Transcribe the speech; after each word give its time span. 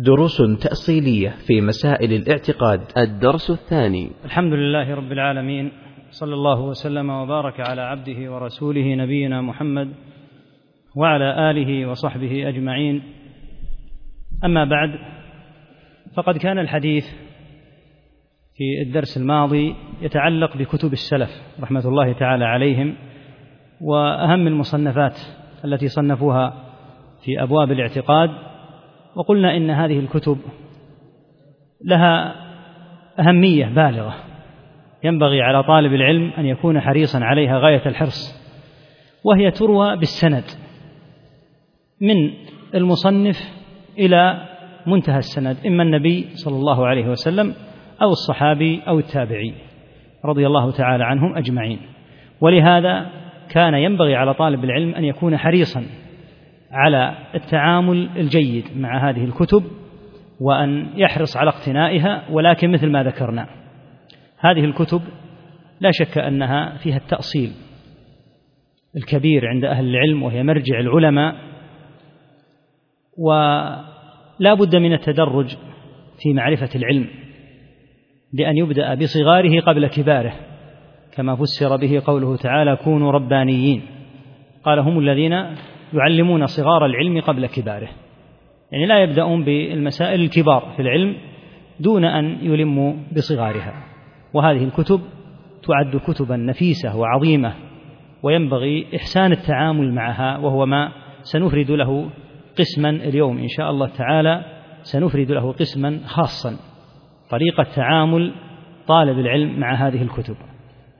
دروس 0.00 0.42
تأصيلية 0.60 1.28
في 1.46 1.60
مسائل 1.60 2.12
الاعتقاد. 2.12 2.80
الدرس 2.96 3.50
الثاني. 3.50 4.10
الحمد 4.24 4.52
لله 4.52 4.94
رب 4.94 5.12
العالمين 5.12 5.72
صلى 6.10 6.34
الله 6.34 6.60
وسلم 6.60 7.10
وبارك 7.10 7.60
على 7.60 7.80
عبده 7.80 8.32
ورسوله 8.32 8.94
نبينا 8.94 9.42
محمد 9.42 9.92
وعلى 10.96 11.50
آله 11.50 11.90
وصحبه 11.90 12.48
أجمعين. 12.48 13.02
أما 14.44 14.64
بعد 14.64 14.90
فقد 16.16 16.36
كان 16.36 16.58
الحديث 16.58 17.04
في 18.54 18.82
الدرس 18.86 19.16
الماضي 19.16 19.74
يتعلق 20.02 20.56
بكتب 20.56 20.92
السلف 20.92 21.30
رحمة 21.60 21.88
الله 21.88 22.12
تعالى 22.12 22.44
عليهم 22.44 22.94
وأهم 23.80 24.46
المصنفات 24.46 25.16
التي 25.64 25.88
صنفوها 25.88 26.64
في 27.24 27.42
أبواب 27.42 27.72
الاعتقاد. 27.72 28.47
وقلنا 29.16 29.56
إن 29.56 29.70
هذه 29.70 29.98
الكتب 29.98 30.38
لها 31.84 32.34
أهمية 33.18 33.66
بالغة. 33.66 34.14
ينبغي 35.04 35.42
على 35.42 35.62
طالب 35.62 35.94
العلم 35.94 36.30
أن 36.38 36.46
يكون 36.46 36.80
حريصا 36.80 37.24
عليها 37.24 37.58
غاية 37.58 37.82
الحرص 37.86 38.38
وهي 39.24 39.50
تروى 39.50 39.96
بالسند 39.96 40.44
من 42.00 42.30
المصنف 42.74 43.36
إلى 43.98 44.42
منتهى 44.86 45.18
السند 45.18 45.56
إما 45.66 45.82
النبي 45.82 46.26
صلى 46.30 46.56
الله 46.56 46.86
عليه 46.86 47.08
وسلم 47.08 47.54
أو 48.02 48.08
الصحابي 48.08 48.80
أو 48.88 48.98
التابعي 48.98 49.54
رضي 50.24 50.46
الله 50.46 50.70
تعالى 50.70 51.04
عنهم 51.04 51.36
أجمعين. 51.36 51.78
ولهذا 52.40 53.06
كان 53.50 53.74
ينبغي 53.74 54.14
على 54.16 54.34
طالب 54.34 54.64
العلم 54.64 54.94
أن 54.94 55.04
يكون 55.04 55.36
حريصا 55.36 55.84
على 56.70 57.14
التعامل 57.34 58.08
الجيد 58.16 58.64
مع 58.76 59.10
هذه 59.10 59.24
الكتب 59.24 59.62
وأن 60.40 60.90
يحرص 60.96 61.36
على 61.36 61.50
اقتنائها 61.50 62.30
ولكن 62.30 62.70
مثل 62.70 62.90
ما 62.90 63.02
ذكرنا 63.02 63.48
هذه 64.38 64.64
الكتب 64.64 65.02
لا 65.80 65.90
شك 65.92 66.18
أنها 66.18 66.76
فيها 66.76 66.96
التأصيل 66.96 67.52
الكبير 68.96 69.46
عند 69.46 69.64
أهل 69.64 69.84
العلم 69.84 70.22
وهي 70.22 70.42
مرجع 70.42 70.80
العلماء 70.80 71.34
ولا 73.18 74.54
بد 74.54 74.76
من 74.76 74.92
التدرج 74.92 75.56
في 76.18 76.32
معرفة 76.32 76.70
العلم 76.74 77.06
بأن 78.32 78.56
يبدأ 78.56 78.94
بصغاره 78.94 79.60
قبل 79.60 79.86
كباره 79.86 80.34
كما 81.12 81.36
فسر 81.36 81.76
به 81.76 82.02
قوله 82.04 82.36
تعالى 82.36 82.76
كونوا 82.76 83.12
ربانيين 83.12 83.82
قال 84.64 84.78
هم 84.78 84.98
الذين 84.98 85.54
يعلمون 85.92 86.46
صغار 86.46 86.86
العلم 86.86 87.20
قبل 87.20 87.46
كباره. 87.46 87.88
يعني 88.72 88.86
لا 88.86 89.02
يبدأون 89.02 89.44
بالمسائل 89.44 90.20
الكبار 90.20 90.72
في 90.76 90.82
العلم 90.82 91.16
دون 91.80 92.04
أن 92.04 92.38
يلموا 92.42 92.94
بصغارها. 93.16 93.72
وهذه 94.34 94.64
الكتب 94.64 95.00
تعد 95.62 95.96
كتبا 95.96 96.36
نفيسة 96.36 96.96
وعظيمة 96.96 97.54
وينبغي 98.22 98.86
إحسان 98.96 99.32
التعامل 99.32 99.94
معها 99.94 100.38
وهو 100.38 100.66
ما 100.66 100.92
سنفرد 101.22 101.70
له 101.70 102.10
قسما 102.58 102.90
اليوم. 102.90 103.38
إن 103.38 103.48
شاء 103.48 103.70
الله 103.70 103.88
تعالى 103.88 104.44
سنفرد 104.82 105.30
له 105.30 105.52
قسما 105.52 106.00
خاصا. 106.04 106.56
طريقة 107.30 107.62
تعامل 107.76 108.32
طالب 108.86 109.18
العلم 109.18 109.60
مع 109.60 109.74
هذه 109.74 110.02
الكتب. 110.02 110.36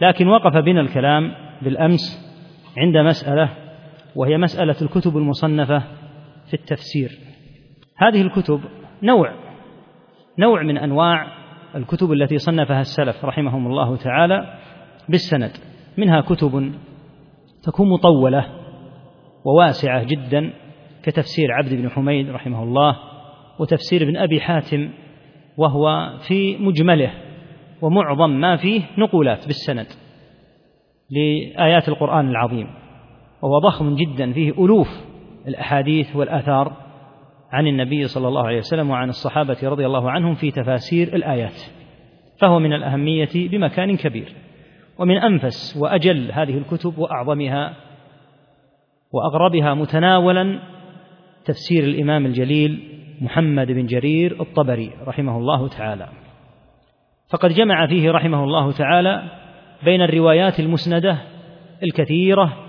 لكن 0.01 0.29
وقف 0.29 0.57
بنا 0.57 0.81
الكلام 0.81 1.33
بالأمس 1.63 2.29
عند 2.79 2.97
مسألة 2.97 3.68
وهي 4.17 4.39
مسألة 4.39 4.77
الكتب 4.83 5.17
المصنفة 5.17 5.79
في 6.47 6.55
التفسير. 6.55 7.19
هذه 7.97 8.23
الكتب 8.23 8.61
نوع 9.03 9.35
نوع 10.39 10.63
من 10.63 10.79
أنواع 10.79 11.27
الكتب 11.75 12.13
التي 12.13 12.39
صنفها 12.39 12.81
السلف 12.81 13.25
رحمهم 13.25 13.67
الله 13.67 13.97
تعالى 13.97 14.59
بالسند. 15.09 15.51
منها 15.99 16.21
كتب 16.21 16.73
تكون 17.63 17.89
مطولة 17.89 18.47
وواسعة 19.45 20.05
جدا 20.05 20.53
كتفسير 21.03 21.53
عبد 21.53 21.75
بن 21.75 21.91
حميد 21.91 22.31
رحمه 22.31 22.63
الله 22.63 22.97
وتفسير 23.59 24.03
ابن 24.03 24.17
أبي 24.17 24.41
حاتم 24.41 24.91
وهو 25.57 26.13
في 26.29 26.57
مجمله 26.57 27.13
ومعظم 27.83 28.31
ما 28.31 28.57
فيه 28.57 28.83
نقولات 28.99 29.47
بالسند 29.47 29.87
لآيات 31.11 31.89
القرآن 31.89 32.29
العظيم. 32.29 32.69
وهو 33.43 33.59
ضخم 33.59 33.95
جدا 33.95 34.33
فيه 34.33 34.51
ألوف 34.65 34.89
الأحاديث 35.49 36.17
والآثار 36.17 36.73
عن 37.53 37.67
النبي 37.67 38.07
صلى 38.07 38.29
الله 38.29 38.47
عليه 38.47 38.59
وسلم 38.59 38.91
وعن 38.91 39.09
الصحابة 39.09 39.57
رضي 39.63 39.87
الله 39.87 40.11
عنهم 40.11 40.35
في 40.35 40.51
تفاسير 40.51 41.15
الآيات. 41.15 41.63
فهو 42.41 42.59
من 42.59 42.73
الأهمية 42.73 43.29
بمكان 43.35 43.97
كبير. 43.97 44.33
ومن 44.99 45.17
أنفس 45.19 45.77
وأجل 45.77 46.33
هذه 46.33 46.59
الكتب 46.59 46.99
وأعظمها 46.99 47.77
وأغربها 49.13 49.75
متناولا 49.75 50.61
تفسير 51.45 51.85
الإمام 51.85 52.27
الجليل 52.27 52.83
محمد 53.21 53.67
بن 53.67 53.87
جرير 53.87 54.41
الطبري 54.41 54.91
رحمه 55.07 55.39
الله 55.39 55.69
تعالى. 55.69 56.09
فقد 57.31 57.53
جمع 57.53 57.87
فيه 57.87 58.11
رحمه 58.11 58.45
الله 58.45 58.73
تعالى 58.73 59.23
بين 59.85 60.03
الروايات 60.03 60.61
المسندة 60.61 61.19
الكثيرة 61.83 62.68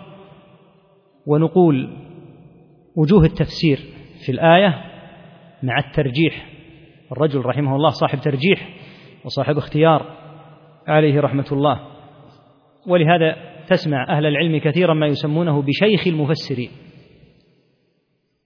ونقول 1.26 1.90
وجوه 2.96 3.24
التفسير 3.24 3.80
في 4.26 4.32
الآية 4.32 4.84
مع 5.64 5.80
الترجيح. 5.80 6.50
الرجل 7.12 7.46
رحمه 7.46 7.76
الله 7.76 7.90
صاحب 7.90 8.20
ترجيح 8.20 8.70
وصاحب 9.26 9.58
اختيار 9.58 10.06
عليه 10.88 11.20
رحمة 11.20 11.46
الله. 11.52 11.80
ولهذا 12.88 13.36
تسمع 13.68 14.18
أهل 14.18 14.26
العلم 14.26 14.58
كثيرا 14.58 14.94
ما 14.94 15.08
يسمونه 15.08 15.62
بشيخ 15.62 16.08
المفسرين. 16.08 16.70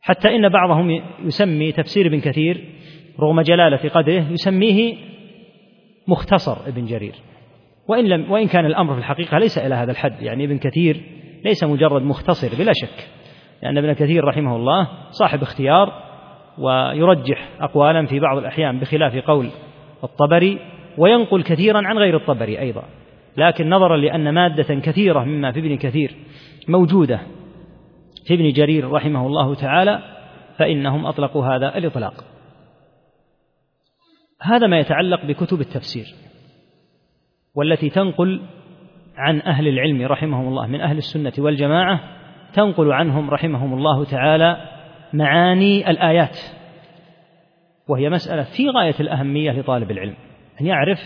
حتى 0.01 0.35
إن 0.35 0.49
بعضهم 0.49 1.01
يسمي 1.25 1.71
تفسير 1.71 2.07
ابن 2.07 2.19
كثير 2.19 2.69
رغم 3.19 3.41
جلالة 3.41 3.89
قدره 3.89 4.31
يسميه 4.31 4.97
مختصر 6.07 6.67
ابن 6.67 6.85
جرير. 6.85 7.15
وإن 7.87 8.05
لم 8.05 8.31
وإن 8.31 8.47
كان 8.47 8.65
الأمر 8.65 8.93
في 8.93 8.99
الحقيقة 8.99 9.37
ليس 9.37 9.57
إلى 9.57 9.75
هذا 9.75 9.91
الحد. 9.91 10.21
يعني 10.21 10.45
ابن 10.45 10.57
كثير 10.57 11.03
ليس 11.43 11.63
مجرد 11.63 12.01
مختصر 12.01 12.55
بلا 12.59 12.71
شك. 12.75 13.07
لأن 13.63 13.77
ابن 13.77 13.93
كثير 13.93 14.23
رحمه 14.23 14.55
الله 14.55 14.87
صاحب 15.11 15.41
اختيار 15.41 15.93
ويرجح 16.57 17.49
أقوالا 17.61 18.05
في 18.05 18.19
بعض 18.19 18.37
الأحيان 18.37 18.79
بخلاف 18.79 19.25
قول 19.25 19.49
الطبري 20.03 20.59
وينقل 20.97 21.43
كثيرا 21.43 21.87
عن 21.87 21.97
غير 21.97 22.17
الطبري 22.17 22.59
أيضا. 22.59 22.83
لكن 23.37 23.69
نظرا 23.69 23.97
لأن 23.97 24.29
مادة 24.33 24.75
كثيرة 24.75 25.23
مما 25.23 25.51
في 25.51 25.59
ابن 25.59 25.77
كثير 25.77 26.15
موجودة 26.67 27.19
في 28.27 28.33
ابن 28.33 28.49
جرير 28.49 28.91
رحمه 28.91 29.27
الله 29.27 29.55
تعالى 29.55 29.99
فإنهم 30.57 31.05
أطلقوا 31.05 31.45
هذا 31.45 31.77
الإطلاق. 31.77 32.13
هذا 34.41 34.67
ما 34.67 34.79
يتعلق 34.79 35.25
بكتب 35.25 35.61
التفسير 35.61 36.05
والتي 37.55 37.89
تنقل 37.89 38.41
عن 39.17 39.41
أهل 39.41 39.67
العلم 39.67 40.01
رحمهم 40.01 40.47
الله 40.47 40.67
من 40.67 40.81
أهل 40.81 40.97
السنة 40.97 41.33
والجماعة 41.37 41.99
تنقل 42.53 42.91
عنهم 42.91 43.29
رحمهم 43.29 43.73
الله 43.73 44.05
تعالى 44.05 44.57
معاني 45.13 45.89
الآيات. 45.89 46.37
وهي 47.87 48.09
مسألة 48.09 48.43
في 48.43 48.69
غاية 48.69 48.95
الأهمية 48.99 49.51
لطالب 49.51 49.91
العلم 49.91 50.15
أن 50.61 50.65
يعرف 50.65 50.99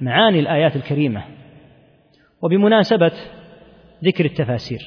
معاني 0.00 0.40
الآيات 0.40 0.76
الكريمة. 0.76 1.24
وبمناسبة 2.42 3.12
ذكر 4.04 4.24
التفاسير 4.24 4.80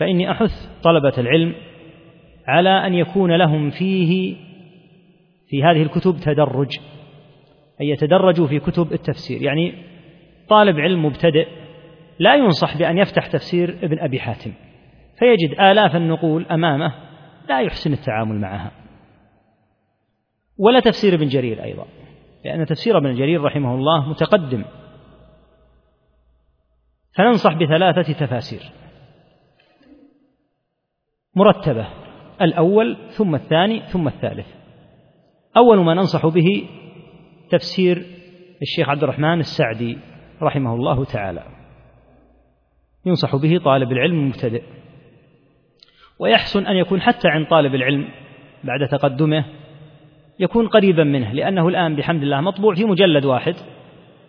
فإني 0.00 0.30
أحث 0.30 0.50
طلبة 0.82 1.12
العلم 1.18 1.54
على 2.46 2.86
أن 2.86 2.94
يكون 2.94 3.36
لهم 3.36 3.70
فيه 3.70 4.36
في 5.48 5.64
هذه 5.64 5.82
الكتب 5.82 6.16
تدرج 6.16 6.78
أن 7.80 7.86
يتدرجوا 7.86 8.46
في 8.46 8.58
كتب 8.58 8.92
التفسير. 8.92 9.42
يعني 9.42 9.74
طالب 10.48 10.80
علم 10.80 11.04
مبتدئ 11.04 11.61
لا 12.22 12.34
ينصح 12.34 12.78
بأن 12.78 12.98
يفتح 12.98 13.26
تفسير 13.26 13.78
ابن 13.82 13.98
أبي 13.98 14.20
حاتم 14.20 14.52
فيجد 15.18 15.60
آلاف 15.60 15.96
النقول 15.96 16.46
أمامه 16.46 16.94
لا 17.48 17.60
يحسن 17.60 17.92
التعامل 17.92 18.40
معها. 18.40 18.70
ولا 20.58 20.80
تفسير 20.80 21.14
ابن 21.14 21.26
جرير 21.26 21.64
أيضا 21.64 21.86
لأن 22.44 22.66
تفسير 22.66 22.98
ابن 22.98 23.14
جرير 23.14 23.42
رحمه 23.42 23.74
الله 23.74 24.08
متقدم. 24.08 24.64
فننصح 27.16 27.54
بثلاثة 27.54 28.12
تفاسير. 28.12 28.62
مرتبة 31.36 31.88
الأول 32.42 32.96
ثم 33.10 33.34
الثاني 33.34 33.80
ثم 33.80 34.08
الثالث. 34.08 34.46
أول 35.56 35.84
ما 35.84 35.94
ننصح 35.94 36.26
به 36.26 36.68
تفسير 37.50 38.06
الشيخ 38.62 38.88
عبد 38.88 39.02
الرحمن 39.02 39.40
السعدي 39.40 39.98
رحمه 40.42 40.74
الله 40.74 41.04
تعالى. 41.04 41.61
ينصح 43.06 43.36
به 43.36 43.58
طالب 43.64 43.92
العلم 43.92 44.18
المبتدئ 44.18 44.62
ويحسن 46.18 46.66
أن 46.66 46.76
يكون 46.76 47.00
حتى 47.00 47.28
عند 47.28 47.46
طالب 47.46 47.74
العلم 47.74 48.08
بعد 48.64 48.88
تقدمه 48.88 49.44
يكون 50.40 50.68
قريبا 50.68 51.04
منه 51.04 51.32
لأنه 51.32 51.68
الآن 51.68 51.96
بحمد 51.96 52.22
الله 52.22 52.40
مطبوع 52.40 52.74
في 52.74 52.84
مجلد 52.84 53.24
واحد 53.24 53.54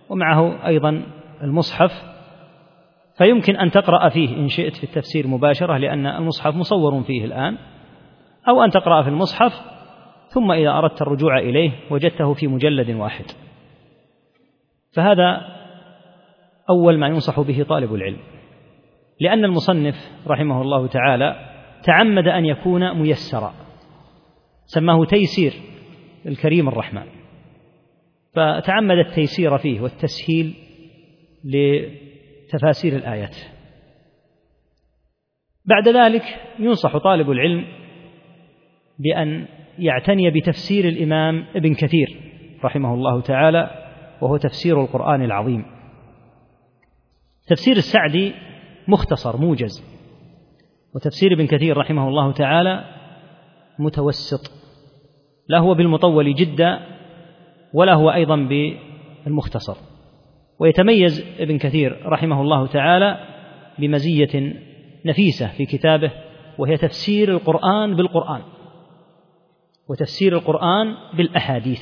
ومعه 0.09 0.67
أيضا 0.67 1.03
المصحف 1.43 2.13
فيمكن 3.17 3.55
أن 3.55 3.71
تقرأ 3.71 4.09
فيه 4.09 4.37
إن 4.37 4.47
شئت 4.47 4.75
في 4.75 4.83
التفسير 4.83 5.27
مباشرة 5.27 5.77
لأن 5.77 6.05
المصحف 6.05 6.55
مصور 6.55 7.03
فيه 7.03 7.25
الآن 7.25 7.57
أو 8.47 8.63
أن 8.63 8.71
تقرأ 8.71 9.03
في 9.03 9.09
المصحف 9.09 9.73
ثم 10.27 10.51
إذا 10.51 10.69
أردت 10.69 11.01
الرجوع 11.01 11.39
إليه 11.39 11.71
وجدته 11.91 12.33
في 12.33 12.47
مجلد 12.47 12.89
واحد. 12.89 13.25
فهذا 14.91 15.41
أول 16.69 16.97
ما 16.97 17.07
ينصح 17.07 17.39
به 17.39 17.63
طالب 17.63 17.93
العلم. 17.93 18.17
لأن 19.19 19.45
المصنف 19.45 19.95
رحمه 20.27 20.61
الله 20.61 20.87
تعالى 20.87 21.53
تعمد 21.83 22.27
أن 22.27 22.45
يكون 22.45 22.93
ميسرا 23.01 23.53
سماه 24.65 25.05
تيسير 25.05 25.53
الكريم 26.25 26.67
الرحمن. 26.67 27.05
فتعمد 28.33 28.97
التيسير 28.97 29.57
فيه 29.57 29.81
والتسهيل 29.81 30.53
لتفاسير 31.43 32.95
الآيات. 32.95 33.35
بعد 35.65 35.87
ذلك 35.87 36.23
ينصح 36.59 36.97
طالب 36.97 37.31
العلم 37.31 37.65
بأن 38.99 39.47
يعتني 39.79 40.31
بتفسير 40.31 40.87
الإمام 40.87 41.45
ابن 41.55 41.73
كثير 41.73 42.19
رحمه 42.63 42.93
الله 42.93 43.21
تعالى 43.21 43.89
وهو 44.21 44.37
تفسير 44.37 44.81
القرآن 44.81 45.21
العظيم. 45.21 45.65
تفسير 47.47 47.75
السعدي 47.75 48.33
مختصر 48.87 49.37
موجز. 49.37 49.83
وتفسير 50.95 51.33
ابن 51.33 51.47
كثير 51.47 51.77
رحمه 51.77 52.07
الله 52.07 52.31
تعالى 52.31 52.83
متوسط. 53.79 54.51
لا 55.47 55.59
هو 55.59 55.73
بالمطول 55.73 56.35
جدا 56.35 56.79
ولا 57.73 57.93
هو 57.93 58.11
أيضا 58.11 58.35
بالمختصر. 58.35 59.77
ويتميز 60.59 61.25
ابن 61.39 61.57
كثير 61.57 62.01
رحمه 62.05 62.41
الله 62.41 62.67
تعالى 62.67 63.17
بمزية 63.79 64.53
نفيسة 65.05 65.47
في 65.47 65.65
كتابه 65.65 66.11
وهي 66.57 66.77
تفسير 66.77 67.31
القرآن 67.31 67.95
بالقرآن. 67.95 68.41
وتفسير 69.89 70.37
القرآن 70.37 70.95
بالأحاديث. 71.13 71.81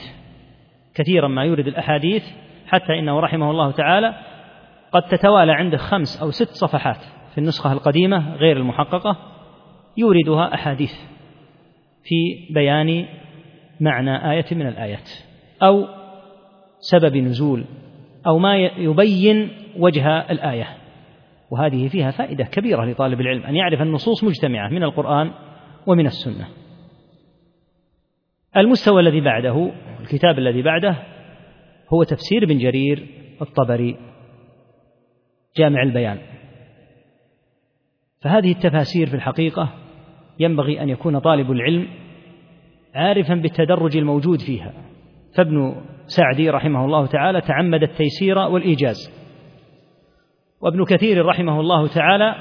كثيرا 0.93 1.27
ما 1.27 1.43
يورد 1.43 1.67
الأحاديث 1.67 2.23
حتى 2.67 2.99
إنه 2.99 3.19
رحمه 3.19 3.51
الله 3.51 3.71
تعالى 3.71 4.15
قد 4.91 5.01
تتوالى 5.01 5.51
عنده 5.51 5.77
خمس 5.77 6.21
أو 6.21 6.31
ست 6.31 6.49
صفحات 6.49 6.97
في 7.31 7.37
النسخة 7.37 7.71
القديمة 7.71 8.35
غير 8.35 8.57
المحققة 8.57 9.17
يوردها 9.97 10.53
أحاديث 10.53 10.93
في 12.03 12.47
بيان 12.53 13.05
معنى 13.79 14.31
آية 14.31 14.45
من 14.51 14.67
الآيات 14.67 15.09
أو 15.63 15.87
سبب 16.79 17.17
نزول 17.17 17.65
أو 18.27 18.39
ما 18.39 18.57
يبين 18.57 19.49
وجه 19.77 20.31
الآية. 20.31 20.67
وهذه 21.51 21.87
فيها 21.87 22.11
فائدة 22.11 22.43
كبيرة 22.43 22.85
لطالب 22.85 23.21
العلم 23.21 23.43
أن 23.43 23.55
يعرف 23.55 23.81
النصوص 23.81 24.23
مجتمعة 24.23 24.69
من 24.69 24.83
القرآن 24.83 25.31
ومن 25.87 26.05
السنة. 26.05 26.47
المستوى 28.57 29.01
الذي 29.01 29.21
بعده 29.21 29.71
الكتاب 30.01 30.39
الذي 30.39 30.61
بعده 30.61 30.95
هو 31.93 32.03
تفسير 32.03 32.43
ابن 32.43 32.57
جرير 32.57 33.07
الطبري. 33.41 33.97
جامع 35.57 35.83
البيان. 35.83 36.19
فهذه 38.21 38.51
التفاسير 38.51 39.07
في 39.07 39.15
الحقيقة 39.15 39.73
ينبغي 40.39 40.81
أن 40.81 40.89
يكون 40.89 41.19
طالب 41.19 41.51
العلم 41.51 41.87
عارفا 42.95 43.33
بالتدرج 43.33 43.97
الموجود 43.97 44.39
فيها. 44.39 44.73
فابن 45.35 45.75
سعدي 46.05 46.49
رحمه 46.49 46.85
الله 46.85 47.05
تعالى 47.05 47.41
تعمد 47.41 47.83
التيسير 47.83 48.37
والإيجاز. 48.37 49.21
وابن 50.61 50.85
كثير 50.85 51.25
رحمه 51.25 51.59
الله 51.59 51.87
تعالى 51.87 52.35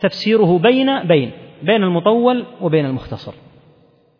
تفسيره 0.00 0.58
بين 0.58 1.02
بين 1.08 1.32
بين 1.62 1.82
المطول 1.82 2.46
وبين 2.60 2.86
المختصر. 2.86 3.32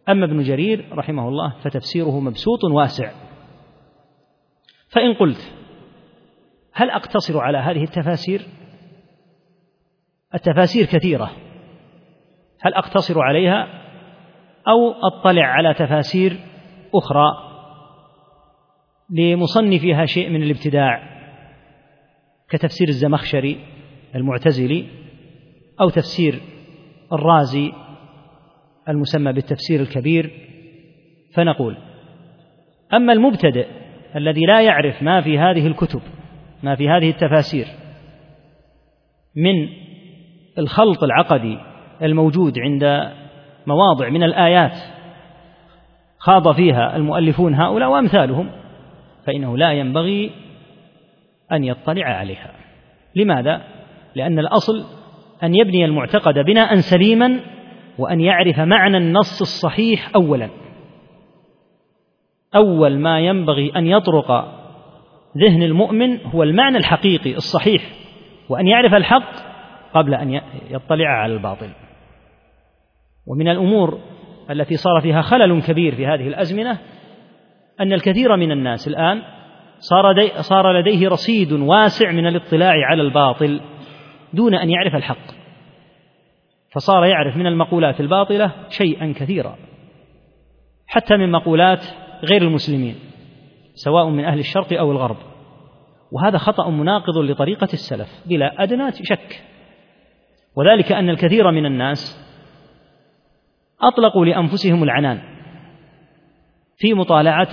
أما 0.08 0.26
ابن 0.26 0.42
جرير 0.42 0.84
رحمه 0.92 1.28
الله 1.28 1.54
فتفسيره 1.62 2.20
مبسوط 2.20 2.64
واسع. 2.64 3.10
فإن 4.88 5.14
قلت 5.14 5.63
هل 6.74 6.90
أقتصر 6.90 7.40
على 7.40 7.58
هذه 7.58 7.82
التفاسير؟ 7.82 8.42
التفاسير 10.34 10.84
كثيرة. 10.86 11.30
هل 12.60 12.74
أقتصر 12.74 13.20
عليها 13.20 13.68
أو 14.68 14.92
أطلع 14.92 15.46
على 15.46 15.74
تفاسير 15.74 16.38
أخرى؟ 16.94 17.26
لمصنفها 19.10 20.04
شيء 20.04 20.30
من 20.30 20.42
الابتداع 20.42 21.02
كتفسير 22.50 22.88
الزمخشري 22.88 23.58
المعتزلي 24.14 24.86
أو 25.80 25.88
تفسير 25.88 26.40
الرازي 27.12 27.72
المسمى 28.88 29.32
بالتفسير 29.32 29.80
الكبير 29.80 30.30
فنقول 31.34 31.76
أما 32.92 33.12
المبتدئ 33.12 33.66
الذي 34.16 34.40
لا 34.40 34.62
يعرف 34.62 35.02
ما 35.02 35.20
في 35.20 35.38
هذه 35.38 35.66
الكتب 35.66 36.00
ما 36.64 36.74
في 36.74 36.88
هذه 36.88 37.10
التفاسير 37.10 37.66
من 39.36 39.68
الخلط 40.58 41.02
العقدي 41.02 41.58
الموجود 42.02 42.58
عند 42.58 43.12
مواضع 43.66 44.08
من 44.08 44.22
الآيات 44.22 44.76
خاض 46.18 46.54
فيها 46.54 46.96
المؤلفون 46.96 47.54
هؤلاء 47.54 47.90
وأمثالهم 47.90 48.50
فإنه 49.26 49.56
لا 49.56 49.72
ينبغي 49.72 50.30
أن 51.52 51.64
يطلع 51.64 52.06
عليها 52.06 52.52
لماذا؟ 53.14 53.62
لأن 54.14 54.38
الأصل 54.38 54.84
أن 55.42 55.54
يبني 55.54 55.84
المعتقد 55.84 56.34
بناء 56.34 56.74
سليما 56.74 57.40
وأن 57.98 58.20
يعرف 58.20 58.60
معنى 58.60 58.96
النص 58.96 59.40
الصحيح 59.40 60.10
أولا 60.16 60.50
أول 62.54 62.98
ما 62.98 63.20
ينبغي 63.20 63.72
أن 63.76 63.86
يطرق 63.86 64.63
ذهن 65.38 65.62
المؤمن 65.62 66.20
هو 66.26 66.42
المعنى 66.42 66.78
الحقيقي 66.78 67.34
الصحيح 67.36 67.82
وأن 68.48 68.66
يعرف 68.66 68.94
الحق 68.94 69.32
قبل 69.94 70.14
أن 70.14 70.40
يطلع 70.70 71.08
على 71.08 71.32
الباطل. 71.32 71.70
ومن 73.26 73.48
الأمور 73.48 74.00
التي 74.50 74.76
صار 74.76 75.00
فيها 75.02 75.22
خلل 75.22 75.62
كبير 75.62 75.94
في 75.94 76.06
هذه 76.06 76.28
الأزمنة 76.28 76.78
أن 77.80 77.92
الكثير 77.92 78.36
من 78.36 78.52
الناس 78.52 78.88
الآن 78.88 79.22
صار, 79.78 80.14
صار 80.40 80.80
لديه 80.80 81.08
رصيد 81.08 81.52
واسع 81.52 82.10
من 82.10 82.26
الاطلاع 82.26 82.74
على 82.90 83.02
الباطل 83.02 83.60
دون 84.32 84.54
أن 84.54 84.70
يعرف 84.70 84.94
الحق. 84.94 85.44
فصار 86.74 87.04
يعرف 87.04 87.36
من 87.36 87.46
المقولات 87.46 88.00
الباطلة 88.00 88.52
شيئا 88.68 89.14
كثيرا 89.16 89.56
حتى 90.86 91.16
من 91.16 91.30
مقولات 91.30 91.84
غير 92.24 92.42
المسلمين. 92.42 93.13
سواء 93.74 94.08
من 94.08 94.24
أهل 94.24 94.38
الشرق 94.38 94.78
أو 94.78 94.92
الغرب. 94.92 95.16
وهذا 96.12 96.38
خطأ 96.38 96.70
مناقض 96.70 97.18
لطريقة 97.18 97.68
السلف 97.72 98.22
بلا 98.26 98.62
أدنى 98.62 98.92
شك. 98.92 99.42
وذلك 100.56 100.92
أن 100.92 101.10
الكثير 101.10 101.50
من 101.50 101.66
الناس 101.66 102.24
أطلقوا 103.80 104.24
لأنفسهم 104.24 104.82
العنان 104.82 105.20
في 106.76 106.94
مطالعة 106.94 107.48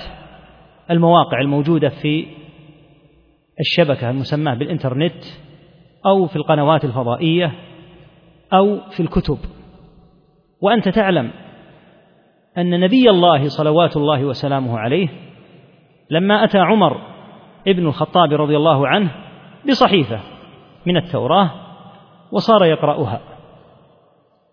المواقع 0.92 1.42
الموجودة 1.42 1.90
في 1.90 2.26
الشبكة 3.60 4.10
المسماة 4.10 4.54
بالإنترنت 4.54 5.24
أو 6.06 6.28
في 6.28 6.36
القنوات 6.36 6.86
الفضائية 6.86 7.52
أو 8.54 8.80
في 8.90 9.00
الكتب. 9.00 9.38
وأنت 10.62 10.90
تعلم 10.90 11.32
أن 12.58 12.80
نبي 12.80 13.10
الله 13.10 13.48
صلوات 13.48 13.98
الله 13.98 14.26
وسلامه 14.26 14.80
عليه 14.80 15.10
لما 16.12 16.44
أتى 16.44 16.58
عمر 16.60 17.02
ابن 17.68 17.88
الخطاب 17.88 18.34
رضي 18.34 18.58
الله 18.58 18.88
عنه 18.88 19.12
بصحيفة 19.70 20.20
من 20.86 20.98
التوراة 20.98 21.52
وصار 22.32 22.66
يقرأها. 22.66 23.22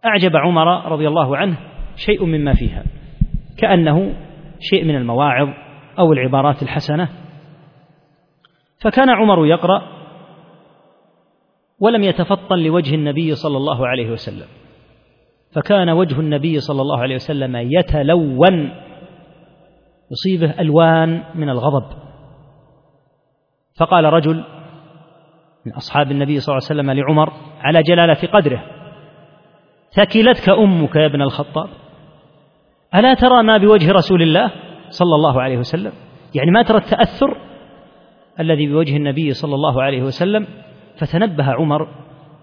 أعجب 0.04 0.36
عمر 0.36 0.92
رضي 0.92 1.08
الله 1.08 1.36
عنه 1.36 1.56
شيء 1.96 2.24
مما 2.24 2.54
فيها 2.54 2.84
كأنه 3.58 4.14
شيء 4.60 4.84
من 4.84 4.96
المواعظ 4.96 5.48
أو 5.98 6.12
العبارات 6.12 6.62
الحسنة. 6.62 7.08
فكان 8.80 9.10
عمر 9.10 9.46
يقرأ 9.46 9.82
ولم 11.80 12.02
يتفطن 12.02 12.58
لوجه 12.58 12.94
النبي 12.94 13.34
صلى 13.34 13.56
الله 13.56 13.86
عليه 13.86 14.10
وسلم 14.10 14.46
فكان 15.54 15.90
وجه 15.90 16.20
النبي 16.20 16.60
صلى 16.60 16.82
الله 16.82 17.00
عليه 17.00 17.14
وسلم 17.14 17.56
يتلون. 17.56 18.87
يصيبه 20.10 20.60
ألوان 20.60 21.22
من 21.34 21.48
الغضب. 21.48 21.84
فقال 23.80 24.04
رجل 24.04 24.44
من 25.66 25.72
أصحاب 25.74 26.10
النبي 26.10 26.40
صلى 26.40 26.52
الله 26.52 26.68
عليه 26.70 26.80
وسلم 26.80 26.90
لعمر 26.90 27.32
على 27.60 27.82
جلالة 27.82 28.28
قدره 28.32 28.62
ثكلتك 29.90 30.48
أمك 30.48 30.96
يا 30.96 31.06
ابن 31.06 31.22
الخطاب. 31.22 31.68
ألا 32.94 33.14
ترى 33.14 33.42
ما 33.42 33.58
بوجه 33.58 33.92
رسول 33.92 34.22
الله 34.22 34.50
صلى 34.88 35.14
الله 35.14 35.42
عليه 35.42 35.58
وسلم؟ 35.58 35.92
يعني 36.34 36.50
ما 36.50 36.62
ترى 36.62 36.78
التأثر 36.78 37.36
الذي 38.40 38.66
بوجه 38.66 38.96
النبي 38.96 39.32
صلى 39.32 39.54
الله 39.54 39.82
عليه 39.82 40.02
وسلم؟ 40.02 40.46
فتنبه 40.98 41.44
عمر 41.44 41.88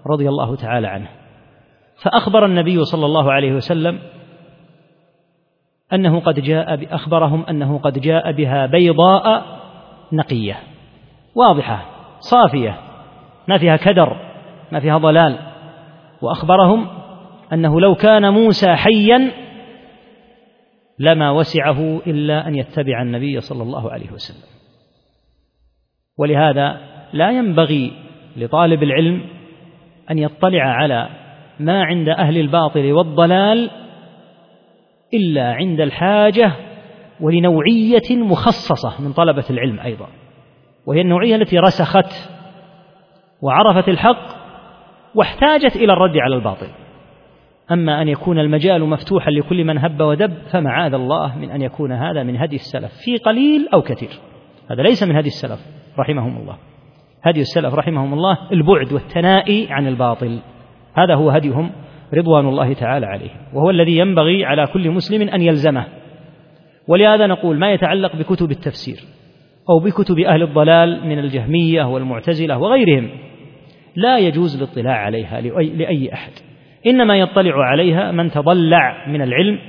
رضي 0.07 0.29
الله 0.29 0.55
تعالى 0.55 0.87
عنه. 0.87 1.09
فأخبر 2.03 2.45
النبي 2.45 2.83
صلى 2.83 3.05
الله 3.05 3.31
عليه 3.31 3.51
وسلم 3.53 3.99
أنه 5.93 6.19
قد 6.19 6.39
جاء 6.39 6.95
أخبرهم 6.95 7.43
أنه 7.49 7.77
قد 7.77 7.99
جاء 7.99 8.31
بها 8.31 8.65
بيضاء 8.65 9.45
نقية 10.13 10.59
واضحة 11.35 11.85
صافية 12.19 12.79
ما 13.47 13.57
فيها 13.57 13.75
كدر 13.75 14.17
ما 14.71 14.79
فيها 14.79 14.97
ضلال. 14.97 15.39
وأخبرهم 16.21 16.87
أنه 17.53 17.81
لو 17.81 17.95
كان 17.95 18.33
موسى 18.33 18.75
حيا 18.75 19.31
لما 20.99 21.31
وسعه 21.31 22.01
إلا 22.07 22.47
أن 22.47 22.55
يتبع 22.55 23.01
النبي 23.01 23.41
صلى 23.41 23.63
الله 23.63 23.91
عليه 23.91 24.11
وسلم. 24.11 24.49
ولهذا 26.17 26.81
لا 27.13 27.31
ينبغي 27.31 27.91
لطالب 28.37 28.83
العلم 28.83 29.21
أن 30.11 30.19
يطلع 30.19 30.63
على 30.63 31.09
ما 31.59 31.83
عند 31.83 32.09
أهل 32.09 32.37
الباطل 32.37 32.91
والضلال 32.91 33.69
إلا 35.15 35.53
عند 35.53 35.81
الحاجة 35.81 36.51
ولنوعية 37.21 38.15
مخصصة 38.17 39.03
من 39.03 39.13
طلبة 39.13 39.45
العلم 39.49 39.79
أيضا. 39.79 40.07
وهي 40.85 41.01
النوعية 41.01 41.35
التي 41.35 41.59
رسخت 41.59 42.31
وعرفت 43.41 43.89
الحق 43.89 44.27
واحتاجت 45.15 45.75
إلى 45.75 45.93
الرد 45.93 46.17
على 46.17 46.35
الباطل. 46.35 46.67
أما 47.71 48.01
أن 48.01 48.07
يكون 48.07 48.39
المجال 48.39 48.89
مفتوحا 48.89 49.31
لكل 49.31 49.63
من 49.63 49.77
هب 49.77 50.01
ودب 50.01 50.33
فمعاذ 50.51 50.93
الله 50.93 51.37
من 51.37 51.51
أن 51.51 51.61
يكون 51.61 51.91
هذا 51.91 52.23
من 52.23 52.37
هدي 52.37 52.55
السلف 52.55 52.91
في 53.05 53.17
قليل 53.17 53.69
أو 53.73 53.81
كثير. 53.81 54.09
هذا 54.71 54.83
ليس 54.83 55.03
من 55.03 55.15
هدي 55.15 55.27
السلف 55.27 55.59
رحمهم 55.99 56.37
الله. 56.37 56.57
هدي 57.23 57.41
السلف 57.41 57.73
رحمهم 57.73 58.13
الله 58.13 58.37
البعد 58.51 58.93
والتنائي 58.93 59.67
عن 59.69 59.87
الباطل. 59.87 60.39
هذا 60.93 61.15
هو 61.15 61.29
هديهم 61.29 61.71
رضوان 62.13 62.47
الله 62.47 62.73
تعالى 62.73 63.05
عليهم 63.05 63.37
وهو 63.53 63.69
الذي 63.69 63.97
ينبغي 63.97 64.45
على 64.45 64.67
كل 64.67 64.91
مسلم 64.91 65.29
أن 65.29 65.41
يلزمه. 65.41 65.85
ولهذا 66.87 67.27
نقول 67.27 67.59
ما 67.59 67.71
يتعلق 67.71 68.15
بكتب 68.15 68.51
التفسير 68.51 68.97
أو 69.69 69.79
بكتب 69.79 70.19
أهل 70.19 70.43
الضلال 70.43 71.07
من 71.07 71.19
الجهمية 71.19 71.83
والمعتزلة 71.83 72.57
وغيرهم 72.57 73.09
لا 73.95 74.17
يجوز 74.17 74.61
الاطلاع 74.61 74.97
عليها 74.97 75.41
لأي 75.41 76.13
أحد. 76.13 76.31
إنما 76.87 77.17
يطلع 77.17 77.55
عليها 77.55 78.11
من 78.11 78.31
تضلع 78.31 79.07
من 79.07 79.21
العلم 79.21 79.59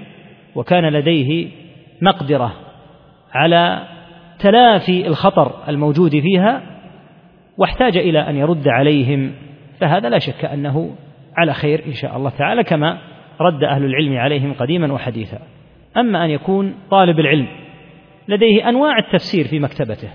وكان 0.55 0.93
لديه 0.93 1.49
مقدرة 2.03 2.53
على 3.33 3.83
تلافي 4.39 5.07
الخطر 5.07 5.69
الموجود 5.69 6.11
فيها 6.11 6.63
واحتاج 7.59 7.97
إلى 7.97 8.19
أن 8.19 8.37
يرد 8.37 8.69
عليهم 8.69 9.33
فهذا 9.81 10.09
لا 10.09 10.19
شك 10.19 10.45
أنه 10.45 10.91
على 11.37 11.55
خير 11.55 11.87
إن 11.87 11.93
شاء 11.93 12.17
الله 12.17 12.31
تعالى 12.31 12.65
كما 12.65 12.99
رد 13.41 13.65
أهل 13.65 13.85
العلم 13.85 14.19
عليهم 14.19 14.53
قديما 14.53 14.93
وحديثا. 14.93 15.39
أما 15.97 16.25
أن 16.25 16.31
يكون 16.31 16.75
طالب 16.91 17.21
العلم 17.21 17.49
لديه 18.29 18.69
أنواع 18.69 18.99
التفسير 18.99 19.45
في 19.45 19.59
مكتبته 19.59 20.11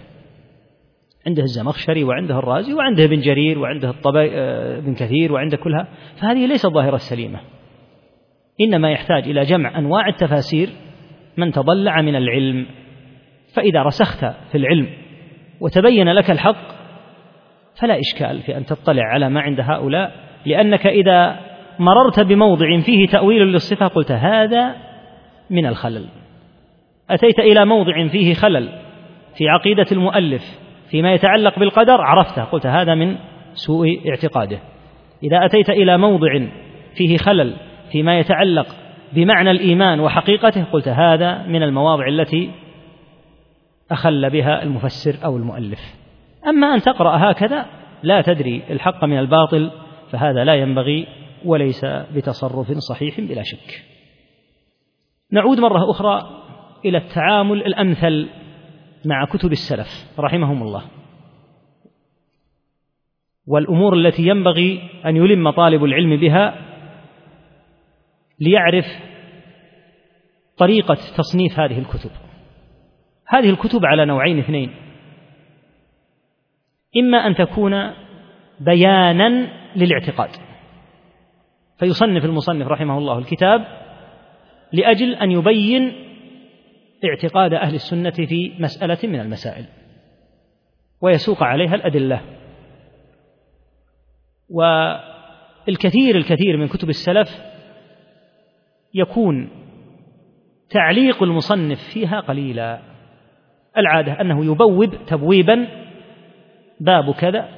عنده 1.27 1.43
الزمخشري 1.43 2.03
وعنده 2.03 2.39
الرازي 2.39 2.73
وعنده 2.73 3.03
ابن 3.03 3.19
جرير 3.19 3.59
وعنده 3.59 3.89
الطبي 3.89 4.31
آه، 4.31 4.77
ابن 4.77 4.93
كثير 4.93 5.33
وعنده 5.33 5.57
كلها 5.57 5.87
فهذه 6.21 6.45
ليست 6.45 6.65
الظاهرة 6.65 6.95
السليمة 6.95 7.39
إنما 8.61 8.91
يحتاج 8.91 9.23
إلى 9.23 9.41
جمع 9.41 9.77
أنواع 9.77 10.07
التفاسير 10.07 10.69
من 11.37 11.51
تضلع 11.51 12.01
من 12.01 12.15
العلم. 12.15 12.65
فإذا 13.53 13.83
رسخت 13.83 14.25
في 14.51 14.57
العلم 14.57 14.87
وتبين 15.59 16.09
لك 16.13 16.31
الحق 16.31 16.71
فلا 17.81 17.99
إشكال 17.99 18.39
في 18.39 18.57
أن 18.57 18.65
تطلع 18.65 19.03
على 19.03 19.29
ما 19.29 19.41
عند 19.41 19.59
هؤلاء. 19.59 20.30
لأنك 20.45 20.88
إذا 20.88 21.39
مررت 21.79 22.19
بموضع 22.19 22.79
فيه 22.79 23.07
تأويل 23.07 23.41
للصفة 23.41 23.88
قلت 23.88 24.12
هذا 24.12 24.75
من 25.50 25.65
الخلل. 25.65 26.05
أتيت 27.10 27.39
إلى 27.39 27.65
موضع 27.65 28.07
فيه 28.07 28.33
خلل 28.33 28.69
في 29.38 29.50
عقيدة 29.50 29.86
المؤلف 29.91 30.60
فيما 30.89 31.13
يتعلق 31.13 31.60
بالقدر 31.60 32.01
عرفته 32.01 32.43
قلت 32.43 32.65
هذا 32.65 32.95
من 32.95 33.15
سوء 33.53 34.10
اعتقاده. 34.10 34.60
إذا 35.24 35.45
أتيت 35.45 35.69
إلى 35.69 35.98
موضع 35.98 36.39
فيه 36.95 37.17
خلل 37.17 37.53
فيما 37.91 38.19
يتعلق 38.19 38.67
بمعنى 39.13 39.51
الإيمان 39.51 40.00
وحقيقته 40.00 40.63
قلت 40.63 40.88
هذا 40.88 41.48
من 41.48 41.63
المواضع 41.63 42.07
التي 42.07 42.51
أخل 43.91 44.29
بها 44.29 44.63
المفسر 44.63 45.25
أو 45.25 45.38
المؤلف. 45.38 45.79
أما 46.48 46.75
أن 46.75 46.81
تقرأ 46.81 47.31
هكذا 47.31 47.65
لا 48.03 48.21
تدري 48.21 48.62
الحق 48.69 49.03
من 49.05 49.19
الباطل 49.19 49.71
فهذا 50.11 50.43
لا 50.43 50.55
ينبغي 50.55 51.07
وليس 51.45 51.85
بتصرف 51.85 52.71
صحيح 52.71 53.21
بلا 53.21 53.43
شك. 53.43 53.83
نعود 55.31 55.59
مرة 55.59 55.91
أخرى 55.91 56.43
إلى 56.85 56.97
التعامل 56.97 57.57
الأمثل 57.57 58.29
مع 59.05 59.25
كتب 59.25 59.51
السلف 59.51 60.19
رحمهم 60.19 60.63
الله. 60.63 60.83
والأمور 63.47 63.93
التي 63.93 64.27
ينبغي 64.27 64.89
أن 65.05 65.15
يلم 65.15 65.49
طالب 65.49 65.83
العلم 65.83 66.17
بها 66.17 66.55
ليعرف 68.39 68.85
طريقة 70.57 70.97
تصنيف 71.17 71.59
هذه 71.59 71.79
الكتب. 71.79 72.11
هذه 73.27 73.49
الكتب 73.49 73.85
على 73.85 74.05
نوعين 74.05 74.39
اثنين. 74.39 74.75
إما 76.97 77.17
أن 77.17 77.35
تكون 77.35 77.93
بيانا 78.59 79.60
للاعتقاد. 79.75 80.29
فيصنف 81.77 82.25
المصنف 82.25 82.67
رحمه 82.67 82.97
الله 82.97 83.17
الكتاب 83.17 83.65
لأجل 84.73 85.15
أن 85.15 85.31
يبين 85.31 85.93
اعتقاد 87.05 87.53
أهل 87.53 87.75
السنة 87.75 88.11
في 88.11 88.53
مسألة 88.59 88.97
من 89.03 89.19
المسائل 89.19 89.65
ويسوق 91.01 91.43
عليها 91.43 91.75
الأدلة. 91.75 92.21
والكثير 94.49 96.15
الكثير 96.15 96.57
من 96.57 96.67
كتب 96.67 96.89
السلف 96.89 97.41
يكون 98.93 99.49
تعليق 100.69 101.23
المصنف 101.23 101.79
فيها 101.93 102.19
قليلا. 102.19 102.79
العادة 103.77 104.21
أنه 104.21 104.45
يبوب 104.45 105.05
تبويبا 105.07 105.67
باب 106.79 107.13
كذا 107.13 107.49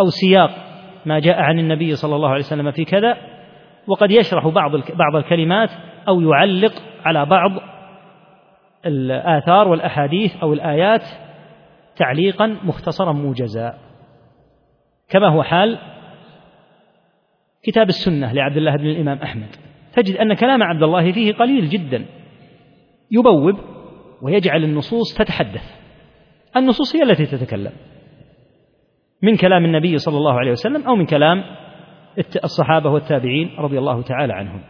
أو 0.00 0.06
سياق 0.06 0.65
ما 1.06 1.18
جاء 1.18 1.40
عن 1.40 1.58
النبي 1.58 1.94
صلى 1.94 2.16
الله 2.16 2.28
عليه 2.28 2.44
وسلم 2.44 2.70
في 2.70 2.84
كذا 2.84 3.16
وقد 3.86 4.10
يشرح 4.10 4.48
بعض 4.48 4.76
بعض 4.76 5.16
الكلمات 5.16 5.70
أو 6.08 6.20
يعلق 6.20 6.72
على 7.04 7.26
بعض 7.26 7.50
الآثار 8.86 9.68
والأحاديث 9.68 10.36
أو 10.42 10.52
الآيات 10.52 11.02
تعليقا 11.96 12.56
مختصرا 12.64 13.12
موجزا. 13.12 13.78
كما 15.08 15.28
هو 15.28 15.42
حال 15.42 15.78
كتاب 17.62 17.88
السنة 17.88 18.32
لعبد 18.32 18.56
الله 18.56 18.76
بن 18.76 18.86
الإمام 18.86 19.18
أحمد. 19.18 19.56
تجد 19.92 20.16
أن 20.16 20.34
كلام 20.34 20.62
عبد 20.62 20.82
الله 20.82 21.12
فيه 21.12 21.32
قليل 21.32 21.68
جدا. 21.68 22.06
يبوب 23.10 23.60
ويجعل 24.22 24.64
النصوص 24.64 25.14
تتحدث. 25.14 25.76
النصوص 26.56 26.96
هي 26.96 27.02
التي 27.02 27.26
تتكلم. 27.26 27.72
من 29.22 29.36
كلام 29.36 29.64
النبي 29.64 29.98
صلى 29.98 30.16
الله 30.16 30.38
عليه 30.38 30.50
وسلم 30.50 30.82
أو 30.82 30.96
من 30.96 31.06
كلام 31.06 31.44
الصحابة 32.44 32.90
والتابعين 32.90 33.50
رضي 33.58 33.78
الله 33.78 34.02
تعالى 34.02 34.32
عنهم. 34.32 34.60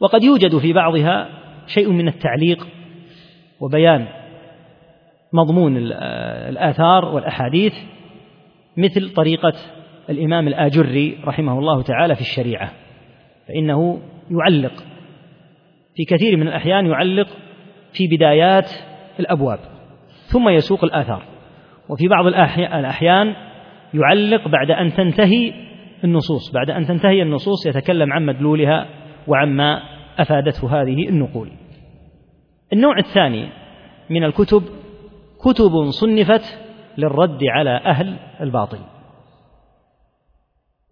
وقد 0.00 0.24
يوجد 0.24 0.58
في 0.58 0.72
بعضها 0.72 1.28
شيء 1.66 1.90
من 1.92 2.08
التعليق 2.08 2.66
وبيان 3.60 4.06
مضمون 5.32 5.76
الآثار 5.76 7.04
والأحاديث 7.04 7.74
مثل 8.76 9.12
طريقة 9.14 9.52
الإمام 10.10 10.48
الآجري 10.48 11.18
رحمه 11.24 11.58
الله 11.58 11.82
تعالى 11.82 12.14
في 12.14 12.20
الشريعة 12.20 12.72
فإنه 13.48 14.00
يعلق 14.30 14.72
في 15.94 16.04
كثير 16.04 16.36
من 16.36 16.48
الأحيان 16.48 16.86
يعلق 16.86 17.28
في 17.92 18.16
بدايات 18.16 18.70
الأبواب 19.20 19.58
ثم 20.32 20.48
يسوق 20.48 20.84
الآثار. 20.84 21.22
وفي 21.88 22.08
بعض 22.08 22.26
الأحيان 22.26 23.34
يعلق 23.94 24.48
بعد 24.48 24.70
أن 24.70 24.92
تنتهي 24.92 25.52
النصوص 26.04 26.52
بعد 26.52 26.70
أن 26.70 26.86
تنتهي 26.86 27.22
النصوص 27.22 27.66
يتكلم 27.66 28.12
عن 28.12 28.26
مدلولها 28.26 28.88
وعما 29.26 29.82
أفادته 30.18 30.82
هذه 30.82 31.08
النقول. 31.08 31.50
النوع 32.72 32.98
الثاني 32.98 33.48
من 34.10 34.24
الكتب 34.24 34.62
كتب 35.44 35.90
صنفت 35.90 36.58
للرد 36.98 37.38
على 37.44 37.76
أهل 37.76 38.16
الباطل. 38.40 38.78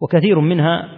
وكثير 0.01 0.41
منها 0.41 0.89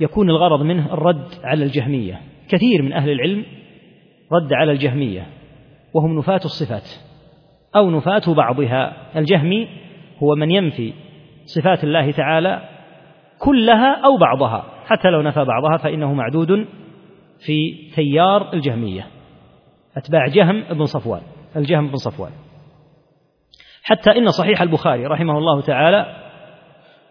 يكون 0.00 0.30
الغرض 0.30 0.62
منه 0.62 0.94
الرد 0.94 1.28
على 1.44 1.64
الجهمية. 1.64 2.20
كثير 2.48 2.82
من 2.82 2.92
أهل 2.92 3.10
العلم 3.10 3.44
رد 4.32 4.52
على 4.52 4.72
الجهمية 4.72 5.26
وهم 5.94 6.18
نفاة 6.18 6.40
الصفات. 6.44 6.88
أو 7.76 7.90
نفاة 7.90 8.34
بعضها. 8.34 8.96
الجهمي 9.16 9.68
هو 10.22 10.34
من 10.34 10.50
ينفي 10.50 10.92
صفات 11.44 11.84
الله 11.84 12.10
تعالى 12.10 12.68
كلها 13.38 14.04
أو 14.04 14.16
بعضها. 14.16 14.64
حتى 14.86 15.10
لو 15.10 15.22
نفى 15.22 15.44
بعضها 15.44 15.76
فإنه 15.76 16.14
معدود 16.14 16.66
في 17.38 17.90
تيار 17.94 18.52
الجهمية. 18.52 19.06
أتباع 19.96 20.26
جهم 20.26 20.60
بن 20.62 20.84
صفوان. 20.84 21.22
الجهم 21.56 21.88
بن 21.88 21.96
صفوان. 21.96 22.30
حتى 23.82 24.10
إن 24.10 24.28
صحيح 24.28 24.62
البخاري 24.62 25.06
رحمه 25.06 25.38
الله 25.38 25.60
تعالى 25.60 26.06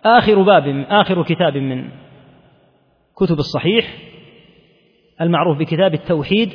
آخر 0.05 0.41
باب 0.41 0.85
آخر 0.89 1.23
كتاب 1.23 1.57
من 1.57 1.89
كتب 3.17 3.37
الصحيح 3.37 3.97
المعروف 5.21 5.57
بكتاب 5.57 5.93
التوحيد 5.93 6.49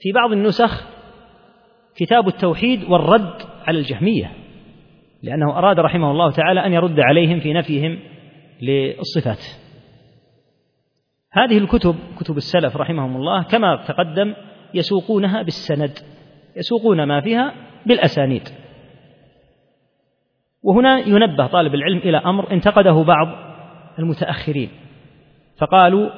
في 0.00 0.12
بعض 0.12 0.32
النسخ 0.32 0.99
كتاب 1.96 2.28
التوحيد 2.28 2.84
والرد 2.84 3.42
على 3.66 3.78
الجهمية 3.78 4.32
لأنه 5.22 5.58
أراد 5.58 5.80
رحمه 5.80 6.10
الله 6.10 6.30
تعالى 6.30 6.66
أن 6.66 6.72
يرد 6.72 7.00
عليهم 7.00 7.40
في 7.40 7.52
نفيهم 7.52 7.98
للصفات. 8.62 9.44
هذه 11.32 11.58
الكتب 11.58 11.96
كتب 12.20 12.36
السلف 12.36 12.76
رحمهم 12.76 13.16
الله 13.16 13.42
كما 13.42 13.84
تقدم 13.88 14.34
يسوقونها 14.74 15.42
بالسند 15.42 15.98
يسوقون 16.56 17.02
ما 17.04 17.20
فيها 17.20 17.54
بالأسانيد. 17.86 18.48
وهنا 20.62 20.98
ينبه 20.98 21.46
طالب 21.46 21.74
العلم 21.74 21.98
إلى 21.98 22.16
أمر 22.16 22.52
انتقده 22.52 23.02
بعض 23.02 23.28
المتأخرين 23.98 24.68
فقالوا 25.58 26.10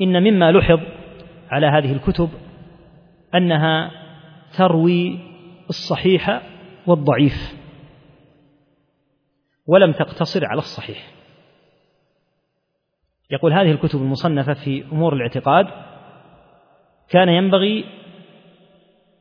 إن 0.00 0.22
مما 0.22 0.52
لحظ 0.52 0.80
على 1.50 1.66
هذه 1.66 1.92
الكتب 1.92 2.28
أنها 3.34 3.99
تروي 4.56 5.18
الصحيح 5.68 6.42
والضعيف 6.86 7.60
ولم 9.66 9.92
تقتصر 9.92 10.46
على 10.46 10.58
الصحيح. 10.58 11.12
يقول 13.30 13.52
هذه 13.52 13.70
الكتب 13.70 13.98
المصنفة 13.98 14.54
في 14.54 14.84
أمور 14.92 15.12
الاعتقاد 15.14 15.66
كان 17.08 17.28
ينبغي 17.28 17.84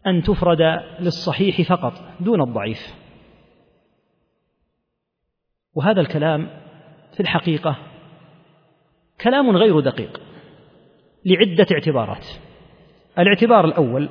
أن 0.07 0.23
تفرد 0.23 0.61
للصحيح 0.99 1.61
فقط 1.61 1.93
دون 2.19 2.41
الضعيف. 2.41 2.95
وهذا 5.75 6.01
الكلام 6.01 6.49
في 7.13 7.19
الحقيقة 7.19 7.77
كلام 9.21 9.57
غير 9.57 9.79
دقيق 9.79 10.21
لعدة 11.25 11.67
اعتبارات. 11.71 12.25
الاعتبار 13.19 13.65
الأول 13.65 14.09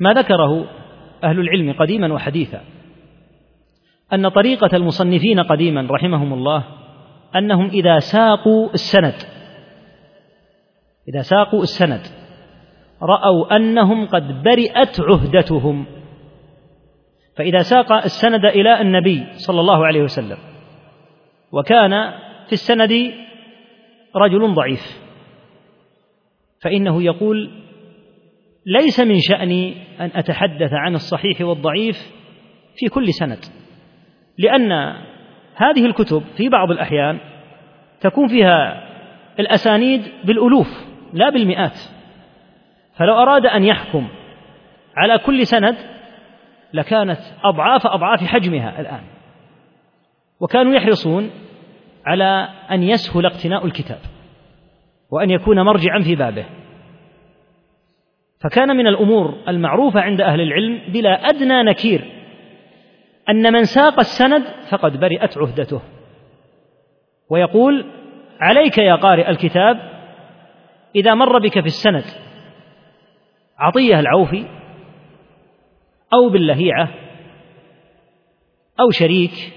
ما 0.00 0.12
ذكره 0.12 0.66
أهل 1.24 1.40
العلم 1.40 1.72
قديما 1.72 2.12
وحديثا. 2.12 2.60
أن 4.12 4.28
طريقة 4.28 4.76
المصنفين 4.76 5.40
قديما 5.40 5.86
رحمهم 5.90 6.32
الله 6.32 6.64
أنهم 7.36 7.68
إذا 7.68 7.98
ساقوا 7.98 8.70
السند 8.74 9.14
إذا 11.08 11.20
ساقوا 11.20 11.62
السند 11.62 12.00
رأوا 13.02 13.56
أنهم 13.56 14.06
قد 14.06 14.42
برئت 14.42 15.00
عهدتهم. 15.00 15.86
فإذا 17.36 17.58
ساق 17.58 17.92
السند 17.92 18.44
إلى 18.44 18.80
النبي 18.80 19.24
صلى 19.32 19.60
الله 19.60 19.86
عليه 19.86 20.02
وسلم 20.02 20.38
وكان 21.52 22.12
في 22.46 22.52
السند 22.52 23.12
رجل 24.16 24.54
ضعيف 24.54 25.00
فإنه 26.60 27.02
يقول 27.02 27.63
ليس 28.66 29.00
من 29.00 29.18
شأني 29.18 29.76
أن 30.00 30.10
أتحدث 30.14 30.72
عن 30.72 30.94
الصحيح 30.94 31.40
والضعيف 31.40 31.96
في 32.76 32.88
كل 32.88 33.12
سند 33.12 33.44
لأن 34.38 34.72
هذه 35.54 35.86
الكتب 35.86 36.22
في 36.36 36.48
بعض 36.48 36.70
الأحيان 36.70 37.18
تكون 38.00 38.28
فيها 38.28 38.84
الأسانيد 39.40 40.02
بالألوف 40.24 40.68
لا 41.12 41.30
بالمئات 41.30 41.78
فلو 42.96 43.14
أراد 43.14 43.46
أن 43.46 43.64
يحكم 43.64 44.08
على 44.96 45.18
كل 45.18 45.46
سند 45.46 45.76
لكانت 46.72 47.20
أضعاف 47.44 47.86
أضعاف 47.86 48.24
حجمها 48.24 48.80
الآن 48.80 49.02
وكانوا 50.40 50.74
يحرصون 50.74 51.30
على 52.06 52.48
أن 52.70 52.82
يسهل 52.82 53.26
اقتناء 53.26 53.66
الكتاب 53.66 53.98
وأن 55.10 55.30
يكون 55.30 55.60
مرجعا 55.60 56.00
في 56.00 56.14
بابه. 56.14 56.44
فكان 58.44 58.76
من 58.76 58.86
الأمور 58.86 59.34
المعروفة 59.48 60.00
عند 60.00 60.20
أهل 60.20 60.40
العلم 60.40 60.80
بلا 60.88 61.28
أدنى 61.28 61.62
نكير 61.62 62.00
أن 63.28 63.52
من 63.52 63.64
ساق 63.64 63.98
السند 63.98 64.42
فقد 64.70 65.00
برئت 65.00 65.38
عهدته. 65.38 65.80
ويقول 67.30 67.84
عليك 68.40 68.78
يا 68.78 68.94
قارئ 68.94 69.30
الكتاب 69.30 69.90
إذا 70.96 71.14
مر 71.14 71.38
بك 71.38 71.60
في 71.60 71.66
السند 71.66 72.04
عطية 73.58 74.00
العوفي 74.00 74.44
أو 76.14 76.28
باللهيعة 76.28 76.88
أو 78.80 78.90
شريك 78.90 79.52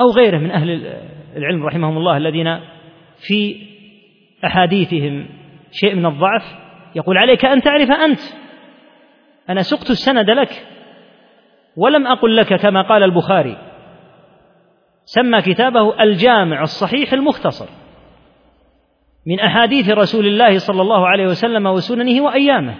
أو 0.00 0.10
غيره 0.10 0.38
من 0.38 0.50
أهل 0.50 0.70
العلم 1.36 1.66
رحمهم 1.66 1.96
الله 1.96 2.16
الذين 2.16 2.60
في 3.26 3.66
أحاديثهم 4.44 5.26
شيء 5.70 5.94
من 5.94 6.06
الضعف 6.06 6.69
يقول 6.94 7.18
عليك 7.18 7.44
أن 7.44 7.62
تعرف 7.62 7.90
أنت. 7.90 8.20
أنا 9.48 9.62
سقت 9.62 9.90
السند 9.90 10.30
لك 10.30 10.66
ولم 11.76 12.06
أقل 12.06 12.36
لك 12.36 12.54
كما 12.54 12.82
قال 12.82 13.02
البخاري. 13.02 13.56
سمى 15.04 15.42
كتابه 15.42 16.02
الجامع 16.02 16.62
الصحيح 16.62 17.12
المختصر. 17.12 17.66
من 19.26 19.40
أحاديث 19.40 19.90
رسول 19.90 20.26
الله 20.26 20.58
صلى 20.58 20.82
الله 20.82 21.08
عليه 21.08 21.24
وسلم 21.24 21.66
وسننه 21.66 22.22
وأيامه. 22.22 22.74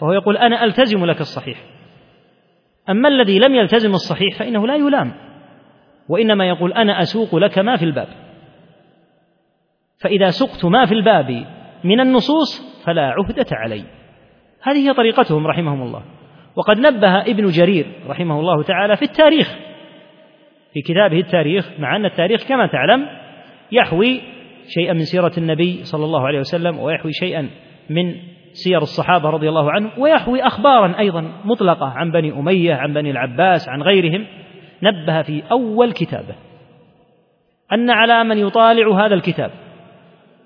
فهو 0.00 0.12
يقول 0.12 0.36
أنا 0.36 0.64
ألتزم 0.64 1.04
لك 1.04 1.20
الصحيح. 1.20 1.58
أما 2.88 3.08
الذي 3.08 3.38
لم 3.38 3.54
يلتزم 3.54 3.90
الصحيح 3.90 4.38
فإنه 4.38 4.66
لا 4.66 4.76
يلام. 4.76 5.14
وإنما 6.08 6.48
يقول 6.48 6.72
أنا 6.72 7.02
أسوق 7.02 7.34
لك 7.34 7.58
ما 7.58 7.76
في 7.76 7.84
الباب. 7.84 8.08
فإذا 10.00 10.30
سقت 10.30 10.64
ما 10.64 10.86
في 10.86 10.94
الباب 10.94 11.46
من 11.84 12.00
النصوص 12.00 12.67
فلا 12.84 13.02
عهدة 13.02 13.46
علي. 13.52 13.84
هذه 14.62 14.88
هي 14.88 14.94
طريقتهم 14.94 15.46
رحمهم 15.46 15.82
الله. 15.82 16.02
وقد 16.58 16.78
نبه 16.78 17.20
ابن 17.20 17.46
جرير 17.46 17.86
رحمه 18.08 18.40
الله 18.40 18.62
تعالى 18.62 18.96
في 18.96 19.02
التاريخ 19.02 19.56
في 20.74 20.80
كتابه 20.82 21.20
التاريخ 21.20 21.70
مع 21.78 21.96
أن 21.96 22.04
التاريخ 22.04 22.48
كما 22.48 22.66
تعلم 22.66 23.06
يحوي 23.72 24.20
شيئا 24.68 24.92
من 24.92 25.04
سيرة 25.04 25.32
النبي 25.38 25.84
صلى 25.84 26.04
الله 26.04 26.26
عليه 26.26 26.38
وسلم 26.38 26.78
ويحوي 26.78 27.12
شيئا 27.12 27.48
من 27.90 28.14
سير 28.52 28.82
الصحابة 28.82 29.30
رضي 29.30 29.48
الله 29.48 29.70
عنهم 29.70 29.90
ويحوي 29.98 30.42
أخبارا 30.42 30.98
أيضا 30.98 31.32
مطلقة 31.44 31.86
عن 31.86 32.10
بني 32.10 32.32
أمية 32.32 32.74
عن 32.74 32.94
بني 32.94 33.10
العباس 33.10 33.68
عن 33.68 33.82
غيرهم. 33.82 34.26
نبه 34.82 35.22
في 35.22 35.42
أول 35.50 35.92
كتابه 35.92 36.34
أن 37.72 37.90
على 37.90 38.24
من 38.24 38.38
يطالع 38.38 39.06
هذا 39.06 39.14
الكتاب 39.14 39.50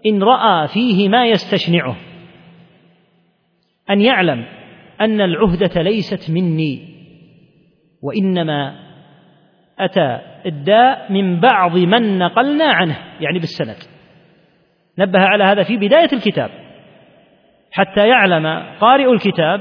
إن 0.07 0.23
رأى 0.23 0.69
فيه 0.69 1.09
ما 1.09 1.27
يستشنعه. 1.27 1.97
أن 3.91 4.01
يعلم 4.01 4.45
أن 5.01 5.21
العهدة 5.21 5.83
ليست 5.83 6.31
مني 6.31 6.89
وإنما 8.03 8.75
أتى 9.79 10.21
الداء 10.47 11.13
من 11.13 11.41
بعض 11.41 11.77
من 11.77 12.19
نقلنا 12.19 12.65
عنه 12.65 12.99
يعني 13.21 13.39
بالسند. 13.39 13.77
نبه 14.99 15.19
على 15.19 15.45
هذا 15.45 15.63
في 15.63 15.77
بداية 15.77 16.09
الكتاب 16.13 16.51
حتى 17.73 18.09
يعلم 18.09 18.47
قارئ 18.81 19.13
الكتاب 19.13 19.61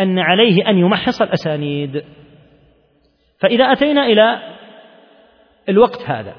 أن 0.00 0.18
عليه 0.18 0.68
أن 0.68 0.78
يمحص 0.78 1.22
الأسانيد. 1.22 2.04
فإذا 3.40 3.64
أتينا 3.64 4.06
إلى 4.06 4.38
الوقت 5.68 6.02
هذا 6.06 6.34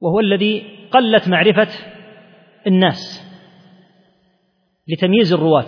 وهو 0.00 0.20
الذي 0.20 0.64
قلت 0.90 1.28
معرفة 1.28 1.68
الناس. 2.66 3.27
لتمييز 4.88 5.32
الرواة. 5.32 5.66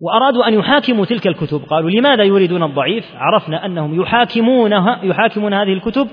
وأرادوا 0.00 0.48
أن 0.48 0.54
يحاكموا 0.54 1.04
تلك 1.04 1.26
الكتب. 1.26 1.58
قالوا 1.58 1.90
لماذا 1.90 2.22
يريدون 2.22 2.62
الضعيف؟ 2.62 3.04
عرفنا 3.14 3.66
أنهم 3.66 4.00
يحاكمونها 4.00 5.00
يحاكمون 5.04 5.54
هذه 5.54 5.72
الكتب 5.72 6.08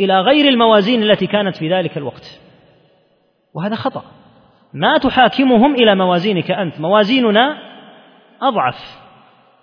إلى 0.00 0.20
غير 0.20 0.48
الموازين 0.48 1.02
التي 1.02 1.26
كانت 1.26 1.56
في 1.56 1.74
ذلك 1.74 1.98
الوقت. 1.98 2.40
وهذا 3.54 3.74
خطأ. 3.74 4.02
ما 4.74 4.98
تحاكمهم 4.98 5.74
إلى 5.74 5.94
موازينك 5.94 6.50
أنت؟ 6.50 6.80
موازيننا 6.80 7.58
أضعف 8.42 8.98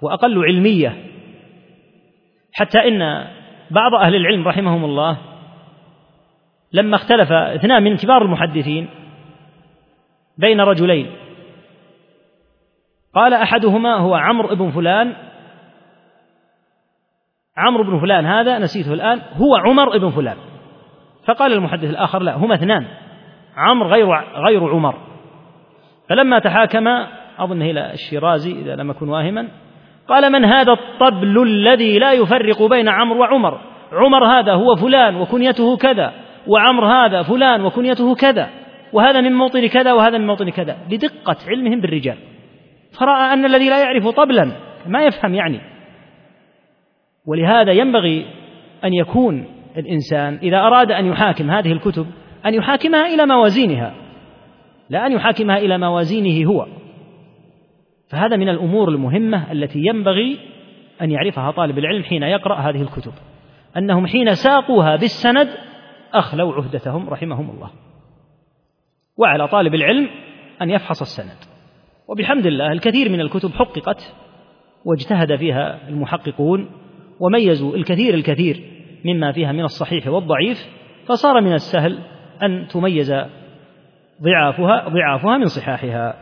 وأقل 0.02 0.43
علمية. 0.45 1.06
حتى 2.54 2.88
إن 2.88 3.28
بعض 3.71 3.93
أهل 3.93 4.15
العلم 4.15 4.48
رحمهم 4.48 4.86
الله 4.86 5.17
لما 6.74 6.95
اختلف 6.95 7.32
اثنان 7.32 7.84
من 7.84 7.98
كبار 7.98 8.21
المحدثين 8.21 9.05
بين 10.38 10.62
رجلين. 10.62 11.12
قال 13.15 13.34
أحدهما 13.34 13.95
هو 13.95 14.15
عمرو 14.15 14.56
بن 14.56 14.71
فلان. 14.71 15.15
عمرو 17.58 17.84
بن 17.84 18.00
فلان 18.00 18.26
هذا 18.26 18.60
نسيته 18.60 18.93
الآن 18.93 19.21
هو 19.34 19.56
عمر 19.56 19.98
بن 19.98 20.10
فلان. 20.10 20.38
فقال 21.28 21.54
المحدث 21.54 21.89
الآخر 21.89 22.21
لا 22.21 22.36
هما 22.36 22.56
اثنان 22.56 22.88
عمرو 23.58 23.89
غير 23.89 24.08
غير 24.36 24.69
عمر. 24.69 24.95
فلما 26.10 26.39
تحاكم 26.39 26.88
أظن 27.39 27.62
إلى 27.62 27.93
الشيرازي 27.93 28.52
إذا 28.52 28.76
لم 28.76 28.89
أكن 28.89 29.10
واهما 29.10 29.48
قال 30.08 30.32
من 30.32 30.45
هذا 30.45 30.71
الطبل 30.71 31.43
الذي 31.43 32.00
لا 32.00 32.13
يفرق 32.13 32.63
بين 32.63 32.89
عمرو 32.89 33.19
وعمر؟ 33.19 33.62
عمر 33.91 34.26
هذا 34.26 34.54
هو 34.54 34.76
فلان 34.76 35.15
وكنيته 35.15 35.78
كذا 35.78 36.13
وعمر 36.48 36.86
هذا 36.86 37.21
فلان 37.21 37.65
وكنيته 37.65 38.15
كذا. 38.15 38.50
وهذا 38.95 39.21
من 39.21 39.34
موطن 39.34 39.67
كذا 39.67 39.93
وهذا 39.93 40.17
من 40.17 40.27
موطن 40.27 40.49
كذا 40.49 40.77
لدقة 40.89 41.38
علمهم 41.47 41.81
بالرجال. 41.81 42.17
فرأى 42.99 43.34
أن 43.34 43.45
الذي 43.45 43.69
لا 43.69 43.84
يعرف 43.84 44.08
طبلا 44.08 44.51
ما 44.88 45.05
يفهم 45.05 45.36
يعني. 45.36 45.62
ولهذا 47.25 47.71
ينبغي 47.71 48.25
أن 48.84 48.93
يكون 48.93 49.45
الإنسان 49.77 50.39
إذا 50.43 50.58
أراد 50.58 50.91
أن 50.91 51.05
يحاكم 51.05 51.51
هذه 51.51 51.71
الكتب 51.71 52.08
أن 52.45 52.53
يحاكمها 52.53 53.08
إلى 53.08 53.25
موازينها. 53.25 53.93
لا 54.89 55.05
أن 55.05 55.12
يحاكمها 55.12 55.58
إلى 55.58 55.77
موازينه 55.77 56.49
هو. 56.49 56.67
فهذا 58.10 58.36
من 58.36 58.49
الأمور 58.49 58.89
المهمة 58.89 59.51
التي 59.51 59.79
ينبغي 59.79 60.39
أن 61.01 61.12
يعرفها 61.12 61.51
طالب 61.51 61.77
العلم 61.77 62.03
حين 62.03 62.23
يقرأ 62.23 62.55
هذه 62.55 62.81
الكتب. 62.81 63.13
أنهم 63.77 64.08
حين 64.08 64.34
ساقوها 64.34 64.95
بالسند 64.95 65.47
أخلوا 66.13 66.53
عهدتهم 66.53 67.10
رحمهم 67.10 67.49
الله. 67.49 67.69
وعلى 69.17 69.47
طالب 69.47 69.75
العلم 69.75 70.10
أن 70.62 70.69
يفحص 70.69 71.01
السند. 71.01 71.38
وبحمد 72.08 72.45
الله 72.45 72.71
الكثير 72.71 73.10
من 73.10 73.21
الكتب 73.21 73.49
حققت 73.51 74.15
واجتهد 74.86 75.36
فيها 75.36 75.89
المحققون 75.89 76.69
وميزوا 77.19 77.75
الكثير 77.75 78.13
الكثير 78.13 78.62
مما 79.06 79.32
فيها 79.32 79.51
من 79.51 79.63
الصحيح 79.63 80.08
والضعيف 80.08 80.58
فصار 81.08 81.41
من 81.41 81.54
السهل 81.54 81.99
أن 82.43 82.67
تميز 82.67 83.13
ضعافها 84.21 84.89
ضعافها 84.89 85.38
من 85.38 85.45
صحاحها. 85.45 86.15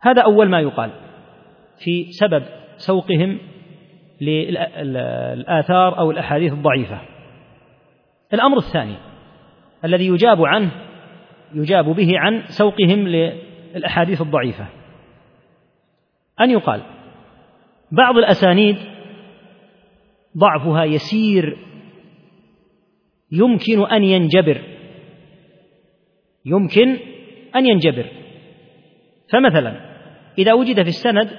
هذا 0.00 0.22
أول 0.22 0.48
ما 0.48 0.60
يقال 0.60 0.90
في 1.84 2.04
سبب 2.10 2.42
سوقهم 2.76 3.38
للآثار 4.20 5.98
أو 5.98 6.10
الأحاديث 6.10 6.52
الضعيفة. 6.52 7.00
الأمر 8.34 8.56
الثاني 8.56 8.96
الذي 9.84 10.06
يجاب 10.06 10.44
عنه 10.44 10.87
يجاب 11.54 11.84
به 11.84 12.18
عن 12.18 12.42
سوقهم 12.48 13.08
للأحاديث 13.08 14.20
الضعيفة. 14.20 14.66
أن 16.40 16.50
يقال 16.50 16.82
بعض 17.92 18.16
الأسانيد 18.16 18.76
ضعفها 20.38 20.84
يسير 20.84 21.58
يمكن 23.32 23.86
أن 23.86 24.04
ينجبر 24.04 24.62
يمكن 26.44 26.98
أن 27.56 27.66
ينجبر. 27.66 28.06
فمثلا 29.32 29.88
إذا 30.38 30.52
وجد 30.52 30.82
في 30.82 30.88
السند 30.88 31.30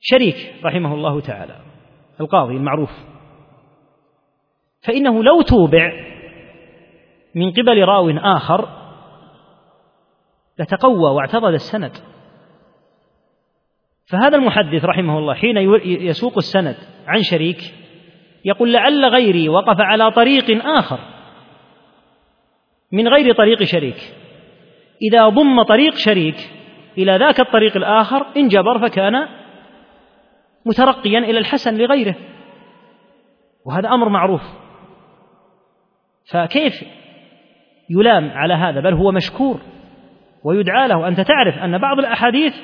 شريك 0.00 0.54
رحمه 0.64 0.94
الله 0.94 1.20
تعالى 1.20 1.60
القاضي 2.20 2.54
المعروف 2.56 2.90
فإنه 4.82 5.24
لو 5.24 5.42
توبع 5.42 6.15
من 7.36 7.50
قبل 7.50 7.84
راو 7.84 8.10
آخر 8.10 8.68
لتقوى 10.58 11.10
واعتضد 11.10 11.52
السند. 11.52 11.92
فهذا 14.06 14.36
المحدث 14.36 14.84
رحمه 14.84 15.18
الله 15.18 15.34
حين 15.34 15.56
يسوق 15.84 16.36
السند 16.36 16.76
عن 17.06 17.22
شريك 17.22 17.74
يقول 18.44 18.72
لعل 18.72 19.04
غيري 19.04 19.48
وقف 19.48 19.80
على 19.80 20.10
طريق 20.10 20.66
آخر 20.66 20.98
من 22.92 23.08
غير 23.08 23.34
طريق 23.34 23.62
شريك. 23.62 24.14
إذا 25.02 25.28
ضم 25.28 25.62
طريق 25.62 25.94
شريك 25.94 26.50
إلى 26.98 27.16
ذاك 27.16 27.40
الطريق 27.40 27.76
الآخر 27.76 28.26
انجبر 28.36 28.88
فكان 28.88 29.28
مترقيا 30.66 31.18
إلى 31.18 31.38
الحسن 31.38 31.78
لغيره. 31.78 32.14
وهذا 33.64 33.88
أمر 33.88 34.08
معروف. 34.08 34.42
فكيف 36.30 36.84
يلام 37.90 38.30
على 38.30 38.54
هذا 38.54 38.80
بل 38.80 38.94
هو 38.94 39.12
مشكور 39.12 39.60
ويدعى 40.44 40.88
له. 40.88 41.08
أنت 41.08 41.20
تعرف 41.20 41.58
أن 41.58 41.78
بعض 41.78 41.98
الأحاديث 41.98 42.54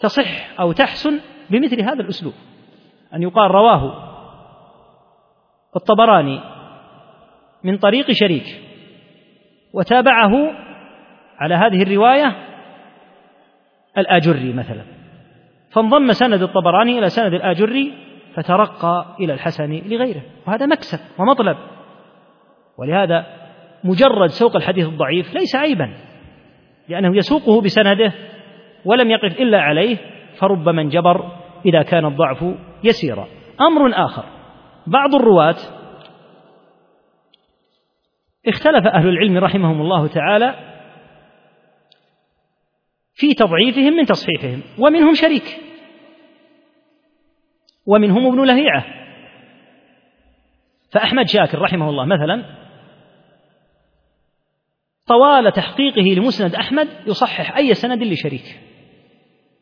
تصح 0.00 0.60
أو 0.60 0.72
تحسن 0.72 1.20
بمثل 1.50 1.82
هذا 1.82 2.02
الأسلوب. 2.02 2.34
أن 3.14 3.22
يقال 3.22 3.50
رواه 3.50 4.08
الطبراني 5.76 6.40
من 7.64 7.78
طريق 7.78 8.06
شريك 8.10 8.60
وتابعه 9.74 10.52
على 11.38 11.54
هذه 11.54 11.82
الرواية 11.82 12.36
الآجري 13.98 14.52
مثلا. 14.52 14.84
فانضم 15.72 16.12
سند 16.12 16.42
الطبراني 16.42 16.98
إلى 16.98 17.08
سند 17.08 17.34
الآجري 17.34 17.94
فترقى 18.34 19.16
إلى 19.20 19.32
الحسن 19.32 19.72
لغيره 19.72 20.22
وهذا 20.46 20.66
مكسب 20.66 20.98
ومطلب. 21.18 21.56
ولهذا 22.78 23.37
مجرد 23.84 24.30
سوق 24.30 24.56
الحديث 24.56 24.86
الضعيف 24.86 25.34
ليس 25.34 25.56
عيبا 25.56 25.94
لأنه 26.88 27.16
يسوقه 27.16 27.60
بسنده 27.60 28.12
ولم 28.84 29.10
يقف 29.10 29.40
إلا 29.40 29.60
عليه 29.60 29.96
فربما 30.38 30.82
انجبر 30.82 31.32
إذا 31.66 31.82
كان 31.82 32.04
الضعف 32.04 32.44
يسيرا. 32.84 33.28
أمر 33.60 34.04
آخر 34.04 34.24
بعض 34.86 35.14
الرواة 35.14 35.56
اختلف 38.46 38.86
أهل 38.86 39.08
العلم 39.08 39.38
رحمهم 39.38 39.80
الله 39.80 40.06
تعالى 40.06 40.54
في 43.14 43.34
تضعيفهم 43.34 43.92
من 43.92 44.04
تصحيحهم 44.04 44.62
ومنهم 44.78 45.14
شريك 45.14 45.58
ومنهم 47.86 48.26
ابن 48.26 48.44
لهيعة. 48.44 48.84
فأحمد 50.92 51.28
شاكر 51.28 51.58
رحمه 51.58 51.90
الله 51.90 52.04
مثلا 52.04 52.44
طوال 55.08 55.52
تحقيقه 55.52 56.20
لمسند 56.20 56.54
أحمد 56.54 56.88
يصحح 57.06 57.56
أي 57.56 57.74
سند 57.74 58.02
لشريك. 58.02 58.60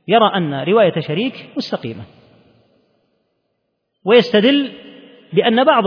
يرى 0.09 0.37
أن 0.37 0.55
رواية 0.55 1.01
شريك 1.01 1.47
مستقيمة. 1.57 2.05
ويستدل 4.05 4.73
بأن 5.33 5.65
بعض 5.65 5.87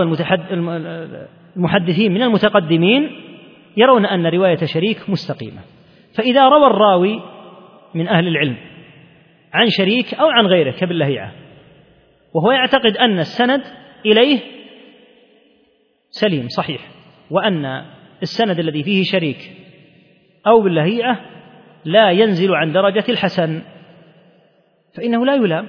المحدثين 1.58 2.12
من 2.12 2.22
المتقدمين 2.22 3.10
يرون 3.78 4.06
أن 4.06 4.26
رواية 4.26 4.66
شريك 4.66 5.10
مستقيمة. 5.10 5.62
فإذا 6.14 6.50
روى 6.50 6.68
الراوي 6.68 7.22
من 7.96 8.08
أهل 8.08 8.28
العلم 8.28 8.58
عن 9.54 9.70
شريك 9.70 10.14
أو 10.14 10.28
عن 10.28 10.46
غيره 10.46 10.72
كابن 10.72 10.96
لهيعة 10.96 11.32
وهو 12.34 12.52
يعتقد 12.52 12.98
أن 12.98 13.20
السند 13.20 13.62
إليه 14.06 14.40
سليم 16.10 16.48
صحيح 16.48 16.82
وأن 17.32 17.86
السند 18.22 18.60
الذي 18.60 18.84
فيه 18.84 19.04
شريك 19.04 19.52
أو 20.48 20.62
باللهيعة 20.62 21.20
لا 21.86 22.12
ينزل 22.12 22.56
عن 22.56 22.72
درجة 22.72 23.04
الحسن 23.10 23.62
فإنه 24.94 25.26
لا 25.26 25.36
يلام 25.36 25.68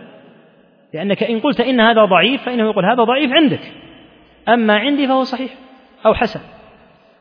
لأنك 0.95 1.23
إن 1.23 1.41
قلت 1.41 1.61
إن 1.61 1.81
هذا 1.81 2.05
ضعيف 2.05 2.43
فإنه 2.43 2.71
يقول 2.71 2.85
هذا 2.85 3.05
ضعيف 3.05 3.33
عندك 3.33 3.73
أما 4.49 4.77
عندي 4.77 5.07
فهو 5.07 5.23
صحيح 5.23 5.55
أو 6.07 6.15
حسن. 6.15 6.41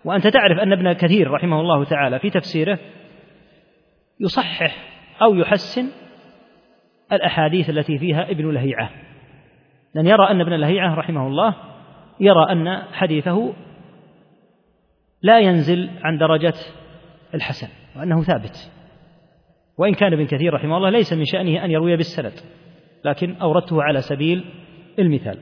وأنت 0.05 0.27
تعرف 0.27 0.59
أن 0.59 0.73
ابن 0.73 0.93
كثير 0.93 1.31
رحمه 1.31 1.61
الله 1.61 1.83
تعالى 1.83 2.19
في 2.19 2.29
تفسيره 2.29 2.79
يصحح 4.19 4.75
أو 5.21 5.35
يحسن 5.35 5.85
الأحاديث 7.11 7.69
التي 7.69 7.97
فيها 7.97 8.31
ابن 8.31 8.51
لهيعة. 8.51 8.89
لأن 9.95 10.07
يرى 10.07 10.29
أن 10.29 10.41
ابن 10.41 10.53
لهيعة 10.53 10.95
رحمه 10.95 11.27
الله 11.27 11.55
يرى 12.19 12.51
أن 12.51 12.83
حديثه 12.93 13.53
لا 15.21 15.39
ينزل 15.39 15.89
عن 16.03 16.17
درجة 16.17 16.53
الحسن 17.33 17.67
وأنه 17.95 18.21
ثابت. 18.21 18.71
وإن 19.77 19.93
كان 19.93 20.13
ابن 20.13 20.25
كثير 20.25 20.53
رحمه 20.53 20.77
الله 20.77 20.89
ليس 20.89 21.13
من 21.13 21.25
شأنه 21.25 21.65
أن 21.65 21.71
يروي 21.71 21.95
بالسند 21.97 22.33
لكن 23.05 23.35
أوردته 23.35 23.83
على 23.83 24.01
سبيل 24.01 24.45
المثال. 24.99 25.37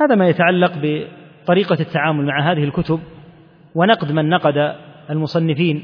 هذا 0.00 0.14
ما 0.14 0.28
يتعلق 0.28 0.72
بطريقة 0.82 1.80
التعامل 1.80 2.26
مع 2.26 2.52
هذه 2.52 2.64
الكتب 2.64 3.00
ونقد 3.74 4.12
من 4.12 4.28
نقد 4.28 4.76
المصنفين 5.10 5.82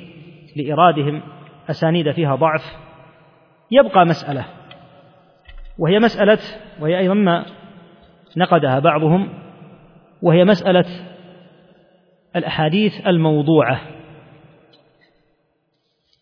لإيرادهم 0.56 1.22
أسانيد 1.70 2.12
فيها 2.12 2.34
ضعف. 2.34 2.62
يبقى 3.70 4.06
مسألة 4.06 4.46
وهي 5.78 5.98
مسألة 5.98 6.38
وهي 6.80 6.98
أيضا 6.98 7.14
ما 7.14 7.44
نقدها 8.36 8.78
بعضهم 8.78 9.28
وهي 10.22 10.44
مسألة 10.44 10.84
الأحاديث 12.36 13.06
الموضوعة 13.06 13.80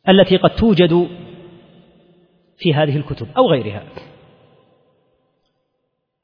التي 0.09 0.37
قد 0.37 0.51
توجد 0.51 1.09
في 2.59 2.75
هذه 2.75 2.97
الكتب 2.97 3.27
أو 3.37 3.51
غيرها. 3.51 3.83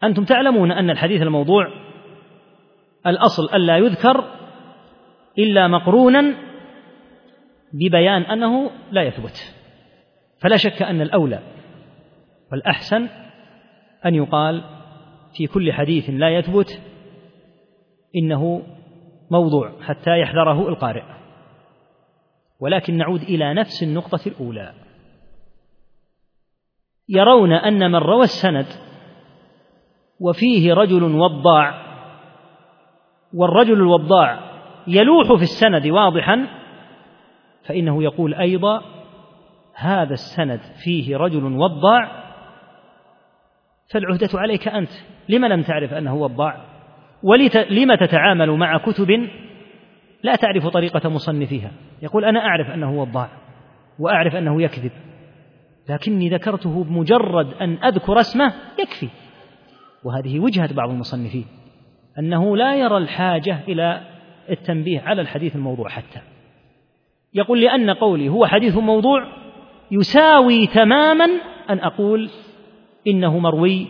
أنتم 0.03 0.25
تعلمون 0.25 0.73
أن 0.73 0.91
الحديث 0.91 1.23
الموضوع 1.23 1.69
الأصل 3.07 3.55
ألا 3.55 3.79
يذكر 3.79 4.25
إلا 5.39 5.69
مقرونا 5.69 6.35
ببيان 7.73 8.23
أنه 8.23 8.71
لا 8.93 9.03
يثبت. 9.03 9.55
فلا 10.39 10.57
شك 10.57 10.83
أن 10.83 11.01
الأولى 11.01 11.39
والأحسن 12.53 13.09
أن 14.07 14.15
يقال 14.15 14.65
في 15.37 15.47
كل 15.47 15.73
حديث 15.73 16.11
لا 16.11 16.39
يثبت 16.39 16.81
إنه 18.17 18.63
موضوع 19.35 19.73
حتى 19.83 20.19
يحذره 20.21 20.69
القارئ. 20.69 21.05
ولكن 22.61 22.97
نعود 22.97 23.23
إلى 23.23 23.55
نفس 23.55 23.83
النقطة 23.83 24.21
الأولى. 24.27 24.73
يرون 27.09 27.53
أن 27.53 27.91
من 27.91 27.99
روى 27.99 28.25
السند 28.25 28.67
وفيه 30.21 30.75
رجل 30.75 31.03
وضاع 31.03 31.85
والرجل 33.35 33.73
الوضاع 33.73 34.41
يلوح 34.87 35.27
في 35.37 35.43
السند 35.43 35.87
واضحا 35.87 36.49
فإنه 37.65 38.03
يقول 38.03 38.35
أيضا 38.35 38.83
هذا 39.75 40.13
السند 40.13 40.61
فيه 40.85 41.17
رجل 41.17 41.45
وضاع 41.45 42.25
فالعهدة 43.93 44.29
عليك 44.35 44.69
أنت. 44.69 44.91
لم 45.29 45.45
لم 45.45 45.63
تعرف 45.63 45.93
أنه 45.93 46.15
وضاع؟ 46.15 46.74
ولم 47.25 47.95
تتعامل 47.95 48.51
مع 48.51 48.79
كتب 48.79 49.29
لا 50.23 50.37
تعرف 50.37 50.67
طريقة 50.67 51.09
مصنفيها. 51.09 51.71
يقول 52.03 52.25
أنا 52.25 52.41
أعرف 52.41 52.71
أنه 52.71 53.01
وضاع 53.01 53.29
وأعرف 53.99 54.35
أنه 54.37 54.63
يكذب 54.63 54.93
لكني 55.89 56.29
ذكرته 56.29 56.85
بمجرد 56.85 57.55
أن 57.55 57.85
أذكر 57.85 58.21
اسمه 58.21 58.53
يكفي. 58.79 59.09
وهذه 60.05 60.41
وجهة 60.41 60.75
بعض 60.75 60.91
المصنفين 60.91 61.47
أنه 62.19 62.57
لا 62.57 62.77
يرى 62.77 62.97
الحاجة 62.97 63.59
إلى 63.69 64.01
التنبيه 64.51 65.01
على 65.01 65.23
الحديث 65.23 65.57
الموضوع 65.57 65.89
حتى. 65.89 66.21
يقول 67.35 67.61
لأن 67.61 67.91
قولي 67.91 68.29
هو 68.29 68.47
حديث 68.47 68.77
موضوع 68.77 69.27
يساوي 69.91 70.67
تماما 70.67 71.25
أن 71.71 71.79
أقول 71.79 72.31
إنه 73.07 73.39
مروي 73.39 73.87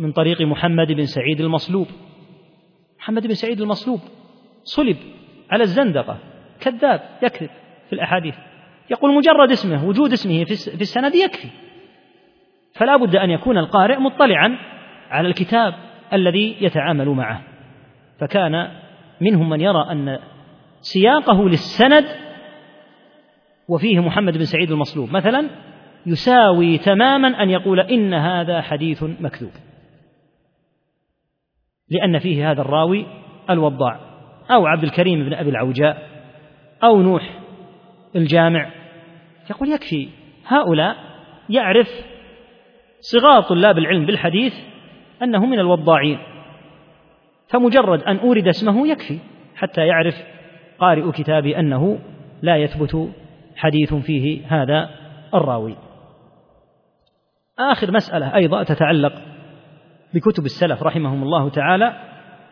من 0.00 0.12
طريق 0.12 0.42
محمد 0.42 0.92
بن 0.92 1.04
سعيد 1.04 1.40
المصلوب. 1.40 1.86
محمد 3.08 3.26
بن 3.26 3.34
سعيد 3.34 3.60
المصلوب 3.60 4.00
صلب 4.64 4.96
على 5.50 5.62
الزندقة 5.62 6.18
كذاب 6.60 7.00
يكذب 7.22 7.50
في 7.86 7.92
الأحاديث. 7.92 8.34
يقول 8.90 9.14
مجرد 9.14 9.50
اسمه 9.50 9.88
وجود 9.88 10.12
اسمه 10.12 10.44
في 10.44 10.80
السند 10.80 11.14
يكفي. 11.14 11.48
فلا 12.74 12.96
بد 12.96 13.16
أن 13.16 13.30
يكون 13.30 13.58
القارئ 13.58 13.96
مطلعا 13.96 14.58
على 15.10 15.28
الكتاب 15.28 15.74
الذي 16.12 16.56
يتعامل 16.60 17.08
معه. 17.08 17.42
فكان 18.20 18.68
منهم 19.20 19.48
من 19.48 19.60
يرى 19.60 19.92
أن 19.92 20.18
سياقه 20.80 21.48
للسند 21.48 22.04
وفيه 23.68 24.00
محمد 24.00 24.38
بن 24.38 24.44
سعيد 24.44 24.70
المصلوب. 24.70 25.12
مثلا 25.12 25.50
يساوي 26.06 26.78
تماما 26.78 27.42
أن 27.42 27.50
يقول 27.50 27.80
إن 27.80 28.14
هذا 28.14 28.60
حديث 28.60 29.02
مكذوب. 29.02 29.52
لأن 31.90 32.18
فيه 32.18 32.50
هذا 32.50 32.60
الراوي 32.60 33.06
الوضاع 33.50 34.00
أو 34.50 34.66
عبد 34.66 34.82
الكريم 34.82 35.24
بن 35.24 35.34
أبي 35.34 35.50
العوجاء 35.50 36.08
أو 36.84 37.02
نوح 37.02 37.30
الجامع. 38.16 38.70
يقول 39.50 39.68
يكفي 39.68 40.08
هؤلاء 40.46 40.96
يعرف 41.50 41.88
صغار 43.00 43.42
طلاب 43.42 43.78
العلم 43.78 44.06
بالحديث 44.06 44.54
أنه 45.22 45.46
من 45.46 45.58
الوضاعين 45.58 46.18
فمجرد 47.48 48.02
أن 48.02 48.16
أورد 48.16 48.48
اسمه 48.48 48.88
يكفي 48.88 49.18
حتى 49.56 49.86
يعرف 49.86 50.14
قارئ 50.78 51.12
كتابي 51.12 51.58
أنه 51.58 51.98
لا 52.42 52.56
يثبت 52.56 53.08
حديث 53.56 53.94
فيه 53.94 54.46
هذا 54.46 54.90
الراوي. 55.34 55.76
آخر 57.58 57.92
مسألة 57.92 58.34
أيضا 58.34 58.62
تتعلق 58.62 59.12
بكتب 60.14 60.44
السلف 60.44 60.82
رحمهم 60.82 61.22
الله 61.22 61.48
تعالى 61.50 61.92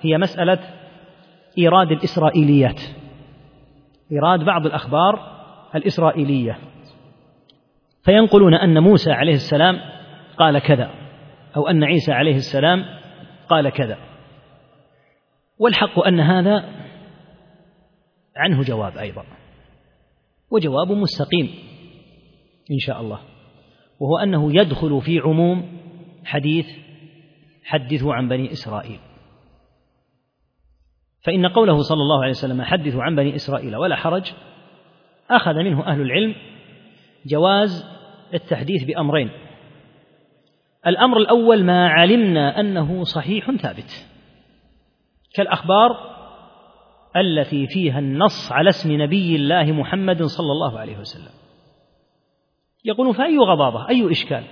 هي 0.00 0.18
مسألة 0.18 0.58
إيراد 1.58 1.92
الإسرائيليات. 1.92 2.80
إيراد 4.12 4.44
بعض 4.44 4.66
الأخبار 4.66 5.36
الإسرائيلية. 5.74 6.58
فينقلون 8.04 8.54
أن 8.54 8.78
موسى 8.78 9.12
عليه 9.12 9.34
السلام 9.34 9.80
قال 10.38 10.58
كذا 10.58 10.90
أو 11.56 11.68
أن 11.68 11.84
عيسى 11.84 12.12
عليه 12.12 12.36
السلام 12.36 12.84
قال 13.48 13.70
كذا. 13.70 13.98
والحق 15.58 16.06
أن 16.06 16.20
هذا 16.20 16.64
عنه 18.36 18.62
جواب 18.62 18.98
أيضا 18.98 19.24
وجواب 20.50 20.92
مستقيم 20.92 21.50
إن 22.70 22.78
شاء 22.78 23.00
الله 23.00 23.18
وهو 24.00 24.18
أنه 24.18 24.60
يدخل 24.60 25.00
في 25.00 25.18
عموم 25.18 25.78
حديث 26.24 26.66
حدثوا 27.66 28.14
عن 28.14 28.28
بني 28.28 28.52
إسرائيل. 28.52 29.00
فإن 31.24 31.46
قوله 31.46 31.78
صلى 31.82 32.02
الله 32.02 32.20
عليه 32.20 32.30
وسلم 32.30 32.62
حدثوا 32.62 33.02
عن 33.02 33.16
بني 33.16 33.34
إسرائيل 33.34 33.76
ولا 33.76 33.96
حرج 33.96 34.32
أخذ 35.30 35.54
منه 35.54 35.86
أهل 35.86 36.00
العلم 36.00 36.34
جواز 37.26 37.86
التحديث 38.34 38.84
بأمرين. 38.84 39.30
الأمر 40.86 41.18
الأول 41.18 41.64
ما 41.64 41.88
علمنا 41.88 42.60
أنه 42.60 43.04
صحيح 43.04 43.50
ثابت. 43.50 44.08
كالأخبار 45.34 46.16
التي 47.16 47.66
فيها 47.66 47.98
النص 47.98 48.52
على 48.52 48.68
اسم 48.68 49.02
نبي 49.02 49.36
الله 49.36 49.72
محمد 49.72 50.22
صلى 50.22 50.52
الله 50.52 50.78
عليه 50.78 50.98
وسلم. 50.98 51.32
يقولون 52.84 53.12
فأي 53.12 53.38
غضاضة 53.38 53.88
أي 53.88 54.10
إشكال؟ 54.10 54.44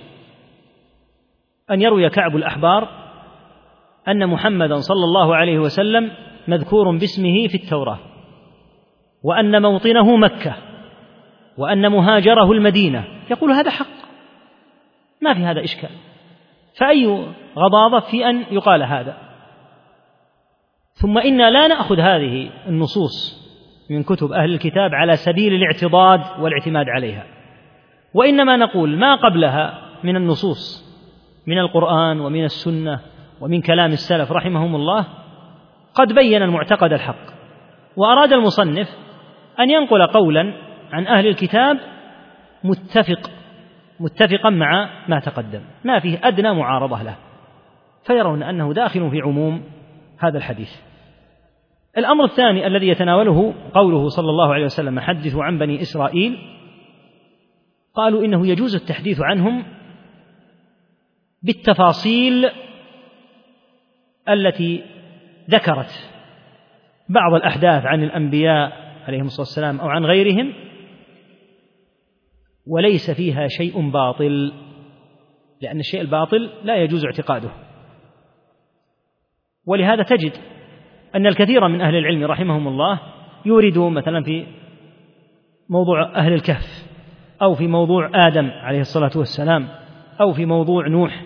أن 1.71 1.81
يروي 1.81 2.09
كعب 2.09 2.35
الأحبار 2.35 3.04
أن 4.07 4.27
محمدا 4.27 4.75
صلى 4.75 5.03
الله 5.03 5.35
عليه 5.35 5.59
وسلم 5.59 6.11
مذكور 6.47 6.97
باسمه 6.97 7.47
في 7.47 7.55
التوراة 7.55 7.99
وأن 9.23 9.61
موطنه 9.61 10.17
مكة 10.17 10.55
وأن 11.57 11.91
مهاجره 11.91 12.51
المدينة. 12.51 13.03
يقول 13.31 13.51
هذا 13.51 13.69
حق 13.69 13.87
ما 15.21 15.33
في 15.33 15.39
هذا 15.39 15.63
إشكال. 15.63 15.89
فأي 16.77 17.25
غضاضة 17.57 17.99
في 17.99 18.29
أن 18.29 18.43
يقال 18.51 18.83
هذا؟ 18.83 19.17
ثم 20.93 21.17
إنا 21.17 21.49
لا 21.49 21.67
نأخذ 21.67 21.99
هذه 21.99 22.49
النصوص 22.67 23.45
من 23.89 24.03
كتب 24.03 24.31
أهل 24.31 24.53
الكتاب 24.53 24.95
على 24.95 25.15
سبيل 25.15 25.53
الاعتضاد 25.53 26.21
والاعتماد 26.39 26.85
عليها. 26.89 27.25
وإنما 28.13 28.57
نقول 28.57 28.97
ما 28.97 29.15
قبلها 29.15 29.81
من 30.03 30.15
النصوص 30.15 30.85
من 31.47 31.59
القرآن 31.59 32.19
ومن 32.19 32.43
السنة 32.43 32.99
ومن 33.41 33.61
كلام 33.61 33.91
السلف 33.91 34.31
رحمهم 34.31 34.75
الله 34.75 35.07
قد 35.93 36.13
بين 36.13 36.41
المعتقد 36.41 36.93
الحق 36.93 37.35
وأراد 37.95 38.33
المصنف 38.33 38.87
أن 39.59 39.69
ينقل 39.69 40.07
قولا 40.07 40.53
عن 40.91 41.07
أهل 41.07 41.27
الكتاب 41.27 41.79
متفق 42.63 43.31
متفقا 43.99 44.49
مع 44.49 44.89
ما 45.07 45.19
تقدم 45.19 45.61
ما 45.83 45.99
فيه 45.99 46.19
أدنى 46.23 46.53
معارضة 46.53 47.03
له 47.03 47.15
فيرون 48.07 48.43
أنه 48.43 48.73
داخل 48.73 49.11
في 49.11 49.21
عموم 49.21 49.63
هذا 50.19 50.37
الحديث. 50.37 50.71
الأمر 51.97 52.23
الثاني 52.23 52.67
الذي 52.67 52.87
يتناوله 52.87 53.53
قوله 53.73 54.07
صلى 54.07 54.29
الله 54.29 54.53
عليه 54.53 54.65
وسلم 54.65 54.99
حدثوا 54.99 55.43
عن 55.43 55.57
بني 55.57 55.81
إسرائيل 55.81 56.37
قالوا 57.93 58.25
إنه 58.25 58.47
يجوز 58.47 58.75
التحديث 58.75 59.21
عنهم 59.21 59.65
بالتفاصيل 61.43 62.49
التي 64.29 64.83
ذكرت 65.49 66.11
بعض 67.09 67.33
الأحداث 67.33 67.85
عن 67.85 68.03
الأنبياء 68.03 68.71
عليهم 69.07 69.25
الصلاة 69.25 69.41
والسلام 69.41 69.79
أو 69.79 69.87
عن 69.87 70.05
غيرهم 70.05 70.53
وليس 72.67 73.11
فيها 73.11 73.47
شيء 73.47 73.89
باطل 73.89 74.53
لأن 75.61 75.79
الشيء 75.79 76.01
الباطل 76.01 76.49
لا 76.63 76.75
يجوز 76.75 77.05
اعتقاده. 77.05 77.49
ولهذا 79.65 80.03
تجد 80.03 80.33
أن 81.15 81.27
الكثير 81.27 81.67
من 81.67 81.81
أهل 81.81 81.95
العلم 81.95 82.23
رحمهم 82.23 82.67
الله 82.67 82.99
يوردوا 83.45 83.89
مثلا 83.89 84.23
في 84.23 84.45
موضوع 85.69 86.15
أهل 86.15 86.33
الكهف 86.33 86.85
أو 87.41 87.53
في 87.53 87.67
موضوع 87.67 88.27
آدم 88.27 88.49
عليه 88.49 88.79
الصلاة 88.79 89.11
والسلام 89.15 89.67
أو 90.21 90.33
في 90.33 90.45
موضوع 90.45 90.87
نوح 90.87 91.25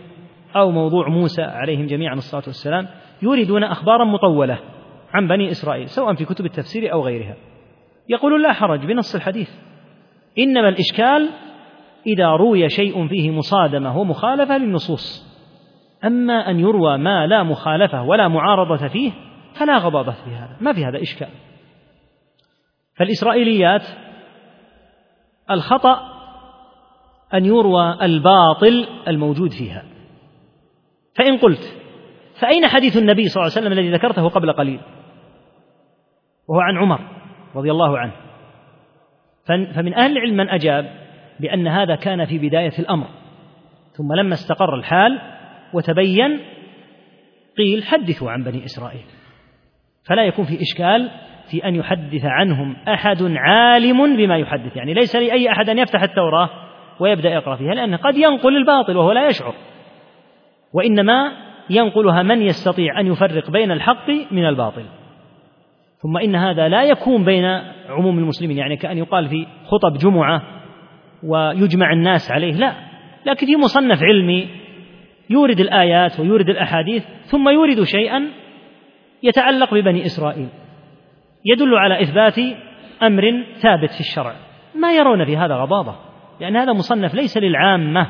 أو 0.55 0.71
موضوع 0.71 1.09
موسى 1.09 1.41
عليهم 1.41 1.85
جميعا 1.85 2.13
الصلاة 2.13 2.43
والسلام 2.47 2.87
يوردون 3.21 3.63
أخبارا 3.63 4.05
مطولة 4.05 4.59
عن 5.13 5.27
بني 5.27 5.51
إسرائيل 5.51 5.89
سواء 5.89 6.13
في 6.13 6.25
كتب 6.25 6.45
التفسير 6.45 6.93
أو 6.93 7.05
غيرها. 7.05 7.35
يقول 8.09 8.43
لا 8.43 8.53
حرج 8.53 8.85
بنص 8.85 9.15
الحديث. 9.15 9.49
إنما 10.39 10.69
الإشكال 10.69 11.29
إذا 12.07 12.27
روي 12.27 12.69
شيء 12.69 13.07
فيه 13.07 13.31
مصادمة 13.31 13.97
ومخالفة 13.97 14.57
للنصوص. 14.57 15.29
أما 16.05 16.49
أن 16.49 16.59
يروى 16.59 16.97
ما 16.97 17.27
لا 17.27 17.43
مخالفة 17.43 18.03
ولا 18.03 18.27
معارضة 18.27 18.87
فيه 18.87 19.11
فلا 19.53 19.77
غضاضة 19.77 20.11
في 20.11 20.29
هذا. 20.29 20.57
ما 20.61 20.73
في 20.73 20.85
هذا 20.85 21.01
إشكال. 21.01 21.29
فالإسرائيليات 22.95 23.83
الخطأ 25.51 25.99
أن 27.33 27.45
يروى 27.45 27.97
الباطل 28.01 28.87
الموجود 29.07 29.51
فيها. 29.51 29.98
فإن 31.19 31.37
قلت 31.37 31.75
فأين 32.41 32.67
حديث 32.67 32.97
النبي 32.97 33.27
صلى 33.27 33.41
الله 33.41 33.53
عليه 33.55 33.61
وسلم 33.61 33.79
الذي 33.79 33.91
ذكرته 33.93 34.29
قبل 34.29 34.53
قليل؟ 34.53 34.79
وهو 36.47 36.59
عن 36.59 36.77
عمر 36.77 36.99
رضي 37.55 37.71
الله 37.71 37.99
عنه. 37.99 38.11
فمن 39.47 39.93
أهل 39.93 40.11
العلم 40.11 40.37
من 40.37 40.49
أجاب 40.49 40.91
بأن 41.39 41.67
هذا 41.67 41.95
كان 41.95 42.25
في 42.25 42.37
بداية 42.37 42.79
الأمر. 42.79 43.07
ثم 43.91 44.13
لما 44.13 44.33
استقر 44.33 44.75
الحال 44.75 45.21
وتبين 45.73 46.39
قيل 47.57 47.83
حدثوا 47.83 48.31
عن 48.31 48.43
بني 48.43 48.65
إسرائيل. 48.65 49.05
فلا 50.07 50.23
يكون 50.23 50.45
في 50.45 50.61
إشكال 50.61 51.11
في 51.51 51.65
أن 51.65 51.75
يحدث 51.75 52.25
عنهم 52.25 52.75
أحد 52.87 53.23
عالم 53.35 54.17
بما 54.17 54.37
يحدث. 54.37 54.77
يعني 54.77 54.93
ليس 54.93 55.15
لأي 55.15 55.51
أحد 55.51 55.69
أن 55.69 55.79
يفتح 55.79 56.01
التوراة 56.01 56.49
ويبدأ 56.99 57.29
يقرأ 57.29 57.55
فيها 57.55 57.73
لأنه 57.73 57.97
قد 57.97 58.17
ينقل 58.17 58.57
الباطل 58.57 58.97
وهو 58.97 59.11
لا 59.11 59.27
يشعر. 59.27 59.53
وإنما 60.73 61.31
ينقلها 61.69 62.23
من 62.23 62.41
يستطيع 62.41 62.99
أن 62.99 63.07
يفرق 63.07 63.51
بين 63.51 63.71
الحق 63.71 64.09
من 64.31 64.45
الباطل. 64.45 64.85
ثم 65.97 66.17
إن 66.17 66.35
هذا 66.35 66.67
لا 66.67 66.83
يكون 66.83 67.25
بين 67.25 67.45
عموم 67.89 68.19
المسلمين 68.19 68.57
يعني 68.57 68.77
كأن 68.77 68.97
يقال 68.97 69.27
في 69.27 69.47
خطب 69.65 69.97
جمعة 69.97 70.41
ويجمع 71.23 71.93
الناس 71.93 72.31
عليه 72.31 72.53
لا. 72.53 72.73
لكن 73.25 73.47
في 73.47 73.55
مصنف 73.55 74.03
علمي 74.03 74.47
يورد 75.29 75.59
الآيات 75.59 76.19
ويورد 76.19 76.49
الأحاديث 76.49 77.05
ثم 77.23 77.49
يورد 77.49 77.83
شيئا 77.83 78.27
يتعلق 79.23 79.73
ببني 79.73 80.05
إسرائيل. 80.05 80.47
يدل 81.45 81.75
على 81.75 82.01
إثبات 82.01 82.39
أمر 83.03 83.43
ثابت 83.53 83.91
في 83.91 83.99
الشرع. 83.99 84.33
ما 84.75 84.93
يرون 84.93 85.25
في 85.25 85.37
هذا 85.37 85.55
غضاضة 85.55 85.95
لأن 86.39 86.55
هذا 86.55 86.73
مصنف 86.73 87.15
ليس 87.15 87.37
للعامة 87.37 88.07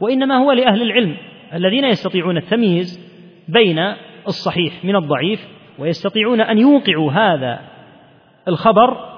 وإنما 0.00 0.36
هو 0.36 0.52
لأهل 0.52 0.82
العلم. 0.82 1.16
الذين 1.54 1.84
يستطيعون 1.84 2.36
التمييز 2.36 3.00
بين 3.48 3.78
الصحيح 4.26 4.84
من 4.84 4.96
الضعيف 4.96 5.48
ويستطيعون 5.78 6.40
أن 6.40 6.58
يوقعوا 6.58 7.12
هذا 7.12 7.60
الخبر 8.48 9.16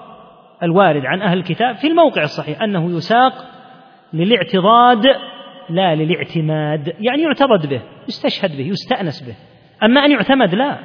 الوارد 0.62 1.06
عن 1.06 1.22
أهل 1.22 1.38
الكتاب 1.38 1.76
في 1.76 1.86
الموقع 1.86 2.22
الصحيح 2.22 2.62
أنه 2.62 2.96
يساق 2.96 3.32
للاعتضاد 4.12 5.06
لا 5.70 5.94
للاعتماد 5.94 6.94
يعني 7.00 7.22
يعتضد 7.22 7.66
به 7.66 7.82
يستشهد 8.08 8.56
به 8.56 8.66
يستأنس 8.66 9.22
به. 9.22 9.34
أما 9.82 10.04
أن 10.04 10.10
يعتمد 10.10 10.54
لا. 10.54 10.78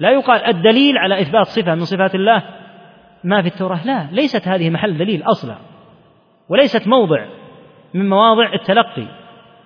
لا 0.00 0.10
يقال 0.10 0.44
الدليل 0.44 0.98
على 0.98 1.20
إثبات 1.20 1.46
صفة 1.46 1.74
من 1.74 1.84
صفات 1.84 2.14
الله 2.14 2.42
ما 3.24 3.42
في 3.42 3.48
التوراة 3.48 3.86
لا. 3.86 4.08
ليست 4.12 4.48
هذه 4.48 4.70
محل 4.70 4.98
دليل 4.98 5.22
أصلا 5.22 5.56
وليست 6.48 6.88
موضع 6.88 7.26
من 7.94 8.08
مواضع 8.08 8.54
التلقي. 8.54 9.23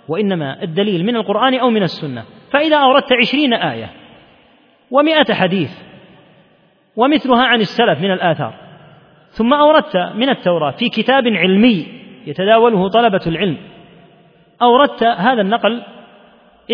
وإنما 0.08 0.62
الدليل 0.62 1.04
من 1.04 1.16
القرآن 1.16 1.54
أو 1.54 1.70
من 1.70 1.82
السنة. 1.82 2.24
فإذا 2.50 2.76
أوردت 2.76 3.12
عشرين 3.12 3.52
آية 3.54 3.90
ومائة 4.90 5.34
حديث 5.34 5.78
ومثلها 6.96 7.44
عن 7.44 7.60
السلف 7.60 8.00
من 8.00 8.10
الآثار 8.10 8.54
ثم 9.30 9.54
أوردت 9.54 9.96
من 9.96 10.28
التوراة 10.28 10.70
في 10.70 10.88
كتاب 10.88 11.26
علمي 11.26 11.86
يتداوله 12.26 12.88
طلبة 12.88 13.20
العلم 13.26 13.56
أوردت 14.62 15.02
هذا 15.04 15.40
النقل 15.40 15.82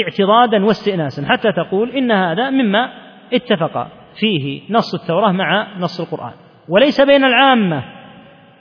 اعتضادا 0.02 0.64
واستئناسا 0.64 1.26
حتى 1.26 1.52
تقول 1.52 1.90
إن 1.90 2.10
هذا 2.12 2.50
مما 2.50 2.92
اتفق 3.32 3.88
فيه 4.14 4.60
نص 4.70 4.94
التوراة 4.94 5.32
مع 5.32 5.78
نص 5.78 6.00
القرآن. 6.00 6.32
وليس 6.68 7.00
بين 7.00 7.24
العامة 7.24 7.84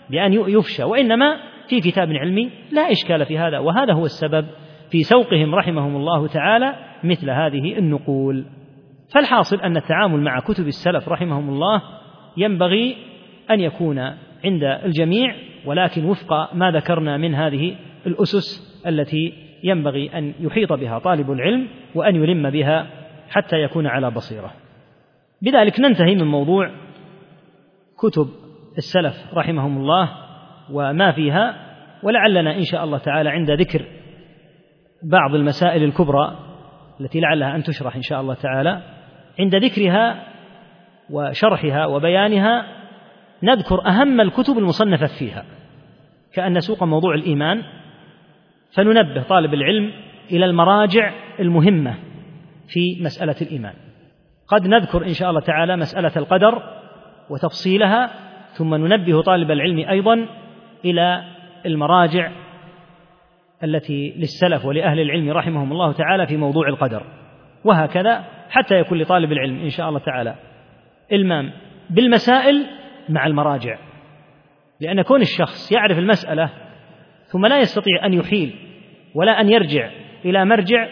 بأن 0.09 0.33
يفشى 0.33 0.83
وإنما 0.83 1.37
في 1.67 1.79
كتاب 1.79 2.11
علمي 2.11 2.51
لا 2.71 2.91
إشكال 2.91 3.25
في 3.25 3.37
هذا 3.37 3.59
وهذا 3.59 3.93
هو 3.93 4.05
السبب 4.05 4.45
في 4.93 5.03
سوقهم 5.03 5.55
رحمهم 5.55 5.95
الله 5.95 6.27
تعالى 6.27 6.75
مثل 7.03 7.29
هذه 7.29 7.77
النقول. 7.77 8.45
فالحاصل 9.13 9.61
أن 9.61 9.77
التعامل 9.77 10.21
مع 10.21 10.39
كتب 10.39 10.67
السلف 10.67 11.09
رحمهم 11.09 11.49
الله 11.49 11.81
ينبغي 12.37 12.95
أن 13.51 13.59
يكون 13.59 13.99
عند 14.45 14.63
الجميع 14.63 15.35
ولكن 15.65 16.05
وفق 16.05 16.53
ما 16.53 16.71
ذكرنا 16.71 17.17
من 17.17 17.35
هذه 17.35 17.75
الأسس 18.07 18.81
التي 18.87 19.33
ينبغي 19.63 20.17
أن 20.17 20.33
يحيط 20.39 20.73
بها 20.73 20.99
طالب 20.99 21.31
العلم 21.31 21.67
وأن 21.95 22.15
يلم 22.15 22.49
بها 22.49 22.87
حتى 23.29 23.57
يكون 23.57 23.87
على 23.87 24.11
بصيرة. 24.11 24.51
بذلك 25.41 25.79
ننتهي 25.79 26.15
من 26.15 26.27
موضوع 26.27 26.71
كتب 27.99 28.27
السلف 28.77 29.33
رحمهم 29.33 29.77
الله 29.77 30.09
وما 30.71 31.11
فيها 31.11 31.55
ولعلنا 32.03 32.55
إن 32.55 32.63
شاء 32.63 32.83
الله 32.83 32.97
تعالى 32.97 33.29
عند 33.29 33.51
ذكر 33.51 34.02
بعض 35.03 35.35
المسائل 35.35 35.83
الكبرى 35.83 36.37
التي 37.01 37.19
لعلها 37.19 37.55
أن 37.55 37.63
تشرح 37.63 37.95
إن 37.95 38.01
شاء 38.01 38.21
الله 38.21 38.33
تعالى. 38.33 38.81
عند 39.39 39.55
ذكرها 39.55 40.23
وشرحها 41.09 41.85
وبيانها 41.85 42.65
نذكر 43.43 43.87
أهم 43.87 44.21
الكتب 44.21 44.57
المصنفة 44.57 45.07
فيها 45.19 45.45
كأن 46.33 46.57
نسوق 46.57 46.83
موضوع 46.83 47.15
الإيمان. 47.15 47.63
فننبه 48.75 49.23
طالب 49.23 49.53
العلم 49.53 49.91
إلى 50.31 50.45
المراجع 50.45 51.11
المهمة 51.39 51.95
في 52.67 53.03
مسألة 53.03 53.35
الإيمان. 53.41 53.73
قد 54.47 54.67
نذكر 54.67 55.03
إن 55.03 55.13
شاء 55.13 55.29
الله 55.29 55.41
تعالى 55.41 55.77
مسألة 55.77 56.11
القدر 56.17 56.63
وتفصيلها 57.29 58.09
ثم 58.57 58.75
ننبه 58.75 59.21
طالب 59.21 59.51
العلم 59.51 59.89
أيضا 59.89 60.27
إلى 60.85 61.23
المراجع 61.65 62.31
التي 63.63 64.13
للسلف 64.17 64.65
ولأهل 64.65 64.99
العلم 64.99 65.29
رحمهم 65.29 65.71
الله 65.71 65.91
تعالى 65.91 66.27
في 66.27 66.37
موضوع 66.37 66.67
القدر 66.67 67.03
وهكذا 67.63 68.23
حتى 68.49 68.79
يكون 68.79 68.97
لطالب 69.01 69.31
العلم 69.31 69.59
إن 69.59 69.69
شاء 69.69 69.89
الله 69.89 69.99
تعالى. 69.99 70.35
إلمام 71.11 71.51
بالمسائل 71.89 72.65
مع 73.09 73.27
المراجع 73.27 73.77
لأن 74.79 75.01
كون 75.01 75.21
الشخص 75.21 75.71
يعرف 75.71 75.97
المسألة 75.97 76.49
ثم 77.25 77.45
لا 77.45 77.59
يستطيع 77.59 78.05
أن 78.05 78.13
يحيل 78.13 78.55
ولا 79.15 79.41
أن 79.41 79.49
يرجع 79.49 79.89
إلى 80.25 80.45
مرجع 80.45 80.87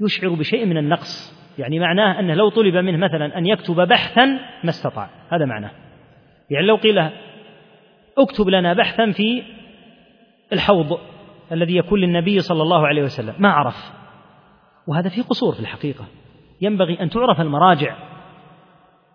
يشعر 0.00 0.28
بشيء 0.28 0.66
من 0.66 0.76
النقص 0.76 1.40
يعني 1.58 1.78
معناه 1.78 2.20
أنه 2.20 2.34
لو 2.34 2.48
طلب 2.48 2.76
منه 2.76 2.98
مثلا 2.98 3.38
أن 3.38 3.46
يكتب 3.46 3.74
بحثا 3.74 4.24
ما 4.64 4.70
استطاع 4.70 5.10
هذا 5.32 5.44
معناه. 5.44 5.70
يعني 6.50 6.66
لو 6.66 6.76
قيل 6.76 6.98
اكتب 8.18 8.48
لنا 8.48 8.72
بحثا 8.72 9.10
في 9.10 9.42
الحوض 10.52 10.98
الذي 11.52 11.76
يكون 11.76 12.00
للنبي 12.00 12.38
صلى 12.38 12.62
الله 12.62 12.86
عليه 12.86 13.02
وسلم. 13.02 13.34
ما 13.38 13.48
عرف. 13.48 13.92
وهذا 14.88 15.08
فيه 15.08 15.22
قصور 15.22 15.54
في 15.54 15.60
الحقيقة. 15.60 16.04
ينبغي 16.60 17.00
أن 17.00 17.10
تعرف 17.10 17.40
المراجع 17.40 17.96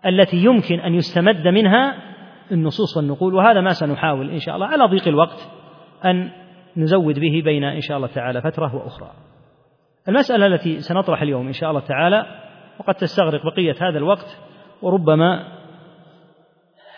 التي 0.06 0.36
يمكن 0.36 0.80
أن 0.80 0.94
يستمد 0.94 1.48
منها 1.48 1.94
النصوص 2.52 2.96
والنقول 2.96 3.34
وهذا 3.34 3.60
ما 3.60 3.70
سنحاول 3.70 4.30
إن 4.30 4.38
شاء 4.38 4.54
الله 4.54 4.66
على 4.66 4.84
ضيق 4.84 5.08
الوقت 5.08 5.50
أن 6.04 6.30
نزود 6.76 7.18
به 7.18 7.42
بين 7.44 7.64
إن 7.64 7.80
شاء 7.80 7.96
الله 7.96 8.08
تعالى 8.08 8.40
فترة 8.40 8.74
وأخرى. 8.76 9.10
المسألة 10.08 10.46
التي 10.46 10.80
سنطرح 10.80 11.22
اليوم 11.22 11.46
إن 11.46 11.52
شاء 11.52 11.70
الله 11.70 11.80
تعالى 11.80 12.26
وقد 12.80 12.94
تستغرق 12.94 13.46
بقية 13.46 13.74
هذا 13.80 13.98
الوقت 13.98 14.40
وربما 14.82 15.52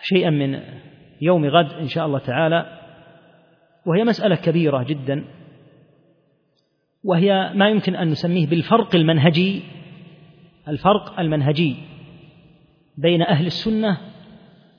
شيئا 0.03 0.31
من 0.31 0.61
يوم 1.21 1.45
غد 1.45 1.73
إن 1.73 1.87
شاء 1.87 2.07
الله 2.07 2.19
تعالى 2.19 2.67
وهي 3.87 4.05
مسألة 4.05 4.37
كبيرة 4.37 4.83
جدا 4.83 5.25
وهي 7.05 7.53
ما 7.55 7.69
يمكن 7.69 7.97
أن 7.97 8.09
نسميه 8.09 8.47
بالفرق 8.47 8.95
المنهجي. 8.95 9.63
الفرق 10.69 11.21
المنهجي 11.21 11.77
بين 12.99 13.23
أهل 13.23 13.47
السنة 13.47 13.99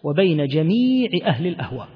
وبين 0.03 0.47
جميع 0.47 1.09
أهل 1.25 1.47
الأهواء. 1.47 1.87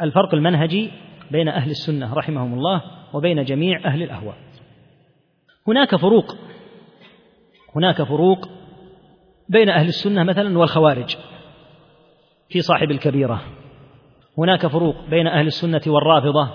الفرق 0.00 0.34
المنهجي 0.34 0.90
بين 1.30 1.48
أهل 1.48 1.70
السنة 1.70 2.14
رحمهم 2.14 2.54
الله 2.54 2.82
وبين 3.12 3.44
جميع 3.44 3.84
أهل 3.84 4.02
الأهواء. 4.02 4.36
هناك 5.68 5.96
فروق 5.96 6.36
هناك 7.76 8.02
فروق 8.02 8.48
بين 9.48 9.68
أهل 9.68 9.88
السنة 9.88 10.24
مثلا 10.24 10.58
والخوارج 10.58 11.16
في 12.48 12.60
صاحب 12.60 12.90
الكبيرة. 12.90 13.63
هناك 14.38 14.66
فروق 14.66 14.96
بين 15.10 15.26
أهل 15.26 15.46
السنة 15.46 15.80
والرافضة 15.86 16.50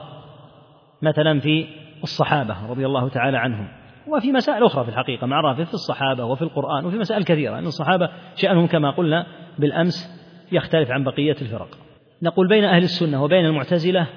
مثلا 1.01 1.39
في 1.39 1.67
الصحابة 2.03 2.69
رضي 2.69 2.86
الله 2.86 3.09
تعالى 3.09 3.38
عنهم 3.38 3.67
وفي 4.07 4.32
مسائل 4.32 4.63
أخرى 4.63 4.84
في 4.84 4.89
الحقيقة 4.89 5.27
مع 5.27 5.39
الرافضة 5.39 5.63
في 5.63 5.73
الصحابة 5.73 6.25
وفي 6.25 6.41
القرآن 6.41 6.86
وفي 6.86 6.97
مسائل 6.97 7.23
كثيرة 7.23 7.59
أن 7.59 7.65
الصحابة 7.65 8.09
شأنهم 8.36 8.67
كما 8.67 8.91
قلنا 8.91 9.25
بالأمس 9.59 10.19
يختلف 10.51 10.91
عن 10.91 11.03
بقية 11.03 11.36
الفرق. 11.41 11.77
نقول 12.21 12.47
بين 12.47 12.63
أهل 12.63 12.84
السنة 12.84 13.23
وبين 13.23 13.45
المعتزلة 13.45 14.07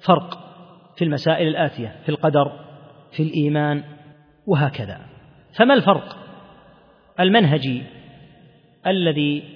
فرق 0.00 0.38
في 0.96 1.04
المسائل 1.04 1.48
الآتية 1.48 1.96
في 2.02 2.08
القدر 2.08 2.52
في 3.12 3.22
الإيمان 3.22 3.84
وهكذا. 4.46 5.00
فما 5.58 5.74
الفرق؟ 5.74 6.16
المنهجي 7.20 7.82
الذي 8.86 9.55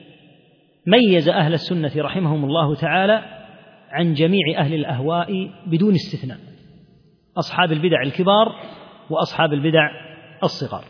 ميز 0.86 1.28
أهل 1.28 1.54
السنة 1.54 1.92
رحمهم 1.96 2.44
الله 2.44 2.74
تعالى 2.74 3.22
عن 3.90 4.12
جميع 4.12 4.58
أهل 4.58 4.74
الأهواء 4.74 5.50
بدون 5.66 5.94
استثناء 5.94 6.38
أصحاب 7.38 7.72
البدع 7.72 8.02
الكبار 8.02 8.46
وأصحاب 9.10 9.52
البدع 9.52 9.90
الصغار. 10.42 10.84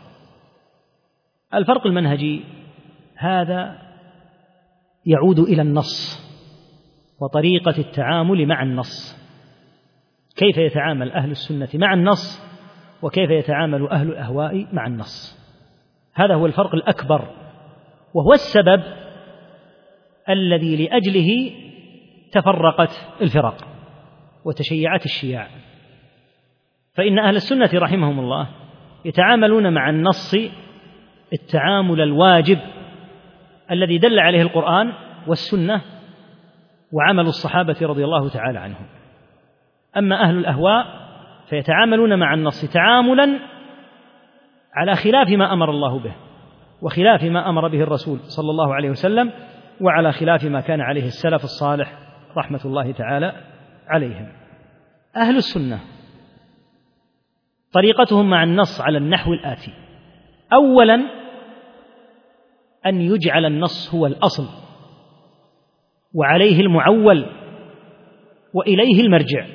الفرق 1.53 1.87
المنهجي 1.87 2.43
هذا 3.15 3.77
يعود 5.05 5.39
إلى 5.39 5.61
النص 5.61 6.21
وطريقة 7.21 7.77
التعامل 7.77 8.47
مع 8.47 8.63
النص. 8.63 9.21
كيف 10.35 10.57
يتعامل 10.57 11.11
أهل 11.11 11.31
السنة 11.31 11.69
مع 11.73 11.93
النص 11.93 12.41
وكيف 13.01 13.29
يتعامل 13.29 13.87
أهل 13.87 14.07
الأهواء 14.07 14.67
مع 14.73 14.87
النص؟ 14.87 15.41
هذا 16.13 16.35
هو 16.35 16.45
الفرق 16.45 16.75
الأكبر 16.75 17.27
وهو 18.13 18.33
السبب 18.33 18.83
الذي 20.29 20.85
لأجله 20.85 21.51
تفرقت 22.31 23.07
الفرق 23.21 23.67
وتشيعت 24.45 25.05
الشياع. 25.05 25.47
فإن 26.93 27.19
أهل 27.19 27.35
السنة 27.35 27.69
رحمهم 27.73 28.19
الله 28.19 28.47
يتعاملون 29.05 29.73
مع 29.73 29.89
النص 29.89 30.35
التعامل 31.33 32.01
الواجب 32.01 32.59
الذي 33.71 33.97
دل 33.97 34.19
عليه 34.19 34.41
القرآن 34.41 34.93
والسنة 35.27 35.81
وعمل 36.91 37.25
الصحابة 37.25 37.77
رضي 37.81 38.03
الله 38.03 38.29
تعالى 38.29 38.59
عنهم. 38.59 38.85
أما 39.97 40.23
أهل 40.23 40.37
الأهواء 40.37 40.85
فيتعاملون 41.49 42.19
مع 42.19 42.33
النص 42.33 42.65
تعاملا 42.73 43.39
على 44.73 44.95
خلاف 44.95 45.29
ما 45.29 45.53
أمر 45.53 45.69
الله 45.69 45.99
به 45.99 46.13
وخلاف 46.81 47.23
ما 47.23 47.49
أمر 47.49 47.67
به 47.67 47.81
الرسول 47.83 48.19
صلى 48.19 48.51
الله 48.51 48.75
عليه 48.75 48.89
وسلم 48.89 49.31
وعلى 49.81 50.11
خلاف 50.11 50.43
ما 50.43 50.61
كان 50.61 50.81
عليه 50.81 51.05
السلف 51.05 51.43
الصالح 51.43 51.99
رحمة 52.37 52.61
الله 52.65 52.91
تعالى 52.91 53.43
عليهم. 53.87 54.27
أهل 55.15 55.35
السنة 55.35 55.79
طريقتهم 57.73 58.29
مع 58.29 58.43
النص 58.43 58.81
على 58.81 58.97
النحو 58.97 59.33
الآتي. 59.33 59.73
أولا 60.53 60.95
أن 62.85 63.01
يجعل 63.01 63.45
النص 63.45 63.95
هو 63.95 64.05
الأصل 64.05 64.47
وعليه 66.13 66.61
المعول 66.61 67.25
وإليه 68.53 69.01
المرجع. 69.01 69.45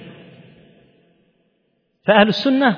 فأهل 2.06 2.28
السنة 2.28 2.76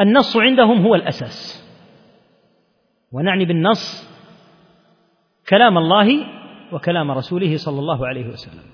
النص 0.00 0.36
عندهم 0.36 0.86
هو 0.86 0.94
الأساس. 0.94 1.60
ونعني 3.12 3.44
بالنص 3.44 4.10
كلام 5.50 5.78
الله 5.78 6.26
وكلام 6.72 7.10
رسوله 7.10 7.56
صلى 7.56 7.78
الله 7.78 8.06
عليه 8.06 8.26
وسلم. 8.26 8.64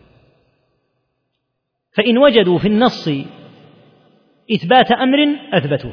فإن 1.96 2.18
وجدوا 2.18 2.58
في 2.58 2.68
النص 2.68 3.08
إثبات 4.54 4.92
أمر 4.92 5.18
أثبتوه. 5.52 5.92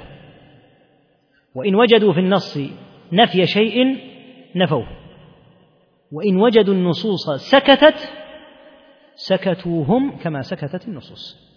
وإن 1.56 1.76
وجدوا 1.76 2.14
في 2.14 2.20
النص 2.20 2.60
نفي 3.12 3.46
شيء 3.46 3.98
نفوه. 4.56 4.88
وإن 6.12 6.38
وجدوا 6.38 6.74
النصوص 6.74 7.30
سكتت 7.30 8.14
سكتوا 9.16 9.86
هم 9.86 10.18
كما 10.18 10.42
سكتت 10.42 10.88
النصوص. 10.88 11.54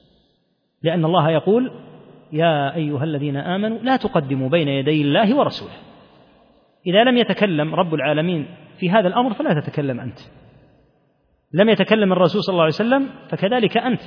لأن 0.82 1.04
الله 1.04 1.30
يقول 1.30 1.70
يا 2.32 2.74
أيها 2.74 3.04
الذين 3.04 3.36
آمنوا 3.36 3.78
لا 3.78 3.96
تقدموا 3.96 4.48
بين 4.48 4.68
يدي 4.68 5.02
الله 5.02 5.36
ورسوله. 5.36 5.76
إذا 6.86 7.04
لم 7.04 7.16
يتكلم 7.16 7.74
رب 7.74 7.94
العالمين 7.94 8.65
في 8.78 8.90
هذا 8.90 9.08
الأمر 9.08 9.34
فلا 9.34 9.60
تتكلم 9.60 10.00
أنت. 10.00 10.18
لم 11.52 11.68
يتكلم 11.68 12.12
الرسول 12.12 12.42
صلى 12.42 12.52
الله 12.52 12.64
عليه 12.64 12.74
وسلم 12.74 13.08
فكذلك 13.28 13.76
أنت. 13.76 14.02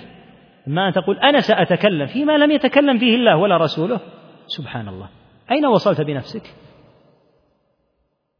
ما 0.68 0.88
أن 0.88 0.94
تقول 0.94 1.20
أنا 1.20 1.40
سأتكلم 1.40 2.06
فيما 2.06 2.38
لم 2.38 2.52
يتكلم 2.52 2.98
فيه 2.98 3.16
الله 3.16 3.38
ولا 3.38 3.58
رسوله 3.58 4.00
سبحان 4.46 4.88
الله 4.88 5.10
أين 5.52 5.66
وصلت 5.66 6.02
بنفسك؟ 6.02 6.56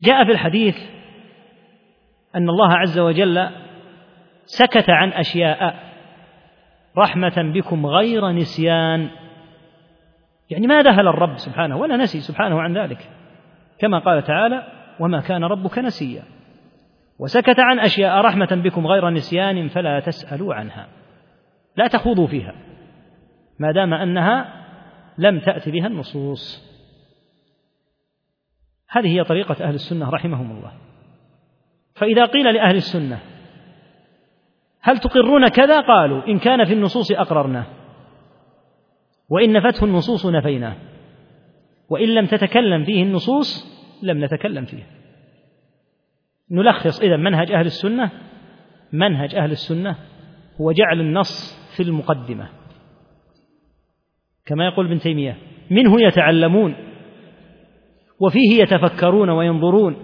جاء 0.04 0.26
في 0.26 0.32
الحديث 0.32 0.78
أن 2.36 2.50
الله 2.50 2.74
عز 2.74 3.00
وجل 3.00 3.50
سكت 4.46 4.90
عن 4.90 5.10
أشياء 5.10 5.76
رحمة 6.98 7.52
بكم 7.54 7.86
غير 7.86 8.32
نسيان. 8.32 9.10
يعني 10.50 10.68
ما 10.68 10.82
ذهل 10.82 11.08
الرب 11.08 11.38
سبحانه 11.38 11.78
ولا 11.78 11.98
نسي 11.98 12.20
سبحانه 12.20 12.62
عن 12.62 12.78
ذلك. 12.78 13.10
كما 13.80 14.00
قال 14.00 14.24
تعالى 14.24 14.79
وما 15.00 15.22
كان 15.22 15.44
ربك 15.44 15.80
نسيا. 15.80 16.24
وسكت 17.20 17.60
عن 17.60 17.80
أشياء 17.80 18.22
رحمة 18.22 18.62
بكم 18.64 18.88
غير 18.88 19.10
نسيان 19.10 19.68
فلا 19.68 20.00
تسألوا 20.00 20.54
عنها. 20.54 20.88
لا 21.78 21.88
تخوضوا 21.88 22.28
فيها. 22.28 22.56
ما 23.60 23.72
دام 23.72 23.94
أنها 23.94 24.66
لم 25.18 25.40
تأت 25.40 25.70
بها 25.70 25.88
النصوص. 25.88 26.70
هذه 28.90 29.08
هي 29.08 29.24
طريقة 29.24 29.64
أهل 29.64 29.74
السنة 29.74 30.10
رحمهم 30.10 30.52
الله. 30.52 30.72
فإذا 31.96 32.26
قيل 32.26 32.54
لأهل 32.54 32.76
السنة 32.76 33.20
هل 34.82 34.98
تقرون 34.98 35.48
كذا؟ 35.48 35.82
قالوا 35.82 36.28
إن 36.28 36.40
كان 36.40 36.66
في 36.66 36.74
النصوص 36.74 37.12
أقررناه. 37.12 37.66
وإن 39.30 39.54
نفته 39.54 39.86
النصوص 39.86 40.26
نفيناه. 40.26 40.76
وإن 41.90 42.08
لم 42.08 42.26
تتكلم 42.26 42.86
فيه 42.86 43.04
النصوص 43.04 43.79
لم 44.04 44.24
نتكلم 44.26 44.66
فيه. 44.66 44.84
نلخص 46.52 47.02
إذا 47.02 47.18
منهج 47.18 47.52
أهل 47.52 47.66
السنة 47.66 48.12
منهج 48.92 49.36
أهل 49.36 49.52
السنة 49.52 49.96
هو 50.62 50.72
جعل 50.72 51.00
النص 51.00 51.60
في 51.76 51.84
المقدمة. 51.84 52.50
كما 54.46 54.66
يقول 54.66 54.86
ابن 54.86 55.00
تيمية 55.00 55.38
منه 55.70 56.02
يتعلمون 56.02 56.76
وفيه 58.20 58.62
يتفكرون 58.62 59.30
وينظرون 59.30 59.96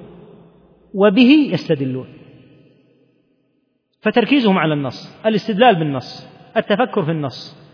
وبه 0.93 1.49
يستدلون. 1.51 2.07
فتركيزهم 4.01 4.57
على 4.57 4.73
النص 4.73 5.25
الاستدلال 5.25 5.75
بالنص 5.75 6.27
التفكر 6.57 7.05
في 7.05 7.11
النص 7.11 7.65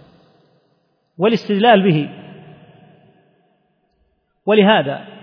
والاستدلال 1.17 1.83
به. 1.83 2.09
ولهذا 4.45 5.20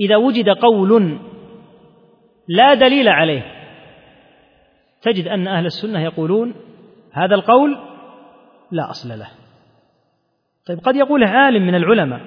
إذا 0.00 0.16
وجد 0.16 0.48
قول 0.48 1.18
لا 2.48 2.74
دليل 2.74 3.08
عليه 3.08 3.42
تجد 5.02 5.28
أن 5.28 5.48
أهل 5.48 5.66
السنة 5.66 6.00
يقولون 6.00 6.54
هذا 7.12 7.34
القول 7.34 7.78
لا 8.72 8.90
أصل 8.90 9.18
له. 9.18 9.28
طيب 10.66 10.78
قد 10.78 10.96
يقوله 10.96 11.28
عالم 11.28 11.66
من 11.66 11.74
العلماء 11.74 12.20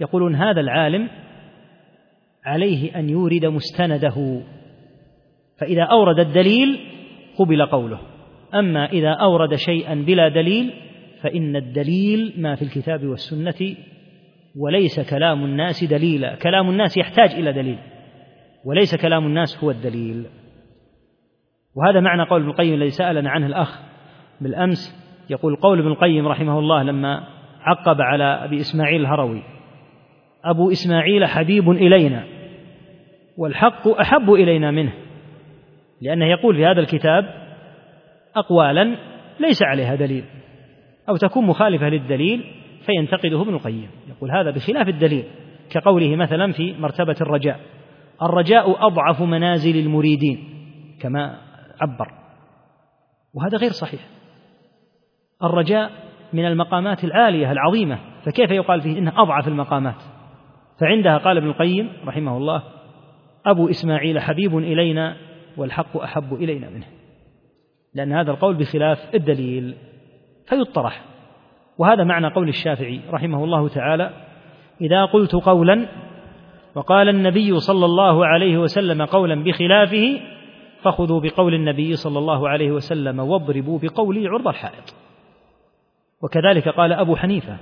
يقولون 0.00 0.34
هذا 0.34 0.60
العالم 0.60 1.08
عليه 2.44 2.98
أن 2.98 3.08
يورد 3.08 3.46
مستنده 3.46 4.42
فإذا 5.58 5.82
أورد 5.82 6.18
الدليل 6.18 6.80
قبل 7.38 7.66
قوله. 7.66 8.00
أما 8.54 8.86
إذا 8.86 9.10
أورد 9.10 9.54
شيئا 9.54 9.94
بلا 9.94 10.28
دليل 10.28 10.72
فإن 11.22 11.56
الدليل 11.56 12.34
ما 12.36 12.54
في 12.54 12.62
الكتاب 12.62 13.06
والسنة 13.06 13.76
وليس 14.56 15.10
كلام 15.10 15.44
الناس 15.44 15.84
دليلا 15.84 16.34
كلام 16.34 16.70
الناس 16.70 16.96
يحتاج 16.96 17.30
إلى 17.30 17.52
دليل. 17.52 17.78
وليس 18.64 18.94
كلام 19.02 19.26
الناس 19.26 19.64
هو 19.64 19.70
الدليل. 19.70 20.26
وهذا 21.76 22.00
معنى 22.00 22.22
قول 22.22 22.40
ابن 22.40 22.50
القيم 22.50 22.74
الذي 22.74 22.90
سألنا 22.90 23.30
عنه 23.30 23.46
الأخ 23.46 23.80
بالأمس. 24.40 25.04
يقول 25.30 25.56
قول 25.56 25.78
ابن 25.78 25.88
القيم 25.88 26.28
رحمه 26.28 26.58
الله 26.58 26.82
لما 26.82 27.24
عقب 27.60 28.00
على 28.00 28.24
أبي 28.24 28.56
إسماعيل 28.56 29.00
الهروي. 29.00 29.42
أبو 30.44 30.70
إسماعيل 30.70 31.26
حبيب 31.26 31.70
إلينا. 31.70 32.24
والحق 33.38 33.88
أحب 33.88 34.30
إلينا 34.32 34.70
منه. 34.70 34.92
لأنه 36.00 36.26
يقول 36.26 36.56
في 36.56 36.66
هذا 36.66 36.80
الكتاب 36.80 37.24
أقوالا 38.36 38.96
ليس 39.40 39.62
عليها 39.62 39.94
دليل. 39.94 40.24
أو 41.08 41.16
تكون 41.16 41.46
مخالفة 41.46 41.88
للدليل 41.88 42.44
فينتقده 42.86 43.42
ابن 43.42 43.54
القيم. 43.54 43.88
يقول 44.16 44.30
هذا 44.30 44.50
بخلاف 44.50 44.88
الدليل 44.88 45.24
كقوله 45.70 46.16
مثلا 46.16 46.52
في 46.52 46.72
مرتبة 46.72 47.16
الرجاء 47.20 47.60
الرجاء 48.22 48.86
أضعف 48.86 49.22
منازل 49.22 49.76
المريدين 49.76 50.44
كما 51.00 51.40
عبر 51.80 52.08
وهذا 53.34 53.58
غير 53.58 53.70
صحيح. 53.70 54.00
الرجاء 55.42 55.90
من 56.32 56.46
المقامات 56.46 57.04
العالية 57.04 57.52
العظيمة 57.52 57.98
فكيف 58.24 58.50
يقال 58.50 58.80
فيه 58.80 58.98
إنه 58.98 59.22
أضعف 59.22 59.48
المقامات؟ 59.48 60.02
فعندها 60.80 61.18
قال 61.18 61.36
ابن 61.36 61.46
القيم 61.46 61.92
رحمه 62.06 62.36
الله 62.36 62.62
أبو 63.46 63.70
إسماعيل 63.70 64.20
حبيب 64.20 64.58
إلينا 64.58 65.16
والحق 65.56 65.96
أحب 65.96 66.34
إلينا 66.34 66.70
منه 66.70 66.86
لأن 67.94 68.12
هذا 68.12 68.30
القول 68.30 68.54
بخلاف 68.54 69.14
الدليل 69.14 69.76
فيطرح. 70.48 71.13
وهذا 71.78 72.04
معنى 72.04 72.28
قول 72.28 72.48
الشافعي 72.48 73.00
رحمه 73.10 73.44
الله 73.44 73.68
تعالى 73.68 74.10
إذا 74.80 75.04
قلت 75.04 75.34
قولا 75.34 75.88
وقال 76.74 77.08
النبي 77.08 77.60
صلى 77.60 77.84
الله 77.84 78.26
عليه 78.26 78.58
وسلم 78.58 79.04
قولا 79.04 79.44
بخلافه 79.44 80.20
فخذوا 80.82 81.20
بقول 81.20 81.54
النبي 81.54 81.96
صلى 81.96 82.18
الله 82.18 82.48
عليه 82.48 82.70
وسلم 82.72 83.20
واضربوا 83.20 83.78
بقولي 83.82 84.28
عرض 84.28 84.48
الحائط. 84.48 84.94
وكذلك 86.22 86.68
قال 86.68 86.92
أبو 86.92 87.16
حنيفة 87.16 87.56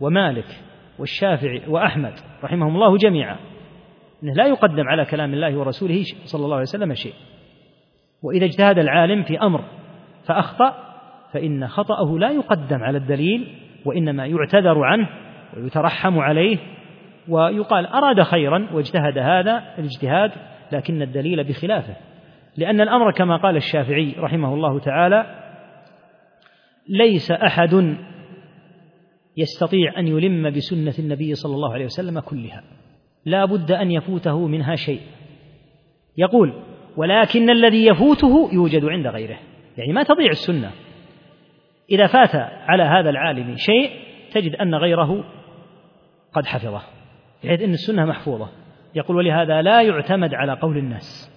ومالك 0.00 0.46
والشافعي 0.98 1.62
وأحمد 1.68 2.12
رحمهم 2.44 2.74
الله 2.74 2.96
جميعا 2.96 3.36
أنه 4.22 4.34
لا 4.34 4.46
يقدم 4.46 4.88
على 4.88 5.04
كلام 5.04 5.34
الله 5.34 5.58
ورسوله 5.58 6.04
صلى 6.24 6.44
الله 6.44 6.56
عليه 6.56 6.62
وسلم 6.62 6.94
شيء. 6.94 7.14
وإذا 8.22 8.44
اجتهد 8.44 8.78
العالم 8.78 9.22
في 9.22 9.38
أمر 9.38 9.64
فأخطأ 10.26 10.91
فإن 11.32 11.68
خطأه 11.68 12.18
لا 12.18 12.30
يقدم 12.30 12.82
على 12.82 12.98
الدليل 12.98 13.46
وإنما 13.84 14.26
يعتذر 14.26 14.84
عنه 14.84 15.08
ويترحم 15.56 16.18
عليه 16.18 16.58
ويقال 17.28 17.86
أراد 17.86 18.22
خيرا 18.22 18.68
واجتهد 18.72 19.18
هذا 19.18 19.74
الاجتهاد 19.78 20.30
لكن 20.72 21.02
الدليل 21.02 21.44
بخلافه. 21.44 21.96
لأن 22.56 22.80
الأمر 22.80 23.12
كما 23.12 23.36
قال 23.36 23.56
الشافعي 23.56 24.14
رحمه 24.18 24.54
الله 24.54 24.78
تعالى 24.78 25.26
ليس 26.88 27.30
أحد 27.30 27.96
يستطيع 29.36 29.98
أن 29.98 30.06
يلم 30.06 30.50
بسنة 30.50 30.94
النبي 30.98 31.34
صلى 31.34 31.54
الله 31.54 31.72
عليه 31.72 31.84
وسلم 31.84 32.20
كلها. 32.20 32.62
لا 33.24 33.44
بد 33.44 33.72
أن 33.72 33.90
يفوته 33.90 34.46
منها 34.46 34.74
شيء. 34.74 35.00
يقول 36.18 36.52
ولكن 36.96 37.50
الذي 37.50 37.86
يفوته 37.86 38.50
يوجد 38.52 38.84
عند 38.84 39.06
غيره. 39.06 39.38
يعني 39.76 39.92
ما 39.92 40.02
تضيع 40.02 40.30
السنة. 40.30 40.70
إذا 41.92 42.06
فات 42.06 42.34
على 42.68 42.82
هذا 42.82 43.10
العالم 43.10 43.56
شيء 43.56 43.90
تجد 44.32 44.54
أن 44.54 44.74
غيره 44.74 45.24
قد 46.32 46.46
حفظه 46.46 46.82
بحيث 47.44 47.60
أن 47.60 47.72
السنة 47.72 48.04
محفوظة. 48.04 48.48
يقول 48.94 49.16
ولهذا 49.16 49.62
لا 49.62 49.82
يعتمد 49.82 50.34
على 50.34 50.52
قول 50.52 50.78
الناس 50.78 51.32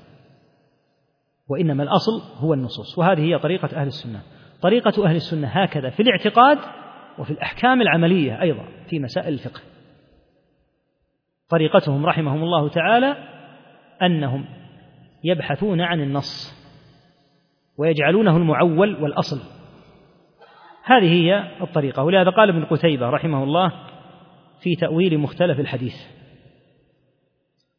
وإنما 1.50 1.84
الأصل 1.84 2.22
هو 2.38 2.54
النصوص. 2.54 2.98
وهذه 2.98 3.22
هي 3.22 3.40
طريقة 3.40 3.78
أهل 3.78 3.88
السنة. 3.88 4.22
طريقة 4.62 5.06
أهل 5.06 5.16
السنة 5.16 5.48
هكذا 5.48 5.90
في 5.90 6.00
الاعتقاد 6.00 6.58
وفي 7.20 7.32
الأحكام 7.32 7.82
العملية 7.82 8.42
أيضا 8.42 8.66
في 8.90 9.00
مسائل 9.00 9.34
الفقه. 9.34 9.62
طريقتهم 11.50 12.06
رحمهم 12.06 12.44
الله 12.44 12.70
تعالى 12.70 13.16
أنهم 14.02 14.46
يبحثون 15.24 15.82
عن 15.82 16.02
النص 16.02 16.56
ويجعلونه 17.78 18.38
المعول 18.38 19.04
والأصل. 19.04 19.55
هذه 20.86 21.14
هي 21.14 21.52
الطريقة. 21.62 22.04
ولهذا 22.04 22.30
قال 22.30 22.50
ابن 22.50 22.66
قتيبة 22.66 23.10
رحمه 23.10 23.44
الله 23.44 23.72
في 24.62 24.76
تأويل 24.76 25.18
مختلف 25.18 25.60
الحديث. 25.60 25.96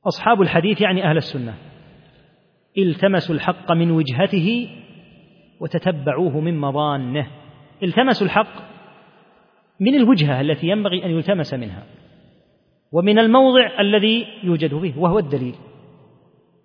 أصحاب 0.07 0.43
الحديث 0.43 0.81
يعني 0.81 1.05
أهل 1.11 1.17
السنة. 1.17 1.55
التمسوا 2.79 3.35
الحق 3.35 3.73
من 3.73 3.91
وجهته 3.91 4.69
وتتبعوه 5.61 6.41
من 6.41 6.59
مضانه 6.59 7.27
التمسوا 7.83 8.27
الحق 8.27 8.67
من 9.81 9.95
الوجهة 9.95 10.41
التي 10.41 10.67
ينبغي 10.67 11.05
أن 11.05 11.11
يلتمس 11.11 11.55
منها 11.55 11.83
ومن 12.93 13.19
الموضع 13.19 13.81
الذي 13.81 14.27
يوجد 14.43 14.81
فيه 14.81 14.97
وهو 14.97 15.19
الدليل. 15.19 15.55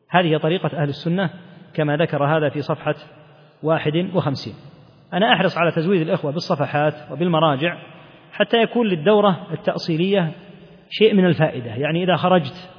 هذه 0.10 0.38
طريقة 0.38 0.82
أهل 0.82 0.90
السنة 0.90 1.30
كما 1.74 1.98
ذكر 1.98 2.26
هذا 2.26 2.50
في 2.50 2.62
صفحة 2.62 2.96
واحد 3.64 4.10
وخمسين. 4.14 4.54
أنا 5.14 5.34
أحرص 5.34 5.58
على 5.58 5.72
تزويد 5.72 6.02
الإخوة 6.02 6.32
بالصفحات 6.32 6.94
وبالمراجع 7.12 7.78
حتى 8.32 8.58
يكون 8.58 8.88
للدورة 8.88 9.48
التأصيلية 9.52 10.32
شيء 10.90 11.14
من 11.14 11.26
الفائدة. 11.26 11.76
يعني 11.76 12.04
إذا 12.04 12.16
خرجت 12.16 12.70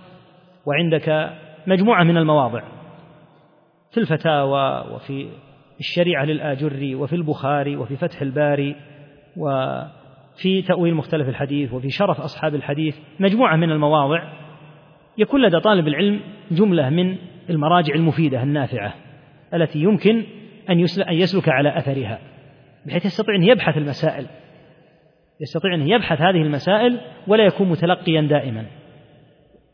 وعندك 0.66 1.32
مجموعة 1.66 2.04
من 2.04 2.16
المواضع 2.16 2.62
في 3.90 4.00
الفتاوى 4.00 4.94
وفي 4.94 5.28
الشريعة 5.80 6.24
للآجري 6.24 6.94
وفي 6.94 7.16
البخاري 7.16 7.76
وفي 7.76 7.96
فتح 7.96 8.22
الباري 8.22 8.76
وفي 9.36 10.62
تأويل 10.62 10.94
مختلف 10.94 11.28
الحديث 11.28 11.72
وفي 11.72 11.90
شرف 11.90 12.20
أصحاب 12.20 12.54
الحديث 12.54 12.96
مجموعة 13.20 13.56
من 13.56 13.70
المواضع 13.70 14.32
يكون 15.18 15.42
لدى 15.42 15.60
طالب 15.60 15.88
العلم 15.88 16.20
جملة 16.50 16.90
من 16.90 17.16
المراجع 17.50 17.94
المفيدة 17.94 18.42
النافعة 18.42 18.94
التي 19.54 19.78
يمكن 19.78 20.24
أن 20.70 20.80
يسلك 21.10 21.48
على 21.48 21.78
أثرها 21.78 22.18
بحيث 22.86 23.04
يستطيع 23.04 23.34
أن 23.34 23.42
يبحث 23.42 23.76
المسائل. 23.76 24.26
يستطيع 25.40 25.74
أن 25.74 25.88
يبحث 25.88 26.20
هذه 26.20 26.42
المسائل 26.42 27.00
ولا 27.26 27.44
يكون 27.44 27.68
متلقيا 27.68 28.20
دائما. 28.20 28.66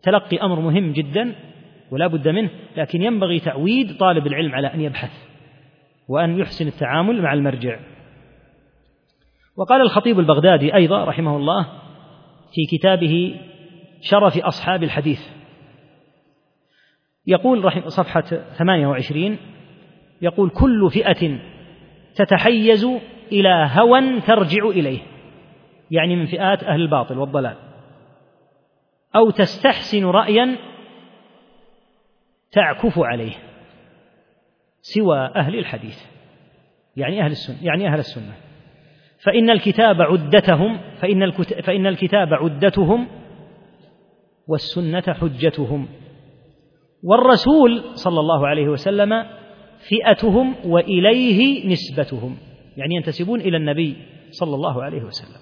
تلقي 0.02 0.36
أمر 0.36 0.60
مهم 0.60 0.92
جدا 0.92 1.34
ولا 1.90 2.06
بد 2.06 2.28
منه 2.28 2.50
لكن 2.76 3.02
ينبغي 3.02 3.40
تعويد 3.40 3.96
طالب 3.96 4.26
العلم 4.26 4.54
على 4.54 4.74
أن 4.74 4.80
يبحث 4.80 5.10
وأن 6.08 6.38
يحسن 6.38 6.66
التعامل 6.66 7.22
مع 7.22 7.32
المرجع. 7.32 7.78
وقال 9.56 9.80
الخطيب 9.80 10.18
البغدادي 10.18 10.74
أيضا 10.74 11.04
رحمه 11.04 11.36
الله 11.36 11.66
في 12.52 12.76
كتابه 12.76 13.40
شرف 14.00 14.38
أصحاب 14.38 14.82
الحديث 14.82 15.20
يقول 17.26 17.72
صفحة 17.90 18.20
28 18.58 19.38
يقول 20.22 20.50
كل 20.50 20.90
فئة 20.90 21.38
تتحيز 22.14 22.84
إلى 23.32 23.70
هوى 23.72 24.20
ترجع 24.20 24.68
إليه 24.68 25.00
يعني 25.90 26.16
من 26.16 26.26
فئات 26.26 26.64
أهل 26.64 26.80
الباطل 26.80 27.18
والضلال. 27.18 27.56
أو 29.16 29.30
تستحسن 29.30 30.04
رأيا 30.04 30.56
تعكف 32.52 32.98
عليه 32.98 33.32
سوى 34.80 35.18
أهل 35.18 35.58
الحديث 35.58 36.04
يعني 36.96 37.22
أهل 37.22 37.30
السنة 37.30 37.56
يعني 37.62 37.88
أهل 37.88 37.98
السنة. 37.98 38.34
فإن 39.24 39.50
الكتاب 39.50 40.02
عدتهم 40.02 40.80
فإن 41.00 41.30
فإن 41.62 41.86
الكتاب 41.86 42.34
عدتهم 42.34 43.08
والسنة 44.48 45.14
حجتهم. 45.20 45.88
والرسول 47.02 47.82
صلى 47.94 48.20
الله 48.20 48.46
عليه 48.46 48.68
وسلم 48.68 49.37
فئتهم 49.78 50.54
وإليه 50.64 51.68
نسبتهم. 51.72 52.36
يعني 52.76 52.94
ينتسبون 52.94 53.40
إلى 53.40 53.56
النبي 53.56 53.96
صلى 54.30 54.54
الله 54.54 54.82
عليه 54.82 55.02
وسلم. 55.02 55.40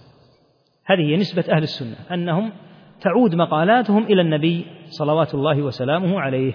هذه 0.84 1.00
هي 1.00 1.16
نسبة 1.16 1.44
أهل 1.52 1.62
السنة 1.62 1.96
أنهم 2.14 2.52
تعود 3.00 3.34
مقالاتهم 3.34 4.04
إلى 4.04 4.20
النبي 4.20 4.66
صلوات 4.86 5.34
الله 5.34 5.62
وسلامه 5.62 6.20
عليه. 6.20 6.54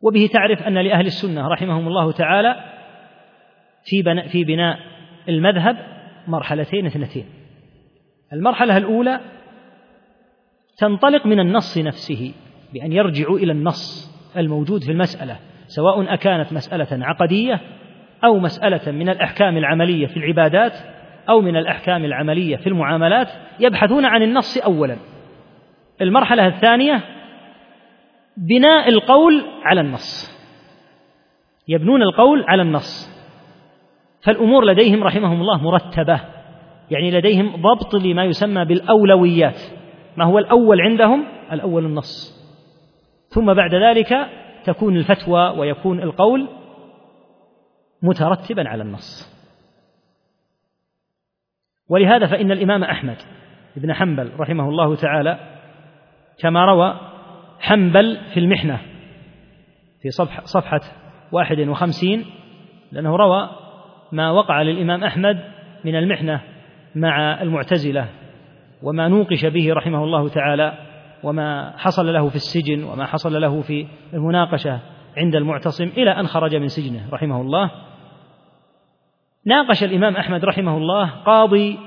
وبه 0.00 0.28
تعرف 0.32 0.62
أن 0.62 0.78
لأهل 0.78 1.06
السنة 1.06 1.48
رحمهم 1.48 1.88
الله 1.88 2.12
تعالى 2.12 2.56
في 3.84 4.02
بناء, 4.02 4.28
في 4.28 4.44
بناء 4.44 4.78
المذهب 5.28 5.76
مرحلتين 6.26 6.86
اثنتين. 6.86 7.26
المرحلة 8.32 8.76
الأولى 8.76 9.20
تنطلق 10.78 11.26
من 11.26 11.40
النص 11.40 11.78
نفسه 11.78 12.34
بأن 12.72 12.92
يرجعوا 12.92 13.38
إلى 13.38 13.52
النص 13.52 14.14
الموجود 14.36 14.84
في 14.84 14.92
المسألة. 14.92 15.38
سواء 15.76 16.14
أكانت 16.14 16.52
مسألة 16.52 17.06
عقدية 17.06 17.60
أو 18.24 18.38
مسألة 18.38 18.92
من 18.92 19.08
الأحكام 19.08 19.56
العملية 19.56 20.06
في 20.06 20.16
العبادات 20.16 20.72
أو 21.28 21.40
من 21.40 21.56
الأحكام 21.56 22.04
العملية 22.04 22.56
في 22.56 22.66
المعاملات 22.66 23.28
يبحثون 23.60 24.04
عن 24.04 24.22
النص 24.22 24.58
أولا. 24.58 24.96
المرحلة 26.00 26.46
الثانية 26.46 27.00
بناء 28.36 28.88
القول 28.88 29.44
على 29.64 29.80
النص. 29.80 30.34
يبنون 31.68 32.02
القول 32.02 32.44
على 32.48 32.62
النص. 32.62 33.14
فالأمور 34.24 34.64
لديهم 34.64 35.04
رحمهم 35.04 35.40
الله 35.40 35.62
مرتبة. 35.62 36.20
يعني 36.90 37.10
لديهم 37.10 37.56
ضبط 37.56 37.94
لما 37.94 38.24
يسمى 38.24 38.64
بالأولويات. 38.64 39.60
ما 40.16 40.24
هو 40.24 40.38
الأول 40.38 40.80
عندهم؟ 40.80 41.24
الأول 41.52 41.84
النص. 41.84 42.34
ثم 43.28 43.54
بعد 43.54 43.74
ذلك 43.74 44.43
تكون 44.64 44.96
الفتوى 44.96 45.58
ويكون 45.58 46.02
القول 46.02 46.48
مترتبا 48.02 48.68
على 48.68 48.82
النص. 48.82 49.34
ولهذا 51.88 52.26
فإن 52.26 52.52
الإمام 52.52 52.84
أحمد 52.84 53.16
بن 53.76 53.94
حنبل 53.94 54.30
رحمه 54.38 54.68
الله 54.68 54.96
تعالى 54.96 55.38
كما 56.38 56.64
روى 56.64 57.00
حنبل 57.60 58.18
في 58.34 58.40
المحنة 58.40 58.80
في 60.02 60.10
صفحة, 60.10 60.42
صفحة 60.44 60.80
واحد 61.32 61.60
وخمسين 61.60 62.24
لأنه 62.92 63.16
روى 63.16 63.50
ما 64.12 64.30
وقع 64.30 64.62
للإمام 64.62 65.04
أحمد 65.04 65.44
من 65.84 65.96
المحنة 65.96 66.40
مع 66.94 67.42
المعتزلة 67.42 68.08
وما 68.82 69.08
نوقش 69.08 69.44
به 69.46 69.72
رحمه 69.72 70.04
الله 70.04 70.28
تعالى 70.28 70.83
وما 71.24 71.74
حصل 71.76 72.12
له 72.12 72.28
في 72.28 72.36
السجن 72.36 72.84
وما 72.84 73.06
حصل 73.06 73.40
له 73.40 73.60
في 73.60 73.86
المناقشة 74.14 74.80
عند 75.16 75.34
المعتصم 75.34 75.84
إلى 75.84 76.10
أن 76.10 76.26
خرج 76.26 76.56
من 76.56 76.68
سجنه 76.68 77.08
رحمه 77.12 77.40
الله. 77.40 77.70
ناقش 79.46 79.84
الإمام 79.84 80.16
أحمد 80.16 80.44
رحمه 80.44 80.76
الله 80.76 81.10
قاضي 81.10 81.78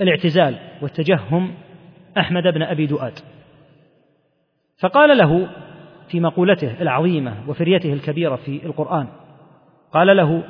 الاعتزال 0.00 0.58
والتجهم 0.82 1.54
أحمد 2.18 2.42
بن 2.42 2.62
أبي 2.62 2.86
دؤاد. 2.86 3.18
فقال 4.78 5.18
له 5.18 5.48
في 6.08 6.20
مقولته 6.20 6.82
العظيمة 6.82 7.34
وفريته 7.48 7.92
الكبيرة 7.92 8.36
في 8.36 8.66
القرآن 8.66 9.08
قال 9.92 10.16
له 10.16 10.44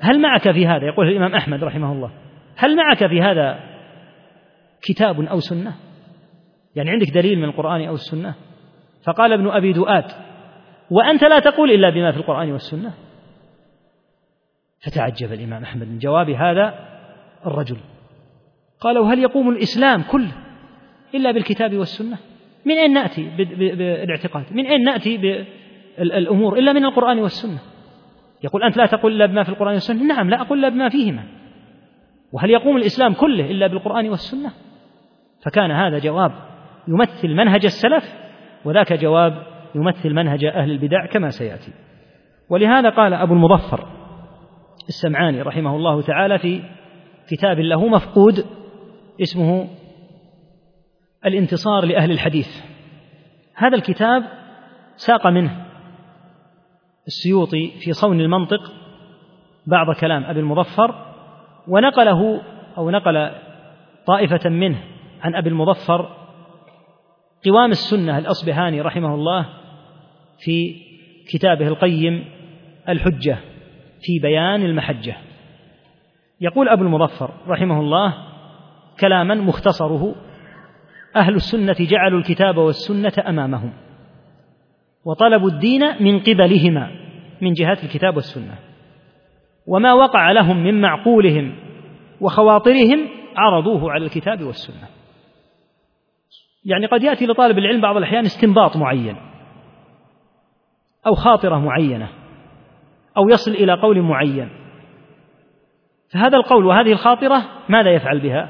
هل 0.00 0.20
معك 0.20 0.50
في 0.50 0.66
هذا؟ 0.66 0.86
يقول 0.86 1.08
الإمام 1.08 1.34
أحمد 1.34 1.64
رحمه 1.64 1.92
الله 1.92 2.10
هل 2.56 2.76
معك 2.76 3.06
في 3.06 3.22
هذا 3.22 3.60
كتاب 4.82 5.20
أو 5.20 5.40
سنة؟ 5.40 5.74
يعني 6.76 6.90
عندك 6.90 7.10
دليل 7.10 7.38
من 7.38 7.44
القرآن 7.44 7.84
أو 7.84 7.94
السنة. 7.94 8.34
فقال 9.06 9.32
ابن 9.32 9.48
أبي 9.48 9.72
دؤاد 9.72 10.04
وأنت 10.90 11.24
لا 11.24 11.38
تقول 11.38 11.70
إلا 11.70 11.90
بما 11.90 12.12
في 12.12 12.18
القرآن 12.18 12.52
والسنة. 12.52 12.92
فتعجب 14.84 15.32
الإمام 15.32 15.62
أحمد 15.62 15.88
من 15.88 15.98
جواب 15.98 16.30
هذا 16.30 16.74
الرجل. 17.46 17.76
قال 18.80 18.98
وهل 18.98 19.18
يقوم 19.18 19.48
الإسلام 19.48 20.02
كله 20.02 20.32
إلا 21.14 21.30
بالكتاب 21.30 21.76
والسنة؟ 21.76 22.18
من 22.64 22.74
أين 22.74 22.92
نأتي 22.92 23.30
بالاعتقاد؟ 23.36 24.44
من 24.50 24.66
أين 24.66 24.84
نأتي 24.84 25.16
بالأمور 25.98 26.58
إلا 26.58 26.72
من 26.72 26.84
القرآن 26.84 27.18
والسنة؟ 27.18 27.58
يقول 28.44 28.62
أنت 28.62 28.76
لا 28.76 28.86
تقول 28.86 29.12
إلا 29.12 29.26
بما 29.26 29.42
في 29.42 29.48
القرآن 29.48 29.72
والسنة؟ 29.72 30.02
نعم 30.02 30.30
لا 30.30 30.40
أقول 30.40 30.58
إلا 30.58 30.68
بما 30.68 30.88
فيهما. 30.88 31.24
وهل 32.32 32.50
يقوم 32.50 32.76
الإسلام 32.76 33.14
كله 33.14 33.50
إلا 33.50 33.66
بالقرآن 33.66 34.08
والسنة؟ 34.08 34.52
فكان 35.44 35.70
هذا 35.70 35.98
جواب 35.98 36.51
يمثل 36.88 37.28
منهج 37.28 37.64
السلف 37.64 38.04
وذاك 38.64 38.92
جواب 38.92 39.46
يمثل 39.74 40.14
منهج 40.14 40.44
أهل 40.44 40.70
البدع 40.70 41.06
كما 41.06 41.30
سيأتي. 41.30 41.72
ولهذا 42.50 42.90
قال 42.90 43.14
أبو 43.14 43.34
المظفر 43.34 43.86
السمعاني 44.88 45.42
رحمه 45.42 45.76
الله 45.76 46.02
تعالى 46.02 46.38
في 46.38 46.62
كتاب 47.28 47.58
له 47.58 47.88
مفقود 47.88 48.44
اسمه 49.22 49.68
الانتصار 51.26 51.84
لأهل 51.84 52.10
الحديث. 52.10 52.48
هذا 53.54 53.76
الكتاب 53.76 54.22
ساق 54.96 55.26
منه 55.26 55.66
السيوطي 57.06 57.70
في 57.84 57.92
صون 57.92 58.20
المنطق 58.20 58.72
بعض 59.66 59.94
كلام 60.00 60.24
أبي 60.24 60.40
المظفر 60.40 60.94
ونقله 61.68 62.42
أو 62.78 62.90
نقل 62.90 63.30
طائفة 64.06 64.50
منه 64.50 64.78
عن 65.22 65.34
أبي 65.34 65.48
المظفر 65.48 66.21
قوام 67.44 67.70
السنة 67.70 68.18
الأصبهاني 68.18 68.80
رحمه 68.80 69.14
الله 69.14 69.48
في 70.38 70.74
كتابه 71.32 71.68
القيم 71.68 72.24
الحجة 72.88 73.38
في 74.00 74.18
بيان 74.18 74.62
المحجة. 74.62 75.16
يقول 76.40 76.68
أبو 76.68 76.82
المظفر 76.82 77.30
رحمه 77.48 77.80
الله 77.80 78.14
كلاما 79.00 79.34
مختصره 79.34 80.14
أهل 81.16 81.34
السنة 81.34 81.76
جعلوا 81.80 82.18
الكتاب 82.18 82.56
والسنة 82.56 83.12
أمامهم 83.28 83.72
وطلبوا 85.04 85.50
الدين 85.50 86.02
من 86.02 86.20
قبلهما 86.20 86.90
من 87.40 87.52
جهات 87.52 87.84
الكتاب 87.84 88.16
والسنة 88.16 88.54
وما 89.66 89.92
وقع 89.92 90.32
لهم 90.32 90.64
من 90.64 90.80
معقولهم 90.80 91.54
وخواطرهم 92.20 93.08
عرضوه 93.36 93.92
على 93.92 94.04
الكتاب 94.04 94.42
والسنة. 94.42 95.01
يعني 96.64 96.86
قد 96.86 97.02
يأتي 97.02 97.26
لطالب 97.26 97.58
العلم 97.58 97.80
بعض 97.80 97.96
الأحيان 97.96 98.24
استنباط 98.24 98.76
معين 98.76 99.16
أو 101.06 101.14
خاطرة 101.14 101.58
معينة 101.58 102.08
أو 103.16 103.28
يصل 103.28 103.50
إلى 103.50 103.72
قول 103.72 104.02
معين. 104.02 104.50
فهذا 106.12 106.36
القول 106.36 106.66
وهذه 106.66 106.92
الخاطرة 106.92 107.42
ماذا 107.68 107.90
يفعل 107.90 108.20
بها؟ 108.20 108.48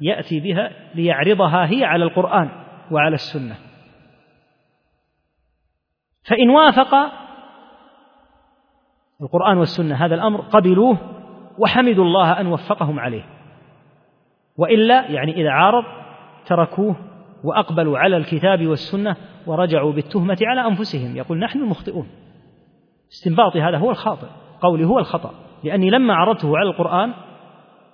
يأتي 0.00 0.40
بها 0.40 0.70
ليعرضها 0.94 1.66
هي 1.70 1.84
على 1.84 2.04
القرآن 2.04 2.50
وعلى 2.90 3.14
السنة. 3.14 3.56
فإن 6.24 6.50
وافق 6.50 6.94
القرآن 9.22 9.58
والسنة 9.58 9.94
هذا 9.94 10.14
الأمر 10.14 10.40
قبلوه 10.40 10.98
وحمدوا 11.58 12.04
الله 12.04 12.40
أن 12.40 12.46
وفقهم 12.46 13.00
عليه. 13.00 13.24
وإلا 14.56 15.10
يعني 15.10 15.32
إذا 15.32 15.50
عارض 15.50 15.84
تركوه 16.46 17.11
وأقبلوا 17.44 17.98
على 17.98 18.16
الكتاب 18.16 18.66
والسنة 18.66 19.16
ورجعوا 19.46 19.92
بالتهمة 19.92 20.38
على 20.42 20.66
أنفسهم. 20.66 21.16
يقول 21.16 21.38
نحن 21.38 21.58
المخطئون 21.58 22.06
استنباطي 23.12 23.62
هذا 23.62 23.78
هو 23.78 23.90
الخاطئ. 23.90 24.26
قولي 24.60 24.84
هو 24.84 24.98
الخطأ. 24.98 25.34
لأني 25.64 25.90
لما 25.90 26.14
عرضته 26.14 26.58
على 26.58 26.70
القرآن 26.70 27.14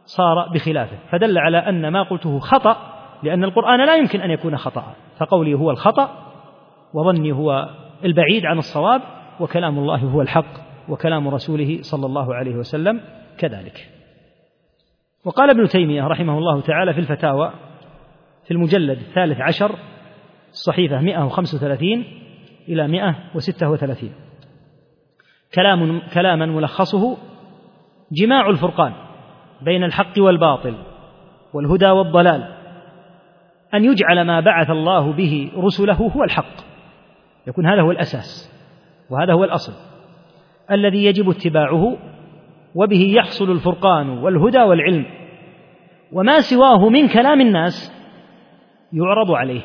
صار 0.05 0.49
بخلافه. 0.55 0.99
فدل 1.11 1.38
على 1.38 1.59
أن 1.59 1.88
ما 1.88 2.03
قلته 2.03 2.38
خطأ 2.38 2.76
لأن 3.22 3.44
القرآن 3.44 3.86
لا 3.86 3.96
يمكن 3.96 4.20
أن 4.20 4.30
يكون 4.30 4.57
خطأ. 4.57 4.94
فقولي 5.18 5.55
هو 5.55 5.70
الخطأ 5.70 6.11
وظني 6.94 7.32
هو 7.32 7.68
البعيد 8.05 8.46
عن 8.46 8.59
الصواب 8.59 9.01
وكلام 9.40 9.78
الله 9.78 9.99
هو 9.99 10.22
الحق 10.22 10.68
وكلام 10.88 11.28
رسوله 11.28 11.78
صلى 11.82 12.07
الله 12.07 12.34
عليه 12.34 12.57
وسلم 12.57 13.01
كذلك. 13.38 13.88
وقال 15.24 15.51
ابن 15.51 15.68
تيمية 15.68 16.07
رحمه 16.07 16.38
الله 16.38 16.61
تعالى 16.61 16.94
في 16.94 17.01
الفتاوى 17.01 17.53
في 18.49 18.55
المجلد 18.55 18.99
الثالث 18.99 19.40
عشر 19.40 19.78
الصحيفة 20.51 21.01
135 21.01 22.05
إلى 22.68 22.88
136 22.88 24.11
كلام 25.55 26.01
كلاما 26.14 26.46
ملخصه 26.46 27.16
جماع 28.12 28.51
الفرقان 28.51 28.92
بين 29.62 29.84
الحق 29.84 30.12
والباطل 30.18 30.74
والهدى 31.55 31.90
والضلال 31.90 32.55
أن 33.74 33.84
يجعل 33.84 34.22
ما 34.22 34.40
بعث 34.40 34.70
الله 34.70 35.12
به 35.12 35.51
رسله 35.57 35.94
هو 35.94 36.24
الحق. 36.24 36.55
يكون 37.46 37.66
هذا 37.66 37.82
هو 37.82 37.90
الأساس 37.90 38.53
وهذا 39.11 39.32
هو 39.32 39.44
الأصل 39.44 39.72
الذي 40.70 41.05
يجب 41.05 41.30
اتباعه 41.30 41.96
وبه 42.74 43.14
يحصل 43.16 43.51
الفرقان 43.51 44.09
والهدى 44.09 44.59
والعلم. 44.62 45.07
وما 46.12 46.40
سواه 46.40 46.88
من 46.88 47.09
كلام 47.09 47.40
الناس 47.40 47.97
يعرض 48.93 49.30
عليه. 49.30 49.61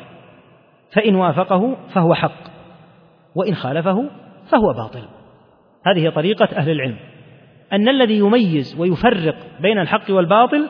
فإن 0.92 1.14
وافقه 1.14 1.76
فهو 1.88 2.14
حق 2.14 2.54
وإن 3.34 3.54
خالفه 3.54 4.10
فهو 4.46 4.72
باطل. 4.72 5.08
هذه 5.86 6.10
طريقة 6.10 6.56
أهل 6.56 6.70
العلم. 6.70 6.96
أن 7.72 7.88
الذي 7.88 8.18
يميز 8.18 8.80
ويفرق 8.80 9.36
بين 9.60 9.78
الحق 9.78 10.10
والباطل 10.10 10.68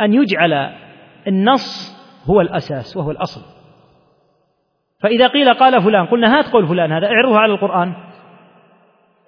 أن 0.00 0.14
يجعل 0.14 0.72
النص 1.26 1.96
هو 2.30 2.40
الأساس 2.40 2.96
وهو 2.96 3.10
الأصل. 3.10 3.40
فإذا 5.00 5.26
قيل 5.26 5.54
قال 5.54 5.82
فلان 5.82 6.06
قلنا 6.06 6.38
هات 6.38 6.52
قول 6.52 6.66
فلان 6.66 6.92
هذا 6.92 7.06
اعرضه 7.06 7.38
على 7.38 7.52
القرآن 7.52 7.94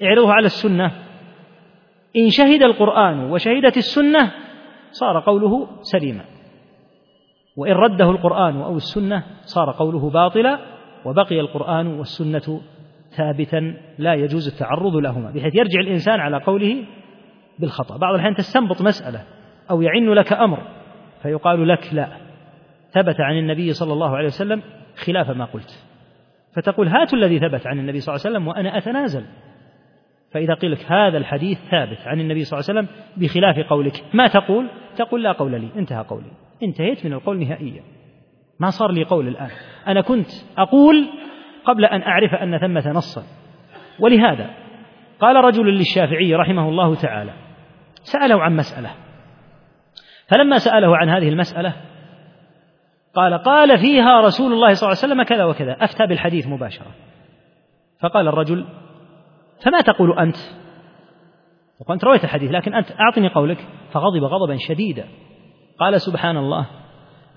اعرضه 0.03 0.33
على 0.33 0.47
السنة. 0.47 0.91
إن 2.17 2.31
شهد 2.31 2.63
القرآن 2.63 3.31
وشهدت 3.31 3.77
السنة 3.77 4.33
صار 4.91 5.21
قوله 5.21 5.69
سليما. 5.83 6.34
وإن 7.57 7.73
رده 7.73 8.11
القرآن 8.11 8.61
أو 8.61 8.77
السنة 8.77 9.25
صار 9.43 9.71
قوله 9.71 10.11
باطلا 10.11 10.59
وبقي 11.05 11.41
القرآن 11.41 11.87
والسنة 11.87 12.61
ثابتا 13.17 13.77
لا 13.99 14.15
يجوز 14.15 14.49
التعرض 14.49 14.97
لهما 14.97 15.31
بحيث 15.31 15.55
يرجع 15.55 15.81
الإنسان 15.81 16.21
على 16.21 16.37
قوله 16.37 16.85
بالخطأ. 17.59 17.97
بعض 17.97 18.15
الأحيان 18.15 18.35
تستنبط 18.35 18.83
مسألة 18.83 19.25
أو 19.71 19.83
يعن 19.83 20.09
لك 20.13 20.33
أمر 20.33 20.59
فيقال 21.23 21.69
لك 21.69 21.95
لا. 21.95 22.09
ثبت 22.91 23.21
عن 23.21 23.39
النبي 23.39 23.73
صلى 23.73 23.93
الله 23.93 24.17
عليه 24.17 24.27
وسلم 24.27 24.63
خلاف 25.07 25.31
ما 25.31 25.45
قلت. 25.45 25.87
فتقول 26.57 26.89
هات 26.89 27.15
الذي 27.15 27.39
ثبت 27.39 27.67
عن 27.67 27.79
النبي 27.79 28.01
صلى 28.01 28.15
الله 28.15 28.27
عليه 28.27 28.37
وسلم 28.37 28.49
وأنا 28.49 28.79
أتنازل. 28.79 29.25
فإذا 30.31 30.55
قيل 30.55 30.73
لك 30.73 30.93
هذا 30.93 31.19
الحديث 31.19 31.59
ثابت 31.71 31.99
عن 32.07 32.21
النبي 32.21 32.45
صلى 32.45 32.61
الله 32.61 32.71
عليه 32.71 32.81
وسلم 32.81 32.97
بخلاف 33.17 33.69
قولك 33.71 34.05
ما 34.15 34.27
تقول؟ 34.27 34.69
تقول 34.97 35.23
لا 35.23 35.33
قول 35.33 35.61
لي 35.61 35.69
انتهى 35.77 36.05
قولي. 36.05 36.44
انتهيت 36.65 37.07
من 37.07 37.13
القول 37.13 37.39
نهائيا. 37.39 37.83
ما 38.61 38.71
صار 38.71 38.93
لي 38.93 39.05
قول 39.05 39.29
الآن. 39.29 39.51
أنا 39.87 40.01
كنت 40.01 40.31
أقول 40.59 41.09
قبل 41.65 41.85
أن 41.85 42.03
أعرف 42.03 42.35
أن 42.35 42.59
ثمة 42.59 42.93
نصا. 42.93 43.23
ولهذا 44.01 44.51
قال 45.21 45.37
رجل 45.45 45.67
للشافعي 45.67 46.35
رحمه 46.35 46.69
الله 46.69 46.95
تعالى 46.95 47.33
سأله 48.03 48.43
عن 48.43 48.57
مسألة. 48.57 48.91
فلما 50.29 50.59
سأله 50.59 50.97
عن 50.97 51.09
هذه 51.09 51.29
المسألة 51.29 51.75
قال 53.15 53.35
قال 53.35 53.79
فيها 53.79 54.21
رسول 54.21 54.53
الله 54.53 54.75
صلى 54.75 54.89
الله 54.89 54.99
عليه 55.03 55.13
وسلم 55.13 55.23
كذا 55.23 55.45
وكذا. 55.45 55.77
أفتى 55.81 56.07
بالحديث 56.07 56.47
مباشرة. 56.47 56.91
فقال 58.01 58.29
الرجل 58.29 58.67
فما 59.65 59.81
تقول 59.81 60.19
أنت؟ 60.19 60.37
أنت 61.91 62.05
رويت 62.05 62.25
الحديث 62.25 62.51
لكن 62.51 62.75
أنت 62.75 62.93
أعطني 63.01 63.29
قولك. 63.29 63.59
فغضب 63.93 64.25
غضبا 64.25 64.57
شديدا. 64.57 65.05
قال 65.79 66.01
سبحان 66.01 66.37
الله 66.37 66.67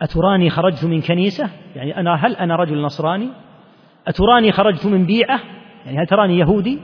أتراني 0.01 0.49
خرجت 0.49 0.85
من 0.85 1.01
كنيسة؟ 1.01 1.49
يعني 1.75 1.97
أنا 1.97 2.15
هل 2.15 2.35
أنا 2.35 2.55
رجل 2.55 2.81
نصراني؟ 2.81 3.29
أتراني 4.07 4.51
خرجت 4.51 4.85
من 4.85 5.05
بيعة؟ 5.05 5.39
يعني 5.85 5.97
هل 5.97 6.07
تراني 6.07 6.39
يهودي؟ 6.39 6.79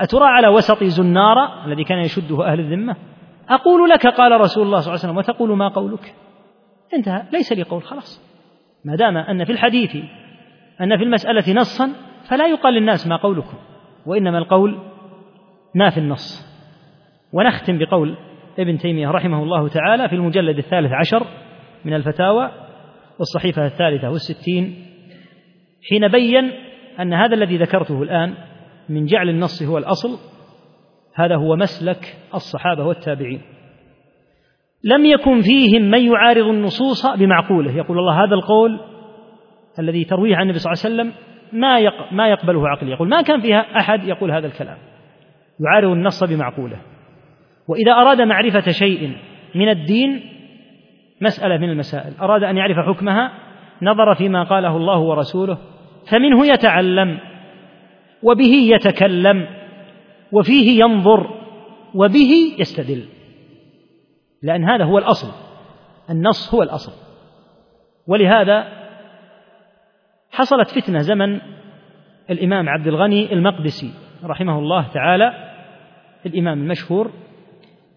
أترى 0.00 0.24
على 0.24 0.48
وسط 0.48 0.84
زنارة 0.84 1.66
الذي 1.66 1.84
كان 1.84 1.98
يشده 1.98 2.46
أهل 2.46 2.60
الذمة؟ 2.60 2.96
أقول 3.48 3.90
لك 3.90 4.06
قال 4.06 4.40
رسول 4.40 4.66
الله 4.66 4.80
صلى 4.80 4.94
الله 4.94 5.04
عليه 5.04 5.12
وسلم 5.12 5.16
وتقول 5.16 5.56
ما 5.56 5.68
قولك؟ 5.68 6.14
انتهى 6.94 7.22
ليس 7.32 7.52
لي 7.52 7.62
قول 7.62 7.82
خلاص. 7.82 8.22
ما 8.84 8.96
دام 8.96 9.16
أن 9.16 9.44
في 9.44 9.52
الحديث 9.52 9.96
أن 10.80 10.96
في 10.96 11.04
المسألة 11.04 11.52
نصا 11.54 11.92
فلا 12.24 12.46
يقال 12.46 12.74
للناس 12.74 13.06
ما 13.06 13.16
قولكم 13.16 13.56
وإنما 14.06 14.38
القول 14.38 14.78
ما 15.74 15.90
في 15.90 16.00
النص. 16.00 16.52
ونختم 17.32 17.78
بقول 17.78 18.16
ابن 18.58 18.78
تيمية 18.78 19.08
رحمه 19.08 19.42
الله 19.42 19.68
تعالى 19.68 20.08
في 20.08 20.14
المجلد 20.14 20.58
الثالث 20.58 20.92
عشر 20.92 21.26
من 21.84 21.94
الفتاوى 21.94 22.50
والصحيفة 23.18 23.66
الثالثة 23.66 24.10
والستين 24.10 24.86
حين 25.88 26.08
بين 26.08 26.52
أن 27.00 27.14
هذا 27.14 27.34
الذي 27.34 27.56
ذكرته 27.56 28.02
الآن 28.02 28.34
من 28.88 29.06
جعل 29.06 29.28
النص 29.28 29.62
هو 29.62 29.78
الأصل 29.78 30.18
هذا 31.14 31.36
هو 31.36 31.56
مسلك 31.56 32.16
الصحابة 32.34 32.84
والتابعين. 32.84 33.40
لم 34.84 35.04
يكن 35.04 35.40
فيهم 35.40 35.82
من 35.82 36.06
يعارض 36.12 36.46
النصوص 36.46 37.06
بمعقوله. 37.06 37.76
يقول 37.76 37.98
الله 37.98 38.24
هذا 38.24 38.34
القول 38.34 38.80
الذي 39.78 40.04
ترويه 40.04 40.36
عن 40.36 40.42
النبي 40.42 40.58
صلى 40.58 40.72
الله 40.72 40.84
عليه 40.84 40.94
وسلم 40.94 41.12
ما 41.60 41.92
ما 42.12 42.28
يقبله 42.28 42.68
عقلي. 42.68 42.90
يقول 42.90 43.08
ما 43.08 43.22
كان 43.22 43.40
فيها 43.40 43.78
أحد 43.78 44.04
يقول 44.04 44.32
هذا 44.32 44.46
الكلام. 44.46 44.78
يعارض 45.60 45.90
النص 45.90 46.24
بمعقوله. 46.24 46.80
وإذا 47.68 47.92
أراد 47.92 48.20
معرفة 48.20 48.70
شيء 48.70 49.16
من 49.54 49.68
الدين 49.68 50.22
مسألة 51.20 51.58
من 51.58 51.70
المسائل. 51.70 52.12
أراد 52.20 52.42
أن 52.42 52.56
يعرف 52.56 52.76
حكمها 52.76 53.32
نظر 53.82 54.14
فيما 54.14 54.44
قاله 54.44 54.76
الله 54.76 54.98
ورسوله 54.98 55.58
فمنه 56.10 56.46
يتعلم 56.46 57.18
وبه 58.22 58.54
يتكلم 58.54 59.46
وفيه 60.32 60.80
ينظر 60.80 61.30
وبه 61.94 62.54
يستدل. 62.58 63.04
لأن 64.42 64.64
هذا 64.64 64.84
هو 64.84 64.98
الأصل 64.98 65.28
النص 66.10 66.54
هو 66.54 66.62
الأصل. 66.62 66.92
ولهذا 68.06 68.82
حصلت 70.30 70.70
فتنة 70.70 70.98
زمن 70.98 71.40
الإمام 72.30 72.68
عبد 72.68 72.86
الغني 72.86 73.32
المقدسي 73.32 73.90
رحمه 74.24 74.58
الله 74.58 74.88
تعالى 74.88 75.52
الإمام 76.26 76.62
المشهور 76.62 77.10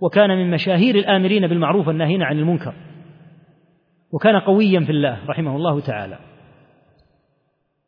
وكان 0.02 0.30
من 0.30 0.52
مشاهير 0.52 0.96
الآمرين 0.96 1.48
بالمعروف 1.48 1.88
والناهين 1.88 2.24
عن 2.24 2.39
المنكر. 2.39 2.74
وكان 4.12 4.39
قويا 4.39 4.80
في 4.80 4.91
الله 4.91 5.26
رحمه 5.26 5.56
الله 5.56 5.80
تعالى. 5.80 6.20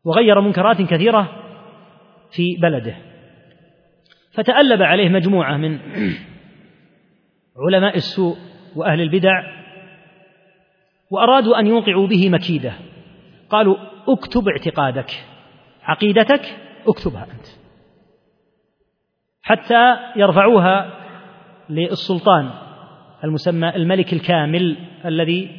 وغير 0.04 0.42
منكرات 0.42 0.82
كثيرة 0.82 1.30
في 2.32 2.58
بلده. 2.62 2.96
فتألب 4.34 4.82
عليه 4.82 5.10
مجموعة 5.10 5.58
من 5.58 5.80
علماء 7.58 7.96
السوء 7.96 8.38
وأهل 8.76 9.02
البدع 9.02 9.44
وأرادوا 11.12 11.60
أن 11.60 11.68
يوقعوا 11.68 12.08
به 12.08 12.30
مكيدة. 12.30 12.74
قالوا 13.50 13.76
اكتب 14.08 14.48
اعتقادك. 14.48 15.12
عقيدتك 15.84 16.42
اكتبها 16.88 17.24
أنت. 17.24 17.48
حتى 19.42 19.98
يرفعوها 20.16 21.07
للسلطان 21.70 22.50
المسمى 23.24 23.76
الملك 23.76 24.14
الكامل 24.14 24.78
الذي 25.06 25.50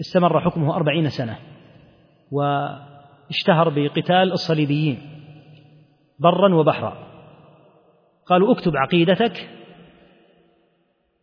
استمر 0.00 0.40
حكمه 0.40 0.76
أربعين 0.76 1.08
سنة 1.08 1.38
واشتهر 2.30 3.68
بقتال 3.68 4.32
الصليبيين 4.32 4.98
برا 6.18 6.54
وبحرا. 6.54 6.96
قالوا 8.26 8.52
اكتب 8.52 8.76
عقيدتك 8.76 9.50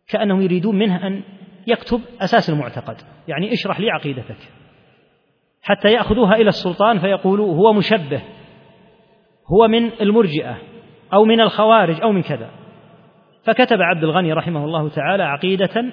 كأنهم 0.08 0.42
يريدون 0.42 0.78
منه 0.78 1.06
أن 1.06 1.22
يكتب 1.66 2.00
أساس 2.20 2.50
المعتقد 2.50 2.96
يعني 3.28 3.52
اشرح 3.52 3.80
لي 3.80 3.90
عقيدتك. 3.90 4.36
حتى 5.62 5.92
يأخذوها 5.92 6.34
إلى 6.34 6.48
السلطان 6.48 6.98
فيقولوا 6.98 7.54
هو 7.54 7.72
مشبه 7.72 8.22
هو 9.52 9.68
من 9.68 9.90
المرجئة 10.00 10.58
أو 11.12 11.24
من 11.24 11.40
الخوارج 11.40 12.00
أو 12.02 12.12
من 12.12 12.22
كذا. 12.22 12.50
فكتب 13.48 13.82
عبد 13.82 14.04
الغني 14.04 14.32
رحمه 14.32 14.64
الله 14.64 14.88
تعالى 14.88 15.22
عقيدة 15.22 15.92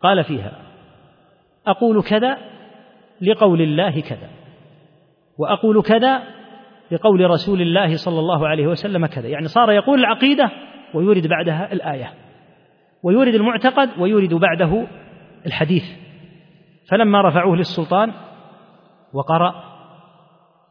قال 0.00 0.24
فيها 0.24 0.52
أقول 1.66 2.02
كذا 2.02 2.38
لقول 3.20 3.60
الله 3.60 4.00
كذا 4.00 4.30
وأقول 5.38 5.82
كذا 5.82 6.22
لقول 6.90 7.30
رسول 7.30 7.60
الله 7.60 7.96
صلى 7.96 8.18
الله 8.18 8.48
عليه 8.48 8.66
وسلم 8.66 9.06
كذا 9.06 9.28
يعني 9.28 9.48
صار 9.48 9.72
يقول 9.72 9.98
العقيدة 9.98 10.50
ويورد 10.94 11.26
بعدها 11.26 11.72
الآية 11.72 12.12
ويورد 13.02 13.34
المعتقد 13.34 13.90
ويورد 13.98 14.34
بعده 14.34 14.86
الحديث. 15.46 15.84
فلما 16.90 17.22
رفعوه 17.22 17.56
للسلطان 17.56 18.12
وقرأ 19.12 19.54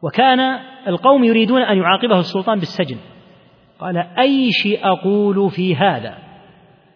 وكان 0.02 0.40
القوم 0.88 1.24
يريدون 1.24 1.62
أن 1.62 1.78
يعاقبه 1.78 2.18
السلطان 2.18 2.58
بالسجن. 2.58 2.96
قال 3.78 3.96
أي 3.96 4.52
شيء 4.52 4.78
أقول 4.82 5.50
في 5.50 5.76
هذا؟ 5.76 6.18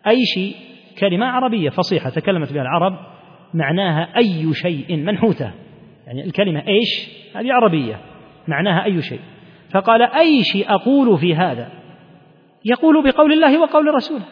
أي 0.07 0.25
شيء 0.35 0.57
كلمة 0.99 1.27
عربية 1.27 1.71
فصيحة 1.71 2.11
تكلمت 2.11 2.53
بها 2.53 2.63
العرب 2.63 2.99
معناها 3.55 4.17
أي 4.17 4.55
شيء 4.55 4.97
منحوتة. 4.97 5.53
يعني 6.07 6.25
الكلمة 6.25 6.63
إيش 6.69 7.11
هذه 7.37 7.53
عربية 7.53 8.01
معناها 8.49 8.85
أي 8.85 9.03
شيء. 9.03 9.21
فقال 9.71 10.03
أي 10.03 10.43
شيء 10.45 10.75
أقول 10.75 11.19
في 11.19 11.35
هذا؟ 11.35 11.69
يقول 12.65 13.05
بقول 13.05 13.33
الله 13.33 13.61
وقول 13.61 13.95
رسوله. 13.95 14.25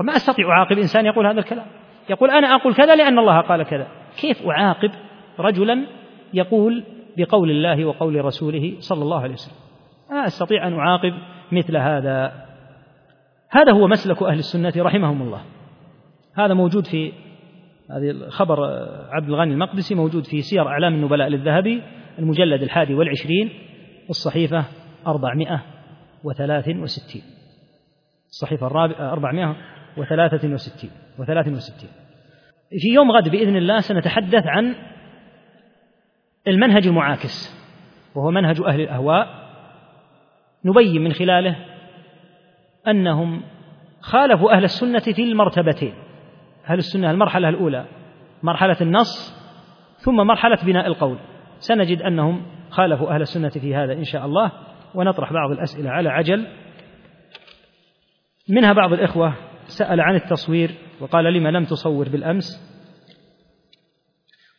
ما 0.00 0.16
أستطيع 0.16 0.48
أعاقب 0.48 0.78
إنسان 0.78 1.06
يقول 1.06 1.26
هذا 1.26 1.40
الكلام. 1.40 1.66
يقول 2.10 2.30
أنا 2.30 2.54
أقول 2.54 2.74
كذا 2.74 2.96
لأن 2.96 3.18
الله 3.18 3.40
قال 3.40 3.62
كذا. 3.62 3.86
كيف 4.20 4.46
أعاقب 4.48 4.90
رجلا 5.38 5.86
يقول 6.34 6.84
بقول 7.16 7.50
الله 7.50 7.84
وقول 7.84 8.24
رسوله 8.24 8.74
صلى 8.78 9.02
الله 9.02 9.20
عليه 9.20 9.32
وسلم؟ 9.32 9.56
ما 10.10 10.26
أستطيع 10.26 10.66
أن 10.66 10.72
أعاقب 10.74 11.12
مثل 11.54 11.76
هذا. 11.76 12.46
هذا 13.50 13.72
هو 13.72 13.88
مسلك 13.88 14.22
أهل 14.22 14.38
السنة 14.38 14.72
رحمهم 14.76 15.22
الله. 15.22 15.42
هذا 16.34 16.54
موجود 16.54 16.86
في 16.86 17.12
هذه 17.90 18.28
خبر 18.28 18.56
عبد 19.10 19.28
الغني 19.28 19.52
المقدسي 19.52 19.94
موجود 19.94 20.24
في 20.24 20.42
سير 20.42 20.68
أعلام 20.68 20.94
النبلاء 20.94 21.28
للذهبي 21.28 21.82
المجلد 22.18 22.62
الحادي 22.62 22.94
والعشرين 22.94 23.50
الصحيفة 24.10 24.64
أربعمائة 25.06 25.62
وثلاث 26.24 26.68
وستين. 26.68 27.22
الصحيفة 28.28 28.66
الرابعة 28.66 29.12
أربعمائة 29.12 29.56
وثلاثة 29.96 30.48
وستين 30.48 30.90
وثلاث 31.18 31.48
وستين. 31.48 31.90
في 32.80 32.88
يوم 32.94 33.10
غد 33.10 33.28
بإذن 33.28 33.56
الله 33.56 33.80
سنتحدث 33.80 34.46
عن 34.46 34.74
المنهج 36.48 36.86
المعاكس 36.86 37.64
وهو 38.14 38.30
منهج 38.30 38.60
أهل 38.60 38.80
الأهواء 38.80 39.43
نبين 40.64 41.04
من 41.04 41.12
خلاله 41.12 41.56
أنهم 42.88 43.42
خالفوا 44.00 44.52
أهل 44.52 44.64
السنة 44.64 44.98
في 44.98 45.22
المرتبتين. 45.22 45.94
أهل 46.70 46.78
السنة 46.78 47.10
المرحلة 47.10 47.48
الأولى 47.48 47.86
مرحلة 48.42 48.76
النص 48.80 49.34
ثم 49.96 50.16
مرحلة 50.16 50.58
بناء 50.62 50.86
القول. 50.86 51.18
سنجد 51.58 52.02
أنهم 52.02 52.46
خالفوا 52.70 53.14
أهل 53.14 53.20
السنة 53.20 53.48
في 53.48 53.74
هذا 53.74 53.92
إن 53.92 54.04
شاء 54.04 54.26
الله 54.26 54.52
ونطرح 54.94 55.32
بعض 55.32 55.50
الأسئلة 55.50 55.90
على 55.90 56.08
عجل. 56.08 56.46
منها 58.48 58.72
بعض 58.72 58.92
الإخوة 58.92 59.34
سأل 59.66 60.00
عن 60.00 60.14
التصوير 60.14 60.70
وقال 61.00 61.24
لما 61.24 61.48
لم 61.48 61.64
تصور 61.64 62.08
بالأمس؟ 62.08 62.74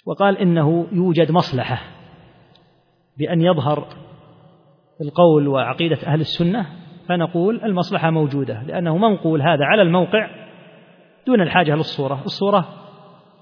وقال 0.05 0.37
إنه 0.37 0.87
يوجد 0.91 1.31
مصلحة 1.31 1.81
بأن 3.17 3.41
يظهر 3.41 4.04
القول 5.01 5.47
وعقيدة 5.47 5.97
أهل 6.07 6.19
السنة 6.19 6.65
فنقول 7.09 7.61
المصلحة 7.63 8.11
موجودة 8.11 8.63
لأنه 8.63 8.97
منقول 8.97 9.41
هذا 9.41 9.65
على 9.65 9.81
الموقع 9.81 10.29
دون 11.27 11.41
الحاجة 11.41 11.75
للصورة. 11.75 12.21
الصورة 12.25 12.69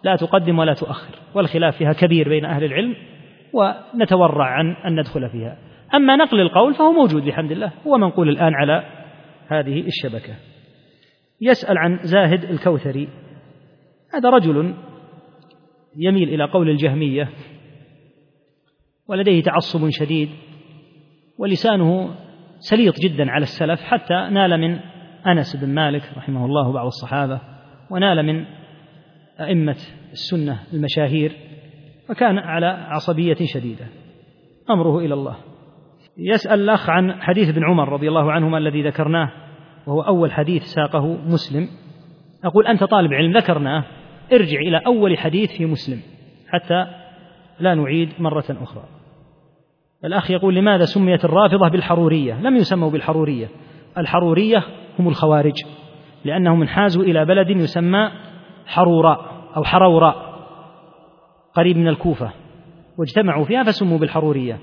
لا 0.04 0.16
تقدم 0.16 0.60
ولا 0.60 0.74
تؤخر 0.74 1.16
والخلاف 1.36 1.78
فيها 1.78 1.93
كبير 1.93 2.30
بين 2.30 2.45
أهل 2.45 2.64
العلم 2.64 2.95
ونتورع 3.54 4.45
عن 4.45 4.72
أن 4.72 4.99
ندخل 4.99 5.30
فيها. 5.30 5.58
أما 5.95 6.16
نقل 6.16 6.39
القول 6.39 6.74
فهو 6.74 6.91
موجود 6.91 7.26
بحمد 7.26 7.51
الله 7.51 7.72
هو 7.88 7.97
منقول 7.97 8.30
الآن 8.30 8.54
على 8.54 8.84
هذه 9.47 9.88
الشبكة. 9.88 10.34
يسأل 11.41 11.78
عن 11.78 11.99
زاهد 12.04 12.43
الكوثري 12.43 13.08
هذا 14.14 14.30
رجل 14.30 14.74
يميل 15.97 16.30
إلى 16.30 16.43
قول 16.43 16.70
الجهمية 16.70 17.30
ولديه 19.08 19.43
تعصب 19.43 19.89
شديد 19.89 20.30
ولسانه 21.38 22.16
سليط 22.60 23.00
جدا 23.00 23.32
على 23.32 23.44
السلف 23.44 23.82
حتى 23.82 24.14
نال 24.14 24.62
من 24.62 24.80
أنس 25.28 25.56
بن 25.56 25.70
مالك 25.70 26.04
رحمه 26.18 26.46
الله 26.46 26.72
بعض 26.72 26.86
الصحابة 26.86 27.42
ونال 27.92 28.26
من 28.26 28.46
أئمة 29.40 29.78
السنة 30.12 30.60
المشاهير 30.74 31.32
وكان 32.10 32.38
على 32.38 32.66
عصبية 32.66 33.38
شديدة. 33.44 33.86
أمره 34.70 35.00
إلى 35.00 35.14
الله. 35.14 35.36
يسأل 36.18 36.60
الأخ 36.60 36.90
عن 36.90 37.22
حديث 37.22 37.50
ابن 37.50 37.64
عمر 37.64 37.90
رضي 37.90 38.08
الله 38.08 38.32
عنهما 38.32 38.58
الذي 38.58 38.84
ذكرناه 38.84 39.32
وهو 39.88 40.02
أول 40.02 40.32
حديث 40.32 40.64
ساقه 40.64 41.08
مسلم. 41.08 41.68
أقول 42.44 42.68
أنت 42.68 42.84
طالب 42.84 43.14
علم 43.14 43.38
ذكرناه. 43.38 43.86
ارجع 44.34 44.60
إلى 44.60 44.82
أول 44.86 45.18
حديث 45.18 45.52
في 45.58 45.66
مسلم 45.66 46.00
حتى 46.50 46.88
لا 47.60 47.76
نعيد 47.76 48.10
مرة 48.20 48.46
أخرى. 48.50 49.03
الأخ 50.06 50.32
يقول 50.32 50.56
لماذا 50.56 50.86
سميت 50.86 51.26
الرافضة 51.26 51.70
بالحرورية؟ 51.70 52.41
لم 52.41 52.56
يسموا 52.56 52.89
بالحرورية. 52.89 53.49
الحرورية 53.97 54.64
هم 54.99 55.08
الخوارج 55.08 55.64
لأنهم 56.26 56.62
انحازوا 56.62 57.04
إلى 57.04 57.26
بلد 57.26 57.49
يسمى 57.49 58.12
حروراء 58.66 59.20
أو 59.58 59.64
حروراء 59.64 60.16
قريب 61.54 61.78
من 61.78 61.88
الكوفة 61.88 62.32
واجتمعوا 62.97 63.45
فيها 63.45 63.64
فسموا 63.64 63.97
بالحرورية. 63.97 64.60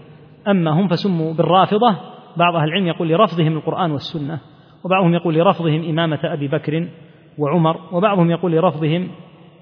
أما 0.48 0.70
هم 0.70 0.88
فسموا 0.88 1.34
بالرافضة 1.34 1.96
بعض 2.36 2.56
أهل 2.56 2.68
العلم 2.68 2.86
يقول 2.86 3.08
لرفضهم 3.08 3.56
القرآن 3.56 3.90
والسنة 3.90 4.40
وبعضهم 4.84 5.14
يقول 5.14 5.34
لرفضهم 5.34 5.88
إمامة 5.88 6.20
أبي 6.24 6.48
بكر 6.48 6.88
وعمر 7.38 7.76
وبعضهم 7.92 8.30
يقول 8.30 8.52
لرفضهم 8.52 9.08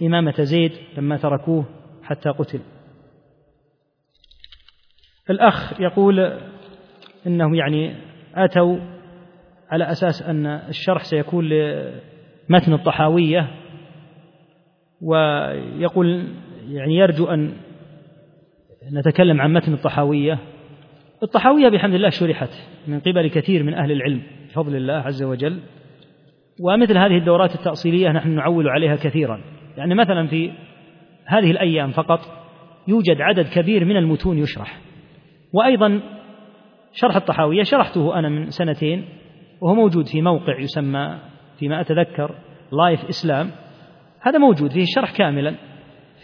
إمامة 0.02 0.34
زيد 0.38 0.72
لما 0.96 1.16
تركوه 1.16 1.64
حتى 2.02 2.30
قتل. 2.30 2.60
الأخ 5.30 5.80
يقول 5.80 6.32
إنه 7.26 7.56
يعني 7.56 7.94
أتوا 8.34 8.78
على 9.70 9.90
أساس 9.90 10.22
أن 10.22 10.46
الشرح 10.46 11.04
سيكون 11.04 11.48
لمتن 11.48 12.72
الطحاوية 12.72 13.50
ويقول 15.02 16.24
يعني 16.68 16.96
يرجو 16.96 17.26
أن 17.26 17.52
نتكلم 18.92 19.40
عن 19.40 19.52
متن 19.52 19.72
الطحاوية. 19.72 20.38
الطحاوية 21.22 21.68
بحمد 21.68 21.94
الله 21.94 22.08
شرحت 22.08 22.50
من 22.86 23.00
قبل 23.00 23.28
كثير 23.28 23.62
من 23.62 23.74
أهل 23.74 23.92
العلم 23.92 24.22
بفضل 24.48 24.76
الله 24.76 24.94
عز 24.94 25.22
وجل 25.22 25.60
ومثل 26.60 26.98
هذه 26.98 27.16
الدورات 27.16 27.54
التأصيلية 27.54 28.08
نحن 28.08 28.30
نعول 28.30 28.68
عليها 28.68 28.96
كثيرا. 28.96 29.40
يعني 29.76 29.94
مثلا 29.94 30.26
في 30.26 30.52
هذه 31.26 31.50
الأيام 31.50 31.90
فقط 31.90 32.20
يوجد 32.88 33.20
عدد 33.20 33.48
كبير 33.48 33.84
من 33.84 33.96
المتون 33.96 34.38
يشرح. 34.38 34.87
وأيضا 35.52 36.00
شرح 36.92 37.16
الطحاوية 37.16 37.62
شرحته 37.62 38.18
أنا 38.18 38.28
من 38.28 38.50
سنتين 38.50 39.04
وهو 39.60 39.74
موجود 39.74 40.06
في 40.06 40.22
موقع 40.22 40.60
يسمى 40.60 41.18
فيما 41.58 41.80
أتذكر 41.80 42.34
لايف 42.72 43.04
إسلام 43.04 43.50
هذا 44.20 44.38
موجود 44.38 44.70
فيه 44.70 44.82
الشرح 44.82 45.16
كاملا 45.16 45.54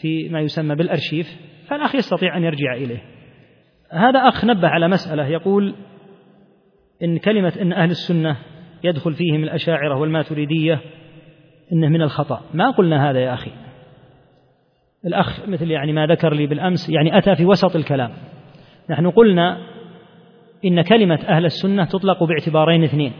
في 0.00 0.28
ما 0.28 0.40
يسمى 0.40 0.74
بالأرشيف 0.74 1.26
فالأخ 1.68 1.94
يستطيع 1.94 2.36
أن 2.36 2.44
يرجع 2.44 2.74
إليه. 2.74 3.02
هذا 3.90 4.18
أخ 4.18 4.44
نبه 4.44 4.68
على 4.68 4.88
مسألة 4.88 5.26
يقول 5.26 5.74
إن 7.02 7.18
كلمة 7.18 7.52
إن 7.60 7.72
أهل 7.72 7.90
السنة 7.90 8.36
يدخل 8.84 9.14
فيهم 9.14 9.44
الأشاعرة 9.44 9.98
والماتريدية 9.98 10.80
إنه 11.72 11.88
من 11.88 12.02
الخطأ. 12.02 12.40
ما 12.54 12.70
قلنا 12.70 13.10
هذا 13.10 13.20
يا 13.20 13.34
أخي. 13.34 13.50
الأخ 15.06 15.48
مثل 15.48 15.70
يعني 15.70 15.92
ما 15.92 16.06
ذكر 16.06 16.34
لي 16.34 16.46
بالأمس 16.46 16.90
يعني 16.90 17.18
أتى 17.18 17.36
في 17.36 17.44
وسط 17.44 17.76
الكلام. 17.76 18.10
نحن 18.90 19.10
قلنا 19.10 19.58
إن 20.64 20.82
كلمة 20.82 21.18
أهل 21.28 21.44
السنة 21.44 21.84
تطلق 21.84 22.24
باعتبارين 22.24 22.84
اثنين. 22.84 23.12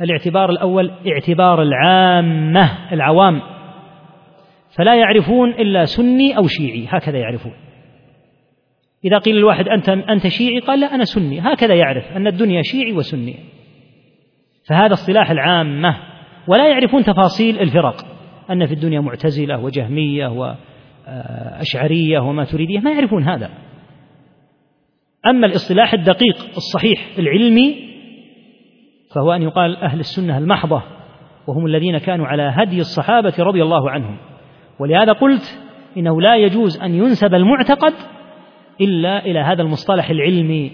الاعتبار 0.00 0.50
الأول 0.50 0.90
اعتبار 1.08 1.62
العامة 1.62 2.92
العوام. 2.92 3.42
فلا 4.76 4.94
يعرفون 4.94 5.50
إلا 5.50 5.84
سني 5.84 6.36
أو 6.36 6.46
شيعي 6.46 6.86
هكذا 6.88 7.18
يعرفون. 7.18 7.52
إذا 9.04 9.18
قيل 9.18 9.36
الواحد 9.36 9.68
أنت 9.68 9.88
أنت 9.88 10.26
شيعي 10.26 10.58
قال 10.58 10.80
لا 10.80 10.94
أنا 10.94 11.04
سني. 11.04 11.40
هكذا 11.40 11.74
يعرف 11.74 12.16
أن 12.16 12.26
الدنيا 12.26 12.62
شيعي 12.62 12.92
وسني. 12.92 13.36
فهذا 14.68 14.92
اصطلاح 14.92 15.30
العامة. 15.30 15.96
ولا 16.48 16.68
يعرفون 16.68 17.04
تفاصيل 17.04 17.58
الفرق. 17.58 18.06
أن 18.50 18.66
في 18.66 18.74
الدنيا 18.74 19.00
معتزلة 19.00 19.64
وجهمية 19.64 20.26
وأشعرية 21.06 22.18
وماتريدية 22.18 22.78
ما 22.78 22.92
يعرفون 22.92 23.22
هذا. 23.22 23.50
أما 25.26 25.46
الاصطلاح 25.46 25.94
الدقيق 25.94 26.36
الصحيح 26.56 27.06
العلمي 27.18 27.94
فهو 29.14 29.32
أن 29.32 29.42
يقال 29.42 29.76
أهل 29.76 30.00
السنة 30.00 30.38
المحضة 30.38 30.82
وهم 31.46 31.66
الذين 31.66 31.98
كانوا 31.98 32.26
على 32.26 32.42
هدي 32.42 32.80
الصحابة 32.80 33.34
رضي 33.38 33.62
الله 33.62 33.90
عنهم. 33.90 34.16
ولهذا 34.78 35.12
قلت 35.12 35.60
إنه 35.96 36.20
لا 36.20 36.36
يجوز 36.36 36.82
أن 36.82 36.94
ينسب 36.94 37.34
المعتقد 37.34 37.92
إلا 38.80 39.24
إلى 39.24 39.38
هذا 39.38 39.62
المصطلح 39.62 40.10
العلمي 40.10 40.72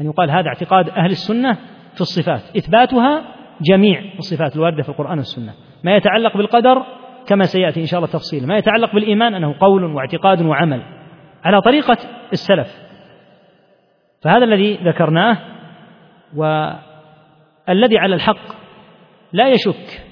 أن 0.00 0.06
يقال 0.06 0.30
هذا 0.30 0.48
اعتقاد 0.48 0.88
أهل 0.88 1.10
السنة 1.10 1.52
في 1.94 2.00
الصفات. 2.00 2.56
إثباتها 2.56 3.22
جميع 3.62 4.02
الصفات 4.18 4.56
الواردة 4.56 4.82
في 4.82 4.88
القرآن 4.88 5.18
والسنة. 5.18 5.52
ما 5.84 5.96
يتعلق 5.96 6.36
بالقدر 6.36 6.82
كما 7.26 7.44
سيأتي 7.44 7.80
إن 7.80 7.86
شاء 7.86 7.98
الله 7.98 8.12
تفصيل. 8.12 8.46
ما 8.46 8.58
يتعلق 8.58 8.94
بالإيمان 8.94 9.34
أنه 9.34 9.54
قول 9.60 9.84
واعتقاد 9.84 10.42
وعمل. 10.42 10.82
على 11.44 11.60
طريقة 11.60 11.96
السلف. 12.32 12.91
فهذا 14.24 14.44
الذي 14.44 14.74
ذكرناه 14.74 15.38
والذي 16.36 17.98
على 17.98 18.14
الحق 18.14 18.62
لا 19.32 19.48
يشك 19.48 20.02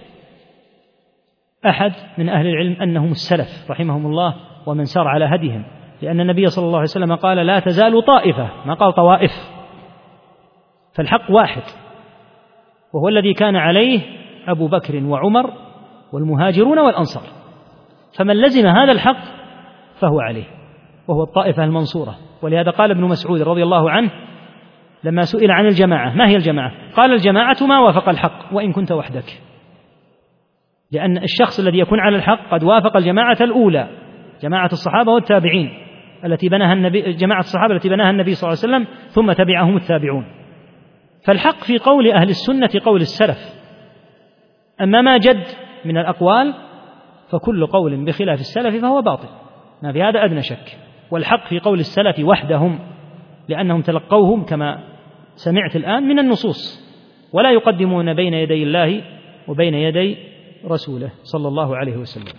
أحد 1.66 1.92
من 2.18 2.28
أهل 2.28 2.46
العلم 2.46 2.82
أنهم 2.82 3.10
السلف 3.10 3.70
رحمهم 3.70 4.06
الله 4.06 4.34
ومن 4.66 4.84
سار 4.84 5.08
على 5.08 5.24
هديهم 5.24 5.64
لأن 6.02 6.20
النبي 6.20 6.46
صلى 6.46 6.64
الله 6.64 6.78
عليه 6.78 6.88
وسلم 6.88 7.14
قال 7.14 7.46
لا 7.46 7.60
تزال 7.60 8.04
طائفة 8.04 8.50
ما 8.66 8.74
قال 8.74 8.92
طوائف. 8.92 9.30
فالحق 10.94 11.30
واحد 11.30 11.62
وهو 12.92 13.08
الذي 13.08 13.34
كان 13.34 13.56
عليه 13.56 14.00
أبو 14.48 14.68
بكر 14.68 15.04
وعمر 15.04 15.52
والمهاجرون 16.12 16.78
والأنصار. 16.78 17.22
فمن 18.18 18.36
لزم 18.36 18.66
هذا 18.66 18.92
الحق 18.92 19.24
فهو 20.00 20.20
عليه. 20.20 20.59
وهو 21.10 21.22
الطائفة 21.22 21.64
المنصورة. 21.64 22.18
ولهذا 22.42 22.70
قال 22.70 22.90
ابن 22.90 23.04
مسعود 23.04 23.42
رضي 23.42 23.62
الله 23.62 23.90
عنه 23.90 24.10
لما 25.04 25.22
سئل 25.22 25.50
عن 25.50 25.66
الجماعة 25.66 26.14
ما 26.14 26.28
هي 26.28 26.36
الجماعة؟ 26.36 26.72
قال 26.96 27.12
الجماعة 27.12 27.56
ما 27.60 27.78
وافق 27.78 28.08
الحق 28.08 28.52
وإن 28.52 28.72
كنت 28.72 28.92
وحدك. 28.92 29.42
لأن 30.92 31.16
الشخص 31.18 31.60
الذي 31.60 31.78
يكون 31.78 32.00
على 32.00 32.16
الحق 32.16 32.50
قد 32.50 32.64
وافق 32.64 32.96
الجماعة 32.96 33.36
الأولى 33.40 33.88
جماعة 34.42 34.68
الصحابة 34.72 35.12
والتابعين 35.12 35.70
التي 36.24 36.48
بناها 36.48 36.72
النبي 36.72 37.12
جماعة 37.12 37.40
الصحابة 37.40 37.74
التي 37.74 37.88
بناها 37.88 38.10
النبي 38.10 38.34
صلى 38.34 38.48
الله 38.48 38.62
عليه 38.62 38.74
وسلم 38.74 38.96
ثم 39.08 39.32
تبعهم 39.32 39.76
التابعون. 39.76 40.24
فالحق 41.26 41.64
في 41.64 41.78
قول 41.78 42.12
أهل 42.12 42.28
السنة 42.28 42.70
قول 42.84 43.00
السلف. 43.00 43.38
أما 44.80 45.00
ما 45.00 45.18
جد 45.18 45.44
من 45.84 45.98
الأقوال 45.98 46.54
فكل 47.32 47.66
قول 47.66 48.04
بخلاف 48.04 48.40
السلف 48.40 48.82
فهو 48.82 49.02
باطل. 49.02 49.28
ما 49.82 49.92
في 49.92 50.02
هذا 50.02 50.24
أدنى 50.24 50.42
شك. 50.42 50.89
والحق 51.10 51.48
في 51.48 51.58
قول 51.58 51.80
السلف 51.80 52.18
وحدهم 52.18 52.78
لأنهم 53.48 53.82
تلقوهم 53.82 54.44
كما 54.44 54.84
سمعت 55.34 55.76
الآن 55.76 56.02
من 56.02 56.18
النصوص 56.18 56.90
ولا 57.32 57.50
يقدمون 57.50 58.14
بين 58.14 58.34
يدي 58.34 58.62
الله 58.62 59.02
وبين 59.48 59.74
يدي 59.74 60.16
رسوله 60.64 61.10
صلى 61.22 61.48
الله 61.48 61.76
عليه 61.76 61.96
وسلم. 61.96 62.34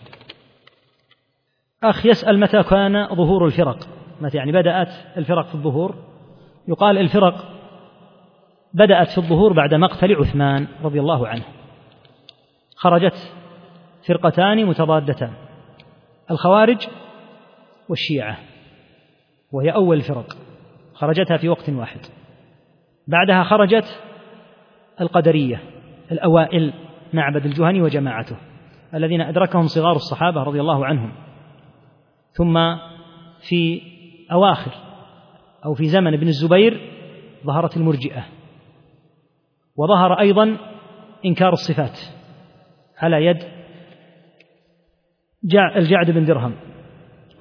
أخ 1.83 2.05
يسأل 2.05 2.39
متى 2.39 2.63
كان 2.63 3.07
ظهور 3.15 3.45
الفرق؟ 3.45 3.77
متى 4.21 4.37
يعني 4.37 4.51
بدأت 4.51 4.93
الفرق 5.17 5.47
في 5.47 5.55
الظهور؟ 5.55 5.95
يقال 6.67 6.97
الفرق 6.97 7.45
بدأت 8.73 9.09
في 9.09 9.17
الظهور 9.17 9.53
بعد 9.53 9.73
مقتل 9.73 10.15
عثمان 10.15 10.67
رضي 10.83 10.99
الله 10.99 11.27
عنه. 11.27 11.43
خرجت 12.75 13.33
فرقتان 14.07 14.65
متضادتان 14.65 15.33
الخوارج 16.31 16.87
والشيعة. 17.89 18.50
وهي 19.51 19.69
أول 19.69 19.97
الفرق 19.97 20.37
خرجتها 20.93 21.37
في 21.37 21.49
وقت 21.49 21.69
واحد. 21.69 21.99
بعدها 23.07 23.43
خرجت 23.43 24.01
القدرية 25.01 25.61
الأوائل 26.11 26.73
معبد 27.13 27.45
الجهني 27.45 27.81
وجماعته 27.81 28.37
الذين 28.93 29.21
أدركهم 29.21 29.67
صغار 29.67 29.95
الصحابة 29.95 30.43
رضي 30.43 30.61
الله 30.61 30.85
عنهم. 30.85 31.11
ثم 32.31 32.57
في 33.49 33.81
أواخر 34.31 34.71
أو 35.65 35.73
في 35.73 35.85
زمن 35.85 36.13
ابن 36.13 36.27
الزبير 36.27 36.91
ظهرت 37.45 37.77
المرجئة 37.77 38.25
وظهر 39.75 40.19
أيضا 40.19 40.57
إنكار 41.25 41.53
الصفات 41.53 41.99
على 42.97 43.25
يد 43.25 43.43
الجعد 45.75 46.11
بن 46.11 46.25
درهم. 46.25 46.70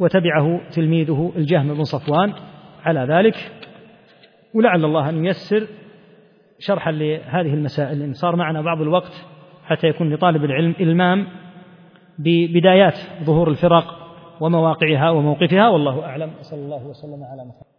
وتبعه 0.00 0.60
تلميذه 0.70 1.32
الجهم 1.36 1.74
بن 1.74 1.84
صفوان. 1.84 2.32
على 2.84 3.00
ذلك 3.00 3.36
ولعل 4.54 4.84
الله 4.84 5.08
أن 5.08 5.24
ييسر 5.24 5.66
شرحا 6.58 6.92
لهذه 6.92 7.54
المسائل 7.54 8.02
إن 8.02 8.12
صار 8.12 8.36
معنا 8.36 8.62
بعض 8.62 8.80
الوقت 8.80 9.26
حتى 9.64 9.86
يكون 9.86 10.14
لطالب 10.14 10.44
العلم 10.44 10.74
إلمام 10.80 11.26
ببدايات 12.18 12.98
ظهور 13.24 13.50
الفرق 13.50 13.84
ومواقعها 14.40 15.10
وموقفها. 15.10 15.68
والله 15.68 16.04
أعلم. 16.04 16.30
صلى 16.40 16.60
الله 16.60 16.86
وسلم 16.86 17.24
على 17.24 17.44
محمد. 17.44 17.69